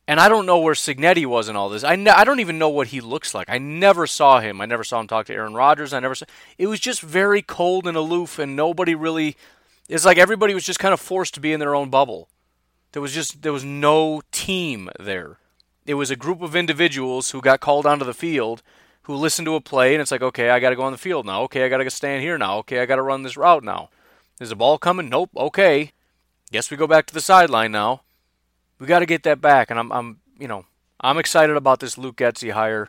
And 0.06 0.20
I 0.20 0.28
don't 0.28 0.44
know 0.44 0.58
where 0.58 0.74
Cignetti 0.74 1.24
was 1.24 1.48
in 1.48 1.56
all 1.56 1.70
this. 1.70 1.82
I, 1.82 1.96
ne- 1.96 2.10
I 2.10 2.24
don't 2.24 2.40
even 2.40 2.58
know 2.58 2.68
what 2.68 2.88
he 2.88 3.00
looks 3.00 3.32
like. 3.32 3.48
I 3.48 3.56
never 3.56 4.06
saw 4.06 4.40
him. 4.40 4.60
I 4.60 4.66
never 4.66 4.84
saw 4.84 5.00
him 5.00 5.06
talk 5.06 5.24
to 5.26 5.32
Aaron 5.32 5.54
Rodgers. 5.54 5.94
I 5.94 6.00
never 6.00 6.14
saw. 6.14 6.26
It 6.58 6.66
was 6.66 6.78
just 6.78 7.00
very 7.00 7.40
cold 7.40 7.86
and 7.86 7.96
aloof, 7.96 8.38
and 8.38 8.54
nobody 8.54 8.94
really. 8.94 9.36
It's 9.88 10.04
like 10.04 10.18
everybody 10.18 10.54
was 10.54 10.64
just 10.64 10.78
kind 10.78 10.94
of 10.94 11.00
forced 11.00 11.34
to 11.34 11.40
be 11.40 11.52
in 11.52 11.60
their 11.60 11.74
own 11.74 11.90
bubble. 11.90 12.28
There 12.92 13.02
was 13.02 13.12
just 13.12 13.42
there 13.42 13.52
was 13.52 13.64
no 13.64 14.22
team 14.32 14.88
there. 14.98 15.38
It 15.86 15.94
was 15.94 16.10
a 16.10 16.16
group 16.16 16.40
of 16.40 16.56
individuals 16.56 17.30
who 17.30 17.40
got 17.40 17.60
called 17.60 17.84
onto 17.84 18.04
the 18.04 18.14
field 18.14 18.62
who 19.04 19.14
listened 19.14 19.46
to 19.46 19.54
a 19.54 19.60
play, 19.60 19.94
and 19.94 20.00
it's 20.00 20.10
like, 20.10 20.22
okay, 20.22 20.48
I 20.50 20.60
got 20.60 20.70
to 20.70 20.76
go 20.76 20.82
on 20.82 20.92
the 20.92 20.98
field 20.98 21.26
now. 21.26 21.42
Okay, 21.42 21.64
I 21.64 21.68
got 21.68 21.78
to 21.78 21.90
stand 21.90 22.22
here 22.22 22.38
now. 22.38 22.58
Okay, 22.58 22.80
I 22.80 22.86
got 22.86 22.96
to 22.96 23.02
run 23.02 23.22
this 23.22 23.36
route 23.36 23.62
now. 23.62 23.90
Is 24.40 24.48
the 24.48 24.56
ball 24.56 24.78
coming? 24.78 25.08
Nope. 25.08 25.30
Okay. 25.36 25.92
Guess 26.50 26.70
we 26.70 26.76
go 26.76 26.86
back 26.86 27.06
to 27.06 27.14
the 27.14 27.20
sideline 27.20 27.70
now. 27.70 28.02
We 28.78 28.86
got 28.86 29.00
to 29.00 29.06
get 29.06 29.22
that 29.24 29.40
back, 29.40 29.70
and 29.70 29.78
I'm, 29.78 29.92
I'm, 29.92 30.20
you 30.38 30.48
know, 30.48 30.64
I'm 31.00 31.18
excited 31.18 31.56
about 31.56 31.80
this 31.80 31.98
Luke 31.98 32.16
Getsy 32.16 32.52
hire 32.52 32.88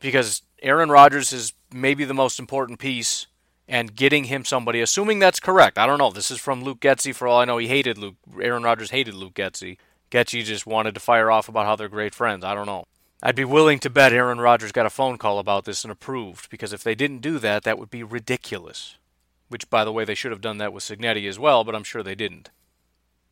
because 0.00 0.42
Aaron 0.62 0.90
Rodgers 0.90 1.32
is 1.32 1.52
maybe 1.72 2.04
the 2.04 2.14
most 2.14 2.38
important 2.38 2.78
piece, 2.78 3.26
and 3.68 3.94
getting 3.94 4.24
him 4.24 4.44
somebody, 4.44 4.80
assuming 4.80 5.18
that's 5.18 5.40
correct. 5.40 5.78
I 5.78 5.86
don't 5.86 5.98
know. 5.98 6.10
This 6.10 6.30
is 6.30 6.38
from 6.38 6.62
Luke 6.62 6.80
Getsy. 6.80 7.14
For 7.14 7.26
all 7.26 7.40
I 7.40 7.44
know, 7.44 7.58
he 7.58 7.68
hated 7.68 7.98
Luke. 7.98 8.16
Aaron 8.40 8.62
Rodgers 8.62 8.90
hated 8.90 9.14
Luke 9.14 9.34
Getsy. 9.34 9.78
Getsy 10.10 10.44
just 10.44 10.66
wanted 10.66 10.94
to 10.94 11.00
fire 11.00 11.30
off 11.30 11.48
about 11.48 11.66
how 11.66 11.76
they're 11.76 11.88
great 11.88 12.14
friends. 12.14 12.44
I 12.44 12.54
don't 12.54 12.66
know. 12.66 12.84
I'd 13.22 13.34
be 13.34 13.44
willing 13.44 13.78
to 13.80 13.90
bet 13.90 14.12
Aaron 14.12 14.38
Rodgers 14.38 14.70
got 14.70 14.84
a 14.84 14.90
phone 14.90 15.16
call 15.16 15.38
about 15.38 15.64
this 15.64 15.82
and 15.82 15.90
approved, 15.90 16.50
because 16.50 16.74
if 16.74 16.84
they 16.84 16.94
didn't 16.94 17.22
do 17.22 17.38
that, 17.38 17.62
that 17.64 17.78
would 17.78 17.90
be 17.90 18.02
ridiculous. 18.02 18.98
Which, 19.48 19.70
by 19.70 19.84
the 19.84 19.92
way, 19.92 20.04
they 20.04 20.14
should 20.14 20.30
have 20.30 20.42
done 20.42 20.58
that 20.58 20.72
with 20.72 20.84
Cignetti 20.84 21.26
as 21.26 21.38
well, 21.38 21.64
but 21.64 21.74
I'm 21.74 21.84
sure 21.84 22.02
they 22.02 22.14
didn't. 22.14 22.50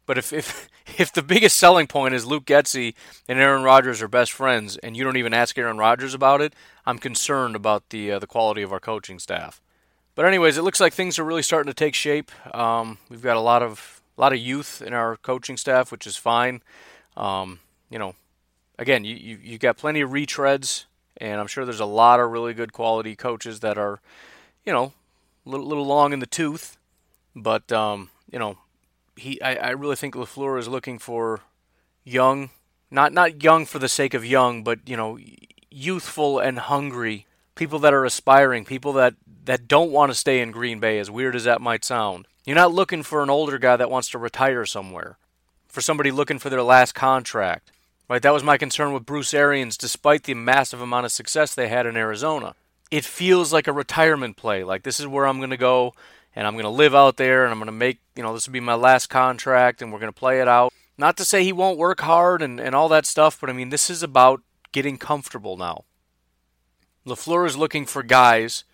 But 0.07 0.19
if 0.19 0.33
if 0.33 0.69
if 0.99 1.13
the 1.13 1.23
biggest 1.23 1.59
selling 1.59 1.87
point 1.87 2.15
is 2.15 2.27
Luke 2.27 2.47
Getsy 2.47 2.95
and 3.29 3.39
Aaron 3.39 3.63
Rodgers 3.63 4.03
are 4.03 4.09
best 4.09 4.33
friends, 4.33 4.77
and 4.79 4.97
you 4.97 5.05
don't 5.05 5.17
even 5.17 5.35
ask 5.35 5.57
Aaron 5.59 5.79
Rodgers 5.79 6.15
about 6.15 6.41
it, 6.41 6.55
I'm 6.87 6.99
concerned 6.99 7.55
about 7.55 7.91
the 7.91 8.13
uh, 8.13 8.19
the 8.19 8.27
quality 8.27 8.63
of 8.63 8.73
our 8.73 8.81
coaching 8.81 9.19
staff. 9.19 9.61
But 10.15 10.27
anyways, 10.27 10.59
it 10.59 10.63
looks 10.63 10.81
like 10.81 10.93
things 10.93 11.19
are 11.19 11.25
really 11.25 11.43
starting 11.43 11.71
to 11.71 11.75
take 11.75 11.95
shape. 11.95 12.31
Um, 12.55 12.99
we've 13.09 13.23
got 13.23 13.37
a 13.37 13.41
lot 13.41 13.63
of 13.63 14.03
a 14.17 14.21
lot 14.21 14.33
of 14.33 14.39
youth 14.39 14.83
in 14.83 14.93
our 14.93 15.17
coaching 15.17 15.57
staff, 15.57 15.91
which 15.91 16.07
is 16.07 16.17
fine. 16.17 16.63
Um, 17.17 17.61
you 17.89 17.99
know, 17.99 18.15
again, 18.79 19.05
you, 19.05 19.17
you 19.17 19.39
you 19.43 19.59
got 19.59 19.79
plenty 19.79 20.03
of 20.03 20.11
retreads, 20.11 20.85
and 21.17 21.41
I'm 21.41 21.47
sure 21.47 21.65
there's 21.65 21.81
a 21.81 21.87
lot 21.87 22.21
of 22.21 22.31
really 22.31 22.53
good 22.53 22.73
quality 22.73 23.17
coaches 23.17 23.61
that 23.61 23.79
are, 23.79 24.01
you 24.65 24.73
know, 24.73 24.93
a 25.47 25.49
little, 25.49 25.67
little 25.67 25.87
long 25.87 26.13
in 26.13 26.19
the 26.19 26.27
tooth, 26.27 26.77
but 27.35 27.73
um, 27.73 28.11
you 28.31 28.39
know, 28.39 28.59
he 29.17 29.41
I, 29.41 29.55
I 29.57 29.71
really 29.71 29.97
think 29.97 30.15
LaFleur 30.15 30.59
is 30.59 30.69
looking 30.69 30.99
for 30.99 31.41
young, 32.05 32.51
not 32.91 33.15
not 33.15 33.43
young 33.43 33.65
for 33.65 33.79
the 33.79 33.89
sake 33.89 34.13
of 34.13 34.27
young, 34.27 34.63
but 34.63 34.87
you 34.87 34.97
know, 34.97 35.19
youthful 35.71 36.39
and 36.39 36.59
hungry 36.59 37.27
people 37.55 37.79
that 37.81 37.95
are 37.95 38.05
aspiring, 38.05 38.65
people 38.65 38.93
that 38.95 39.15
that 39.45 39.67
don't 39.67 39.91
want 39.91 40.11
to 40.11 40.15
stay 40.15 40.41
in 40.41 40.53
Green 40.53 40.79
Bay, 40.79 40.99
as 40.99 41.11
weird 41.11 41.35
as 41.35 41.45
that 41.45 41.61
might 41.61 41.85
sound. 41.85 42.27
You're 42.45 42.57
not 42.57 42.73
looking 42.73 43.03
for 43.03 43.23
an 43.23 43.31
older 43.31 43.59
guy 43.59 43.77
that 43.77 43.91
wants 43.91 44.09
to 44.11 44.19
retire 44.19 44.65
somewhere, 44.65 45.17
for 45.69 45.81
somebody 45.81 46.11
looking 46.11 46.39
for 46.39 46.51
their 46.51 46.63
last 46.63 46.95
contract. 46.95 47.73
Right? 48.09 48.23
That 48.23 48.33
was 48.33 48.45
my 48.45 48.59
concern 48.59 48.93
with 48.93 49.07
Bruce 49.07 49.33
Arians, 49.33 49.77
despite 49.77 50.25
the 50.25 50.35
massive 50.35 50.81
amount 50.81 51.07
of 51.07 51.13
success 51.13 51.55
they 51.55 51.69
had 51.69 51.87
in 51.87 51.97
Arizona. 51.97 52.55
It 52.91 53.05
feels 53.05 53.53
like 53.53 53.67
a 53.67 53.73
retirement 53.73 54.37
play. 54.37 54.65
Like 54.65 54.83
this 54.83 55.01
is 55.01 55.07
where 55.07 55.27
I'm 55.27 55.39
going 55.39 55.51
to 55.51 55.57
go, 55.57 55.95
and 56.37 56.47
I'm 56.47 56.55
going 56.55 56.65
to 56.65 56.69
live 56.71 56.95
out 56.95 57.17
there, 57.17 57.45
and 57.45 57.53
I'm 57.53 57.59
going 57.59 57.67
to 57.67 57.73
make, 57.73 58.01
you 58.17 58.23
know, 58.23 58.35
this 58.35 58.47
will 58.47 58.53
be 58.53 58.61
my 58.61 58.75
last 58.75 59.09
contract, 59.09 59.81
and 59.81 59.93
we're 59.93 59.99
going 59.99 60.13
to 60.13 60.19
play 60.19 60.41
it 60.41 60.49
out. 60.49 60.73
Not 60.99 61.17
to 61.17 61.25
say 61.25 61.43
he 61.43 61.53
won't 61.53 61.79
work 61.79 62.01
hard 62.01 62.43
and, 62.43 62.61
and 62.61 62.75
all 62.75 62.89
that 62.91 63.07
stuff, 63.07 63.41
but 63.41 63.49
I 63.49 63.55
mean, 63.55 63.71
this 63.71 63.89
is 63.89 64.03
about 64.03 64.43
getting 64.73 64.99
comfortable 64.99 65.57
now. 65.57 65.85
LaFleur 67.07 67.47
is 67.47 67.57
looking 67.57 67.87
for 67.87 68.03
guys 68.03 68.65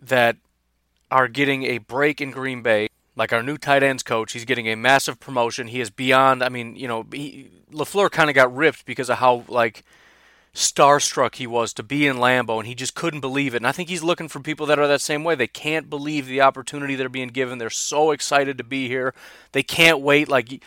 that 0.00 0.36
are 1.10 1.28
getting 1.28 1.64
a 1.64 1.78
break 1.78 2.20
in 2.20 2.30
Green 2.30 2.62
Bay. 2.62 2.88
Like 3.14 3.32
our 3.32 3.42
new 3.42 3.58
tight 3.58 3.82
ends 3.82 4.02
coach, 4.02 4.32
he's 4.32 4.46
getting 4.46 4.68
a 4.68 4.74
massive 4.74 5.20
promotion. 5.20 5.68
He 5.68 5.80
is 5.80 5.90
beyond. 5.90 6.42
I 6.42 6.48
mean, 6.48 6.76
you 6.76 6.88
know, 6.88 7.06
he, 7.12 7.50
LaFleur 7.70 8.10
kind 8.10 8.30
of 8.30 8.34
got 8.34 8.54
ripped 8.54 8.86
because 8.86 9.10
of 9.10 9.18
how 9.18 9.44
like 9.48 9.84
starstruck 10.54 11.36
he 11.36 11.46
was 11.46 11.72
to 11.74 11.82
be 11.82 12.06
in 12.06 12.16
Lambeau, 12.16 12.58
and 12.58 12.66
he 12.66 12.74
just 12.74 12.94
couldn't 12.94 13.20
believe 13.20 13.54
it. 13.54 13.58
And 13.58 13.66
I 13.66 13.72
think 13.72 13.90
he's 13.90 14.02
looking 14.02 14.28
for 14.28 14.40
people 14.40 14.66
that 14.66 14.78
are 14.78 14.88
that 14.88 15.00
same 15.02 15.24
way. 15.24 15.34
They 15.34 15.46
can't 15.46 15.90
believe 15.90 16.26
the 16.26 16.40
opportunity 16.40 16.94
they're 16.94 17.10
being 17.10 17.28
given. 17.28 17.58
They're 17.58 17.70
so 17.70 18.10
excited 18.10 18.58
to 18.58 18.64
be 18.64 18.88
here. 18.88 19.14
They 19.52 19.62
can't 19.62 20.00
wait. 20.00 20.28
Like 20.28 20.62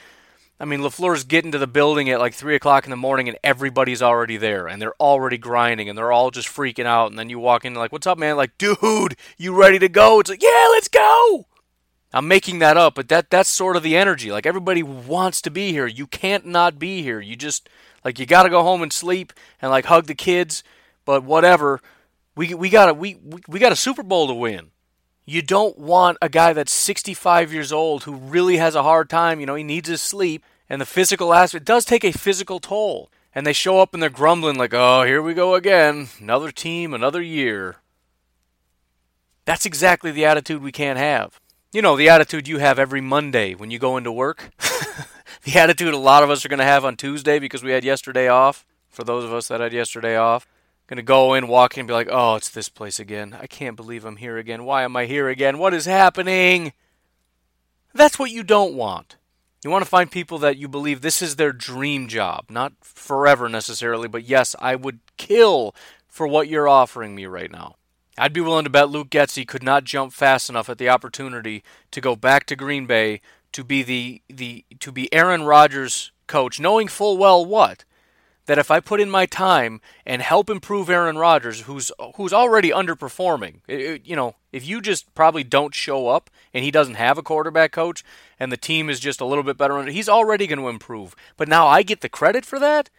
I 0.57 0.63
mean, 0.65 0.79
LaFleur's 0.79 1.25
getting 1.25 1.51
to 1.51 1.57
the 1.57 1.67
building 1.67 2.09
at 2.09 2.19
like 2.19 2.33
3 2.33 2.55
o'clock 2.55 2.85
in 2.85 2.89
the 2.89 2.95
morning 2.95 3.27
and 3.27 3.37
everybody's 3.43 4.01
already 4.01 4.37
there 4.37 4.67
and 4.67 4.81
they're 4.81 4.95
already 5.01 5.37
grinding 5.37 5.89
and 5.89 5.97
they're 5.97 6.13
all 6.13 6.31
just 6.31 6.47
freaking 6.47 6.85
out. 6.85 7.09
And 7.09 7.19
then 7.19 7.29
you 7.29 7.39
walk 7.39 7.65
in 7.65 7.73
like, 7.73 7.91
what's 7.91 8.07
up, 8.07 8.17
man? 8.17 8.37
Like, 8.37 8.57
dude, 8.57 9.17
you 9.37 9.53
ready 9.53 9.79
to 9.79 9.89
go? 9.89 10.21
It's 10.21 10.29
like, 10.29 10.41
yeah, 10.41 10.67
let's 10.71 10.87
go. 10.87 11.45
I'm 12.13 12.29
making 12.29 12.59
that 12.59 12.77
up, 12.77 12.95
but 12.95 13.09
that 13.09 13.29
that's 13.29 13.49
sort 13.49 13.75
of 13.75 13.83
the 13.83 13.97
energy. 13.97 14.31
Like 14.31 14.45
everybody 14.45 14.81
wants 14.81 15.41
to 15.41 15.51
be 15.51 15.73
here. 15.73 15.85
You 15.85 16.07
can't 16.07 16.45
not 16.45 16.79
be 16.79 17.01
here. 17.01 17.19
You 17.19 17.35
just 17.35 17.67
like 18.05 18.17
you 18.19 18.25
got 18.25 18.43
to 18.43 18.49
go 18.49 18.63
home 18.63 18.81
and 18.81 18.93
sleep 18.93 19.33
and 19.61 19.69
like 19.69 19.85
hug 19.85 20.05
the 20.05 20.15
kids, 20.15 20.63
but 21.03 21.25
whatever. 21.25 21.81
We 22.37 22.53
we 22.53 22.69
got 22.69 22.87
a 22.87 22.93
we 22.93 23.17
we 23.49 23.59
got 23.59 23.73
a 23.73 23.75
Super 23.75 24.01
Bowl 24.01 24.27
to 24.27 24.33
win. 24.33 24.71
You 25.25 25.41
don't 25.41 25.77
want 25.79 26.19
a 26.21 26.29
guy 26.29 26.53
that's 26.53 26.71
65 26.71 27.51
years 27.51 27.71
old 27.71 28.03
who 28.03 28.15
really 28.15 28.57
has 28.57 28.75
a 28.75 28.83
hard 28.83 29.09
time. 29.09 29.39
You 29.39 29.47
know, 29.47 29.55
he 29.55 29.63
needs 29.63 29.89
his 29.89 30.01
sleep. 30.01 30.43
And 30.69 30.79
the 30.79 30.85
physical 30.85 31.33
aspect 31.33 31.65
does 31.65 31.83
take 31.83 32.03
a 32.03 32.11
physical 32.11 32.59
toll. 32.59 33.09
And 33.33 33.45
they 33.45 33.53
show 33.53 33.79
up 33.79 33.93
and 33.93 34.01
they're 34.01 34.09
grumbling, 34.09 34.57
like, 34.57 34.73
oh, 34.73 35.03
here 35.03 35.21
we 35.21 35.33
go 35.33 35.55
again. 35.55 36.09
Another 36.21 36.51
team, 36.51 36.93
another 36.93 37.21
year. 37.21 37.77
That's 39.45 39.65
exactly 39.65 40.11
the 40.11 40.25
attitude 40.25 40.61
we 40.61 40.71
can't 40.71 40.97
have. 40.97 41.39
You 41.73 41.81
know, 41.81 41.97
the 41.97 42.07
attitude 42.07 42.47
you 42.47 42.59
have 42.59 42.79
every 42.79 43.01
Monday 43.01 43.53
when 43.53 43.71
you 43.71 43.79
go 43.79 43.97
into 43.97 44.11
work. 44.11 44.51
the 45.43 45.59
attitude 45.59 45.93
a 45.93 45.97
lot 45.97 46.23
of 46.23 46.29
us 46.29 46.45
are 46.45 46.49
going 46.49 46.59
to 46.59 46.65
have 46.65 46.85
on 46.85 46.95
Tuesday 46.95 47.39
because 47.39 47.63
we 47.63 47.71
had 47.71 47.83
yesterday 47.83 48.27
off. 48.27 48.65
For 48.89 49.03
those 49.03 49.25
of 49.25 49.33
us 49.33 49.49
that 49.49 49.59
had 49.59 49.73
yesterday 49.73 50.15
off. 50.15 50.47
Gonna 50.87 51.01
go 51.01 51.33
in, 51.33 51.47
walk 51.47 51.75
in, 51.75 51.81
and 51.81 51.87
be 51.87 51.93
like, 51.93 52.09
oh, 52.11 52.35
it's 52.35 52.49
this 52.49 52.69
place 52.69 52.99
again. 52.99 53.35
I 53.39 53.47
can't 53.47 53.75
believe 53.75 54.05
I'm 54.05 54.17
here 54.17 54.37
again. 54.37 54.65
Why 54.65 54.83
am 54.83 54.95
I 54.95 55.05
here 55.05 55.29
again? 55.29 55.57
What 55.57 55.73
is 55.73 55.85
happening? 55.85 56.73
That's 57.93 58.19
what 58.19 58.31
you 58.31 58.43
don't 58.43 58.75
want. 58.75 59.15
You 59.63 59.71
want 59.71 59.83
to 59.83 59.89
find 59.89 60.11
people 60.11 60.37
that 60.39 60.57
you 60.57 60.67
believe 60.67 61.01
this 61.01 61.23
is 61.23 61.37
their 61.37 61.51
dream 61.51 62.07
job. 62.07 62.45
Not 62.51 62.73
forever 62.81 63.49
necessarily, 63.49 64.07
but 64.07 64.23
yes, 64.23 64.55
I 64.59 64.75
would 64.75 64.99
kill 65.17 65.73
for 66.07 66.27
what 66.27 66.47
you're 66.47 66.69
offering 66.69 67.15
me 67.15 67.25
right 67.25 67.51
now. 67.51 67.75
I'd 68.17 68.31
be 68.31 68.41
willing 68.41 68.63
to 68.65 68.69
bet 68.69 68.89
Luke 68.89 69.09
Getsy 69.09 69.45
could 69.47 69.63
not 69.63 69.83
jump 69.83 70.13
fast 70.13 70.49
enough 70.49 70.69
at 70.69 70.77
the 70.77 70.87
opportunity 70.87 71.63
to 71.91 71.99
go 71.99 72.15
back 72.15 72.45
to 72.45 72.55
Green 72.55 72.85
Bay 72.85 73.21
to 73.51 73.63
be 73.63 73.83
the, 73.83 74.21
the 74.29 74.65
to 74.79 74.91
be 74.91 75.11
Aaron 75.13 75.43
Rodgers' 75.43 76.11
coach, 76.27 76.59
knowing 76.59 76.87
full 76.87 77.17
well 77.17 77.43
what? 77.43 77.85
That 78.45 78.57
if 78.57 78.69
I 78.69 78.79
put 78.79 79.01
in 79.01 79.09
my 79.09 79.25
time 79.25 79.81
and 80.05 80.21
help 80.21 80.49
improve 80.49 80.89
Aaron 80.89 81.17
Rodgers, 81.17 81.61
who's 81.61 81.91
who's 82.15 82.33
already 82.33 82.69
underperforming, 82.69 83.61
it, 83.67 83.81
it, 83.81 84.05
you 84.05 84.15
know, 84.15 84.35
if 84.51 84.65
you 84.65 84.81
just 84.81 85.13
probably 85.15 85.43
don't 85.43 85.73
show 85.73 86.07
up 86.07 86.29
and 86.53 86.63
he 86.63 86.71
doesn't 86.71 86.95
have 86.95 87.17
a 87.17 87.23
quarterback 87.23 87.71
coach 87.71 88.03
and 88.39 88.51
the 88.51 88.57
team 88.57 88.89
is 88.89 88.99
just 88.99 89.21
a 89.21 89.25
little 89.25 89.43
bit 89.43 89.57
better, 89.57 89.83
he's 89.85 90.09
already 90.09 90.47
going 90.47 90.59
to 90.59 90.69
improve. 90.69 91.15
But 91.37 91.47
now 91.47 91.67
I 91.67 91.83
get 91.83 92.01
the 92.01 92.09
credit 92.09 92.45
for 92.45 92.59
that. 92.59 92.89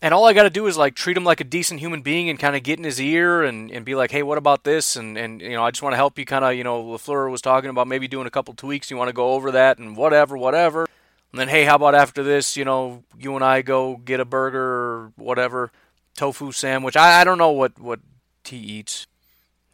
And 0.00 0.14
all 0.14 0.26
I 0.26 0.32
got 0.32 0.44
to 0.44 0.50
do 0.50 0.68
is 0.68 0.76
like 0.76 0.94
treat 0.94 1.16
him 1.16 1.24
like 1.24 1.40
a 1.40 1.44
decent 1.44 1.80
human 1.80 2.02
being 2.02 2.30
and 2.30 2.38
kind 2.38 2.54
of 2.54 2.62
get 2.62 2.78
in 2.78 2.84
his 2.84 3.00
ear 3.00 3.42
and, 3.42 3.68
and 3.70 3.84
be 3.84 3.96
like, 3.96 4.12
hey, 4.12 4.22
what 4.22 4.38
about 4.38 4.62
this? 4.62 4.94
And, 4.94 5.18
and 5.18 5.40
you 5.40 5.50
know, 5.50 5.64
I 5.64 5.72
just 5.72 5.82
want 5.82 5.92
to 5.92 5.96
help 5.96 6.18
you 6.18 6.24
kind 6.24 6.44
of, 6.44 6.54
you 6.54 6.62
know, 6.62 6.80
LaFleur 6.84 7.28
was 7.28 7.42
talking 7.42 7.68
about 7.68 7.88
maybe 7.88 8.06
doing 8.06 8.28
a 8.28 8.30
couple 8.30 8.54
tweaks. 8.54 8.92
You 8.92 8.96
want 8.96 9.08
to 9.08 9.12
go 9.12 9.32
over 9.32 9.50
that 9.50 9.78
and 9.78 9.96
whatever, 9.96 10.36
whatever. 10.36 10.86
And 11.32 11.40
then, 11.40 11.48
hey, 11.48 11.64
how 11.64 11.76
about 11.76 11.94
after 11.94 12.22
this, 12.22 12.56
you 12.56 12.64
know, 12.64 13.04
you 13.18 13.34
and 13.34 13.44
I 13.44 13.62
go 13.62 13.96
get 13.96 14.20
a 14.20 14.24
burger 14.24 14.62
or 14.62 15.12
whatever, 15.16 15.70
tofu 16.16 16.52
sandwich. 16.52 16.96
I, 16.96 17.20
I 17.20 17.24
don't 17.24 17.38
know 17.38 17.50
what, 17.50 17.78
what 17.78 18.00
he 18.44 18.56
eats. 18.56 19.06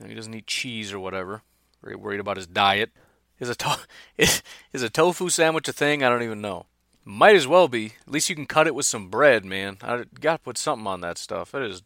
He 0.05 0.14
doesn't 0.14 0.34
eat 0.34 0.46
cheese 0.46 0.92
or 0.92 0.98
whatever. 0.98 1.42
Very 1.82 1.96
worried 1.96 2.20
about 2.20 2.36
his 2.36 2.46
diet. 2.46 2.90
Is 3.38 3.48
a, 3.48 3.55
to- 3.55 3.78
is, 4.18 4.42
is 4.72 4.82
a 4.82 4.90
tofu 4.90 5.28
sandwich 5.28 5.68
a 5.68 5.72
thing? 5.72 6.02
I 6.02 6.09
don't 6.09 6.22
even 6.22 6.40
know. 6.40 6.66
Might 7.05 7.36
as 7.36 7.46
well 7.46 7.68
be. 7.68 7.92
At 8.07 8.12
least 8.12 8.30
you 8.30 8.34
can 8.34 8.46
cut 8.46 8.66
it 8.66 8.74
with 8.74 8.86
some 8.86 9.09
bread, 9.09 9.44
man. 9.44 9.76
I 9.82 10.05
got 10.20 10.36
to 10.38 10.42
put 10.42 10.59
something 10.59 10.86
on 10.86 11.02
that 11.02 11.18
stuff. 11.18 11.52
That 11.52 11.62
is 11.62 11.82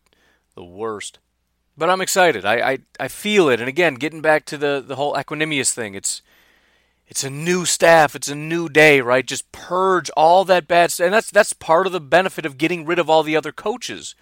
the 0.54 0.64
worst. 0.64 1.18
But 1.76 1.90
I'm 1.90 2.00
excited. 2.00 2.44
I, 2.44 2.72
I, 2.72 2.78
I 2.98 3.08
feel 3.08 3.48
it. 3.48 3.60
And 3.60 3.68
again, 3.68 3.94
getting 3.94 4.20
back 4.20 4.44
to 4.46 4.56
the, 4.56 4.82
the 4.84 4.96
whole 4.96 5.14
Equanimeous 5.14 5.72
thing, 5.72 5.94
it's 5.94 6.22
it's 7.08 7.24
a 7.24 7.30
new 7.30 7.64
staff, 7.64 8.14
it's 8.14 8.28
a 8.28 8.34
new 8.34 8.68
day, 8.68 9.00
right? 9.00 9.26
Just 9.26 9.50
purge 9.50 10.10
all 10.10 10.44
that 10.44 10.68
bad 10.68 10.92
stuff. 10.92 11.06
And 11.06 11.14
that's 11.14 11.30
that's 11.30 11.54
part 11.54 11.86
of 11.86 11.92
the 11.92 12.00
benefit 12.00 12.44
of 12.44 12.58
getting 12.58 12.84
rid 12.84 12.98
of 12.98 13.08
all 13.08 13.22
the 13.22 13.34
other 13.34 13.50
coaches. 13.50 14.14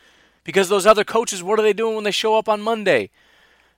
Because 0.44 0.68
those 0.68 0.86
other 0.86 1.02
coaches, 1.02 1.42
what 1.42 1.58
are 1.58 1.62
they 1.62 1.72
doing 1.72 1.96
when 1.96 2.04
they 2.04 2.12
show 2.12 2.38
up 2.38 2.48
on 2.48 2.62
Monday? 2.62 3.10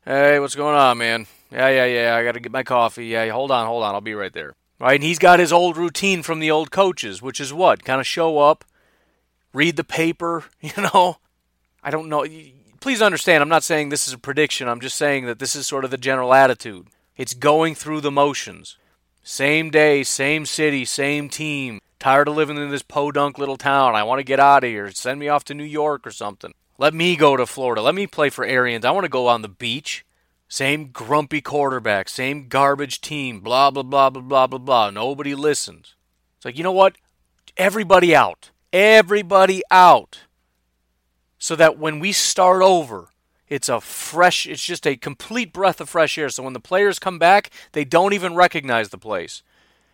Hey, 0.04 0.38
what's 0.38 0.54
going 0.54 0.76
on, 0.76 0.98
man? 0.98 1.26
Yeah, 1.50 1.68
yeah, 1.68 1.86
yeah, 1.86 2.16
I 2.16 2.22
got 2.22 2.32
to 2.32 2.40
get 2.40 2.52
my 2.52 2.62
coffee. 2.62 3.06
Yeah, 3.06 3.26
hold 3.30 3.50
on, 3.50 3.66
hold 3.66 3.82
on, 3.82 3.94
I'll 3.94 4.02
be 4.02 4.14
right 4.14 4.32
there. 4.32 4.54
Right? 4.78 4.96
And 4.96 5.02
he's 5.02 5.18
got 5.18 5.40
his 5.40 5.52
old 5.52 5.78
routine 5.78 6.22
from 6.22 6.40
the 6.40 6.50
old 6.50 6.70
coaches, 6.70 7.22
which 7.22 7.40
is 7.40 7.52
what? 7.52 7.84
Kind 7.84 8.00
of 8.00 8.06
show 8.06 8.38
up, 8.38 8.66
read 9.54 9.76
the 9.76 9.84
paper, 9.84 10.44
you 10.60 10.82
know? 10.82 11.16
I 11.82 11.90
don't 11.90 12.10
know. 12.10 12.26
Please 12.80 13.00
understand, 13.00 13.42
I'm 13.42 13.48
not 13.48 13.64
saying 13.64 13.88
this 13.88 14.06
is 14.06 14.12
a 14.12 14.18
prediction. 14.18 14.68
I'm 14.68 14.80
just 14.80 14.96
saying 14.96 15.24
that 15.24 15.38
this 15.38 15.56
is 15.56 15.66
sort 15.66 15.86
of 15.86 15.90
the 15.90 15.96
general 15.96 16.34
attitude. 16.34 16.88
It's 17.16 17.34
going 17.34 17.74
through 17.74 18.02
the 18.02 18.10
motions. 18.10 18.76
Same 19.22 19.70
day, 19.70 20.02
same 20.02 20.46
city, 20.46 20.84
same 20.84 21.28
team. 21.28 21.80
Tired 21.98 22.28
of 22.28 22.36
living 22.36 22.56
in 22.56 22.70
this 22.70 22.82
podunk 22.82 23.38
little 23.38 23.56
town. 23.56 23.94
I 23.94 24.04
want 24.04 24.20
to 24.20 24.24
get 24.24 24.40
out 24.40 24.64
of 24.64 24.70
here. 24.70 24.90
Send 24.92 25.18
me 25.20 25.28
off 25.28 25.44
to 25.44 25.54
New 25.54 25.64
York 25.64 26.06
or 26.06 26.10
something. 26.10 26.54
Let 26.78 26.94
me 26.94 27.16
go 27.16 27.36
to 27.36 27.44
Florida. 27.44 27.82
Let 27.82 27.94
me 27.94 28.06
play 28.06 28.30
for 28.30 28.44
Arians. 28.44 28.84
I 28.84 28.92
want 28.92 29.04
to 29.04 29.10
go 29.10 29.26
on 29.26 29.42
the 29.42 29.48
beach. 29.48 30.04
Same 30.48 30.86
grumpy 30.86 31.42
quarterback, 31.42 32.08
same 32.08 32.48
garbage 32.48 33.02
team, 33.02 33.40
blah, 33.40 33.70
blah, 33.70 33.82
blah, 33.82 34.08
blah, 34.08 34.22
blah, 34.22 34.46
blah, 34.46 34.58
blah. 34.58 34.90
Nobody 34.90 35.34
listens. 35.34 35.94
It's 36.36 36.46
like, 36.46 36.56
you 36.56 36.64
know 36.64 36.72
what? 36.72 36.96
Everybody 37.58 38.16
out. 38.16 38.50
Everybody 38.72 39.62
out. 39.70 40.20
So 41.38 41.54
that 41.56 41.78
when 41.78 42.00
we 42.00 42.12
start 42.12 42.62
over, 42.62 43.10
it's 43.48 43.68
a 43.68 43.80
fresh, 43.80 44.46
it's 44.46 44.64
just 44.64 44.86
a 44.86 44.96
complete 44.96 45.52
breath 45.52 45.80
of 45.80 45.88
fresh 45.88 46.18
air. 46.18 46.28
So 46.28 46.42
when 46.42 46.52
the 46.52 46.60
players 46.60 46.98
come 46.98 47.18
back, 47.18 47.50
they 47.72 47.84
don't 47.84 48.12
even 48.12 48.34
recognize 48.34 48.90
the 48.90 48.98
place. 48.98 49.42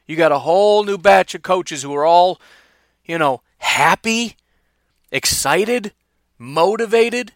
You 0.07 0.17
got 0.17 0.33
a 0.33 0.41
whole 0.41 0.85
new 0.85 0.99
batch 0.99 1.35
of 1.35 1.43
coaches 1.43 1.83
who 1.83 1.95
are 1.95 2.05
all, 2.05 2.41
you 3.05 3.17
know, 3.19 3.43
happy, 3.59 4.37
excited, 5.11 5.93
motivated. 6.39 7.33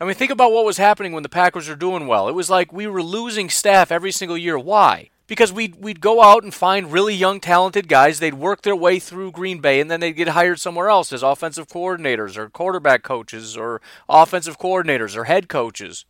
I 0.00 0.04
mean, 0.04 0.14
think 0.14 0.32
about 0.32 0.52
what 0.52 0.64
was 0.64 0.78
happening 0.78 1.12
when 1.12 1.22
the 1.22 1.28
Packers 1.28 1.68
were 1.68 1.76
doing 1.76 2.08
well. 2.08 2.28
It 2.28 2.34
was 2.34 2.50
like 2.50 2.72
we 2.72 2.88
were 2.88 3.02
losing 3.02 3.48
staff 3.48 3.92
every 3.92 4.10
single 4.10 4.36
year. 4.36 4.58
Why? 4.58 5.10
Because 5.32 5.50
we'd, 5.50 5.76
we'd 5.76 6.02
go 6.02 6.22
out 6.22 6.44
and 6.44 6.52
find 6.52 6.92
really 6.92 7.14
young, 7.14 7.40
talented 7.40 7.88
guys. 7.88 8.18
They'd 8.18 8.34
work 8.34 8.60
their 8.60 8.76
way 8.76 8.98
through 8.98 9.32
Green 9.32 9.60
Bay, 9.60 9.80
and 9.80 9.90
then 9.90 10.00
they'd 10.00 10.12
get 10.12 10.28
hired 10.28 10.60
somewhere 10.60 10.90
else 10.90 11.10
as 11.10 11.22
offensive 11.22 11.68
coordinators 11.68 12.36
or 12.36 12.50
quarterback 12.50 13.02
coaches 13.02 13.56
or 13.56 13.80
offensive 14.10 14.58
coordinators 14.58 15.16
or 15.16 15.24
head 15.24 15.48
coaches. 15.48 16.04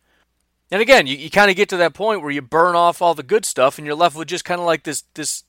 And 0.69 0.81
again, 0.81 1.07
you, 1.07 1.15
you 1.15 1.29
kind 1.29 1.49
of 1.49 1.55
get 1.55 1.69
to 1.69 1.77
that 1.77 1.93
point 1.93 2.21
where 2.21 2.31
you 2.31 2.41
burn 2.41 2.75
off 2.75 3.01
all 3.01 3.13
the 3.13 3.23
good 3.23 3.45
stuff 3.45 3.77
and 3.77 3.87
you're 3.87 3.95
left 3.95 4.17
with 4.17 4.27
just 4.27 4.43
kind 4.43 4.59
of 4.59 4.67
like 4.67 4.83
this, 4.83 5.05
this 5.13 5.45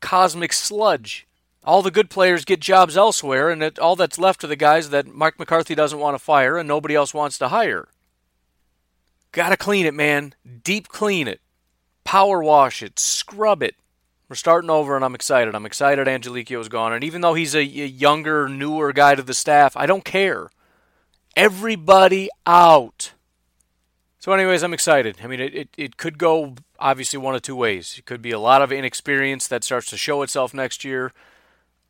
cosmic 0.00 0.54
sludge 0.54 1.26
all 1.68 1.82
the 1.82 1.90
good 1.90 2.08
players 2.08 2.46
get 2.46 2.60
jobs 2.60 2.96
elsewhere, 2.96 3.50
and 3.50 3.62
it, 3.62 3.78
all 3.78 3.94
that's 3.94 4.18
left 4.18 4.42
are 4.42 4.46
the 4.46 4.56
guys 4.56 4.88
that 4.88 5.06
Mike 5.06 5.38
McCarthy 5.38 5.74
doesn't 5.74 5.98
want 5.98 6.14
to 6.14 6.18
fire 6.18 6.56
and 6.56 6.66
nobody 6.66 6.94
else 6.94 7.12
wants 7.12 7.36
to 7.36 7.48
hire. 7.48 7.88
Gotta 9.32 9.58
clean 9.58 9.84
it, 9.84 9.92
man. 9.92 10.34
Deep 10.64 10.88
clean 10.88 11.28
it. 11.28 11.42
Power 12.08 12.42
wash 12.42 12.82
it. 12.82 12.98
Scrub 12.98 13.62
it. 13.62 13.76
We're 14.30 14.36
starting 14.36 14.70
over, 14.70 14.96
and 14.96 15.04
I'm 15.04 15.14
excited. 15.14 15.54
I'm 15.54 15.66
excited 15.66 16.06
Angelichio's 16.06 16.70
gone. 16.70 16.94
And 16.94 17.04
even 17.04 17.20
though 17.20 17.34
he's 17.34 17.54
a, 17.54 17.60
a 17.60 17.62
younger, 17.62 18.48
newer 18.48 18.94
guy 18.94 19.14
to 19.14 19.22
the 19.22 19.34
staff, 19.34 19.76
I 19.76 19.84
don't 19.84 20.06
care. 20.06 20.48
Everybody 21.36 22.30
out. 22.46 23.12
So, 24.18 24.32
anyways, 24.32 24.62
I'm 24.62 24.72
excited. 24.72 25.18
I 25.22 25.26
mean, 25.26 25.38
it, 25.38 25.54
it, 25.54 25.68
it 25.76 25.96
could 25.98 26.16
go 26.16 26.54
obviously 26.78 27.18
one 27.18 27.34
of 27.34 27.42
two 27.42 27.54
ways. 27.54 27.96
It 27.98 28.06
could 28.06 28.22
be 28.22 28.30
a 28.30 28.38
lot 28.38 28.62
of 28.62 28.72
inexperience 28.72 29.46
that 29.48 29.62
starts 29.62 29.90
to 29.90 29.98
show 29.98 30.22
itself 30.22 30.54
next 30.54 30.84
year 30.84 31.12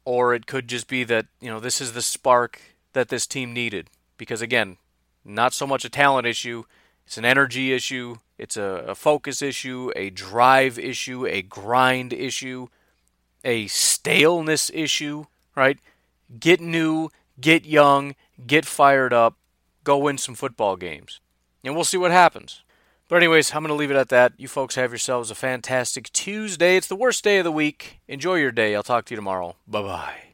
or 0.05 0.35
it 0.35 0.47
could 0.47 0.66
just 0.66 0.89
be 0.89 1.05
that 1.05 1.27
you 1.39 1.51
know 1.51 1.61
this 1.61 1.81
is 1.81 1.93
the 1.93 2.01
spark 2.01 2.61
that 2.95 3.11
this 3.11 3.27
team 3.27 3.53
needed 3.53 3.91
because 4.16 4.41
again 4.41 4.79
not 5.23 5.53
so 5.53 5.66
much 5.66 5.85
a 5.85 5.91
talent 5.91 6.27
issue 6.27 6.64
it's 7.07 7.19
an 7.19 7.27
energy 7.27 7.75
issue 7.75 8.16
it's 8.39 8.57
a, 8.57 8.84
a, 8.89 8.95
focus 8.95 9.43
issue 9.43 9.91
a 9.97 10.11
drive 10.11 10.78
issue 10.78 11.26
a 11.26 11.43
grind 11.43 12.12
issue 12.12 12.68
a 13.45 13.66
staleness 13.66 14.70
issue 14.72 15.24
right? 15.55 15.78
Get 16.39 16.61
new 16.61 17.11
get 17.41 17.64
young 17.64 18.14
get 18.47 18.64
fired 18.64 19.12
up 19.12 19.36
go 19.84 19.99
win 19.99 20.18
some 20.18 20.34
football 20.34 20.76
games. 20.76 21.20
And 21.64 21.74
we'll 21.74 21.84
see 21.84 21.97
what 21.97 22.11
happens. 22.11 22.62
But 23.09 23.16
anyways 23.16 23.55
i'm 23.55 23.62
going 23.62 23.68
to 23.68 23.74
leave 23.74 23.91
it 23.91 23.97
at 23.97 24.11
that. 24.11 24.32
You 24.36 24.49
folks 24.49 24.74
have 24.76 24.91
yourselves 24.91 25.30
a 25.30 25.34
fantastic 25.34 26.12
tuesday. 26.12 26.76
It's 26.76 26.89
the 26.89 26.97
worst 26.97 27.24
day 27.24 27.39
of 27.39 27.45
the 27.45 27.53
week. 27.53 28.01
Enjoy 28.09 28.36
your 28.36 28.53
day. 28.53 28.74
I'll 28.74 28.82
talk 28.82 29.07
to 29.07 29.14
you 29.14 29.16
tomorrow. 29.16 29.57
Bye 29.66 29.82
bye 29.82 30.28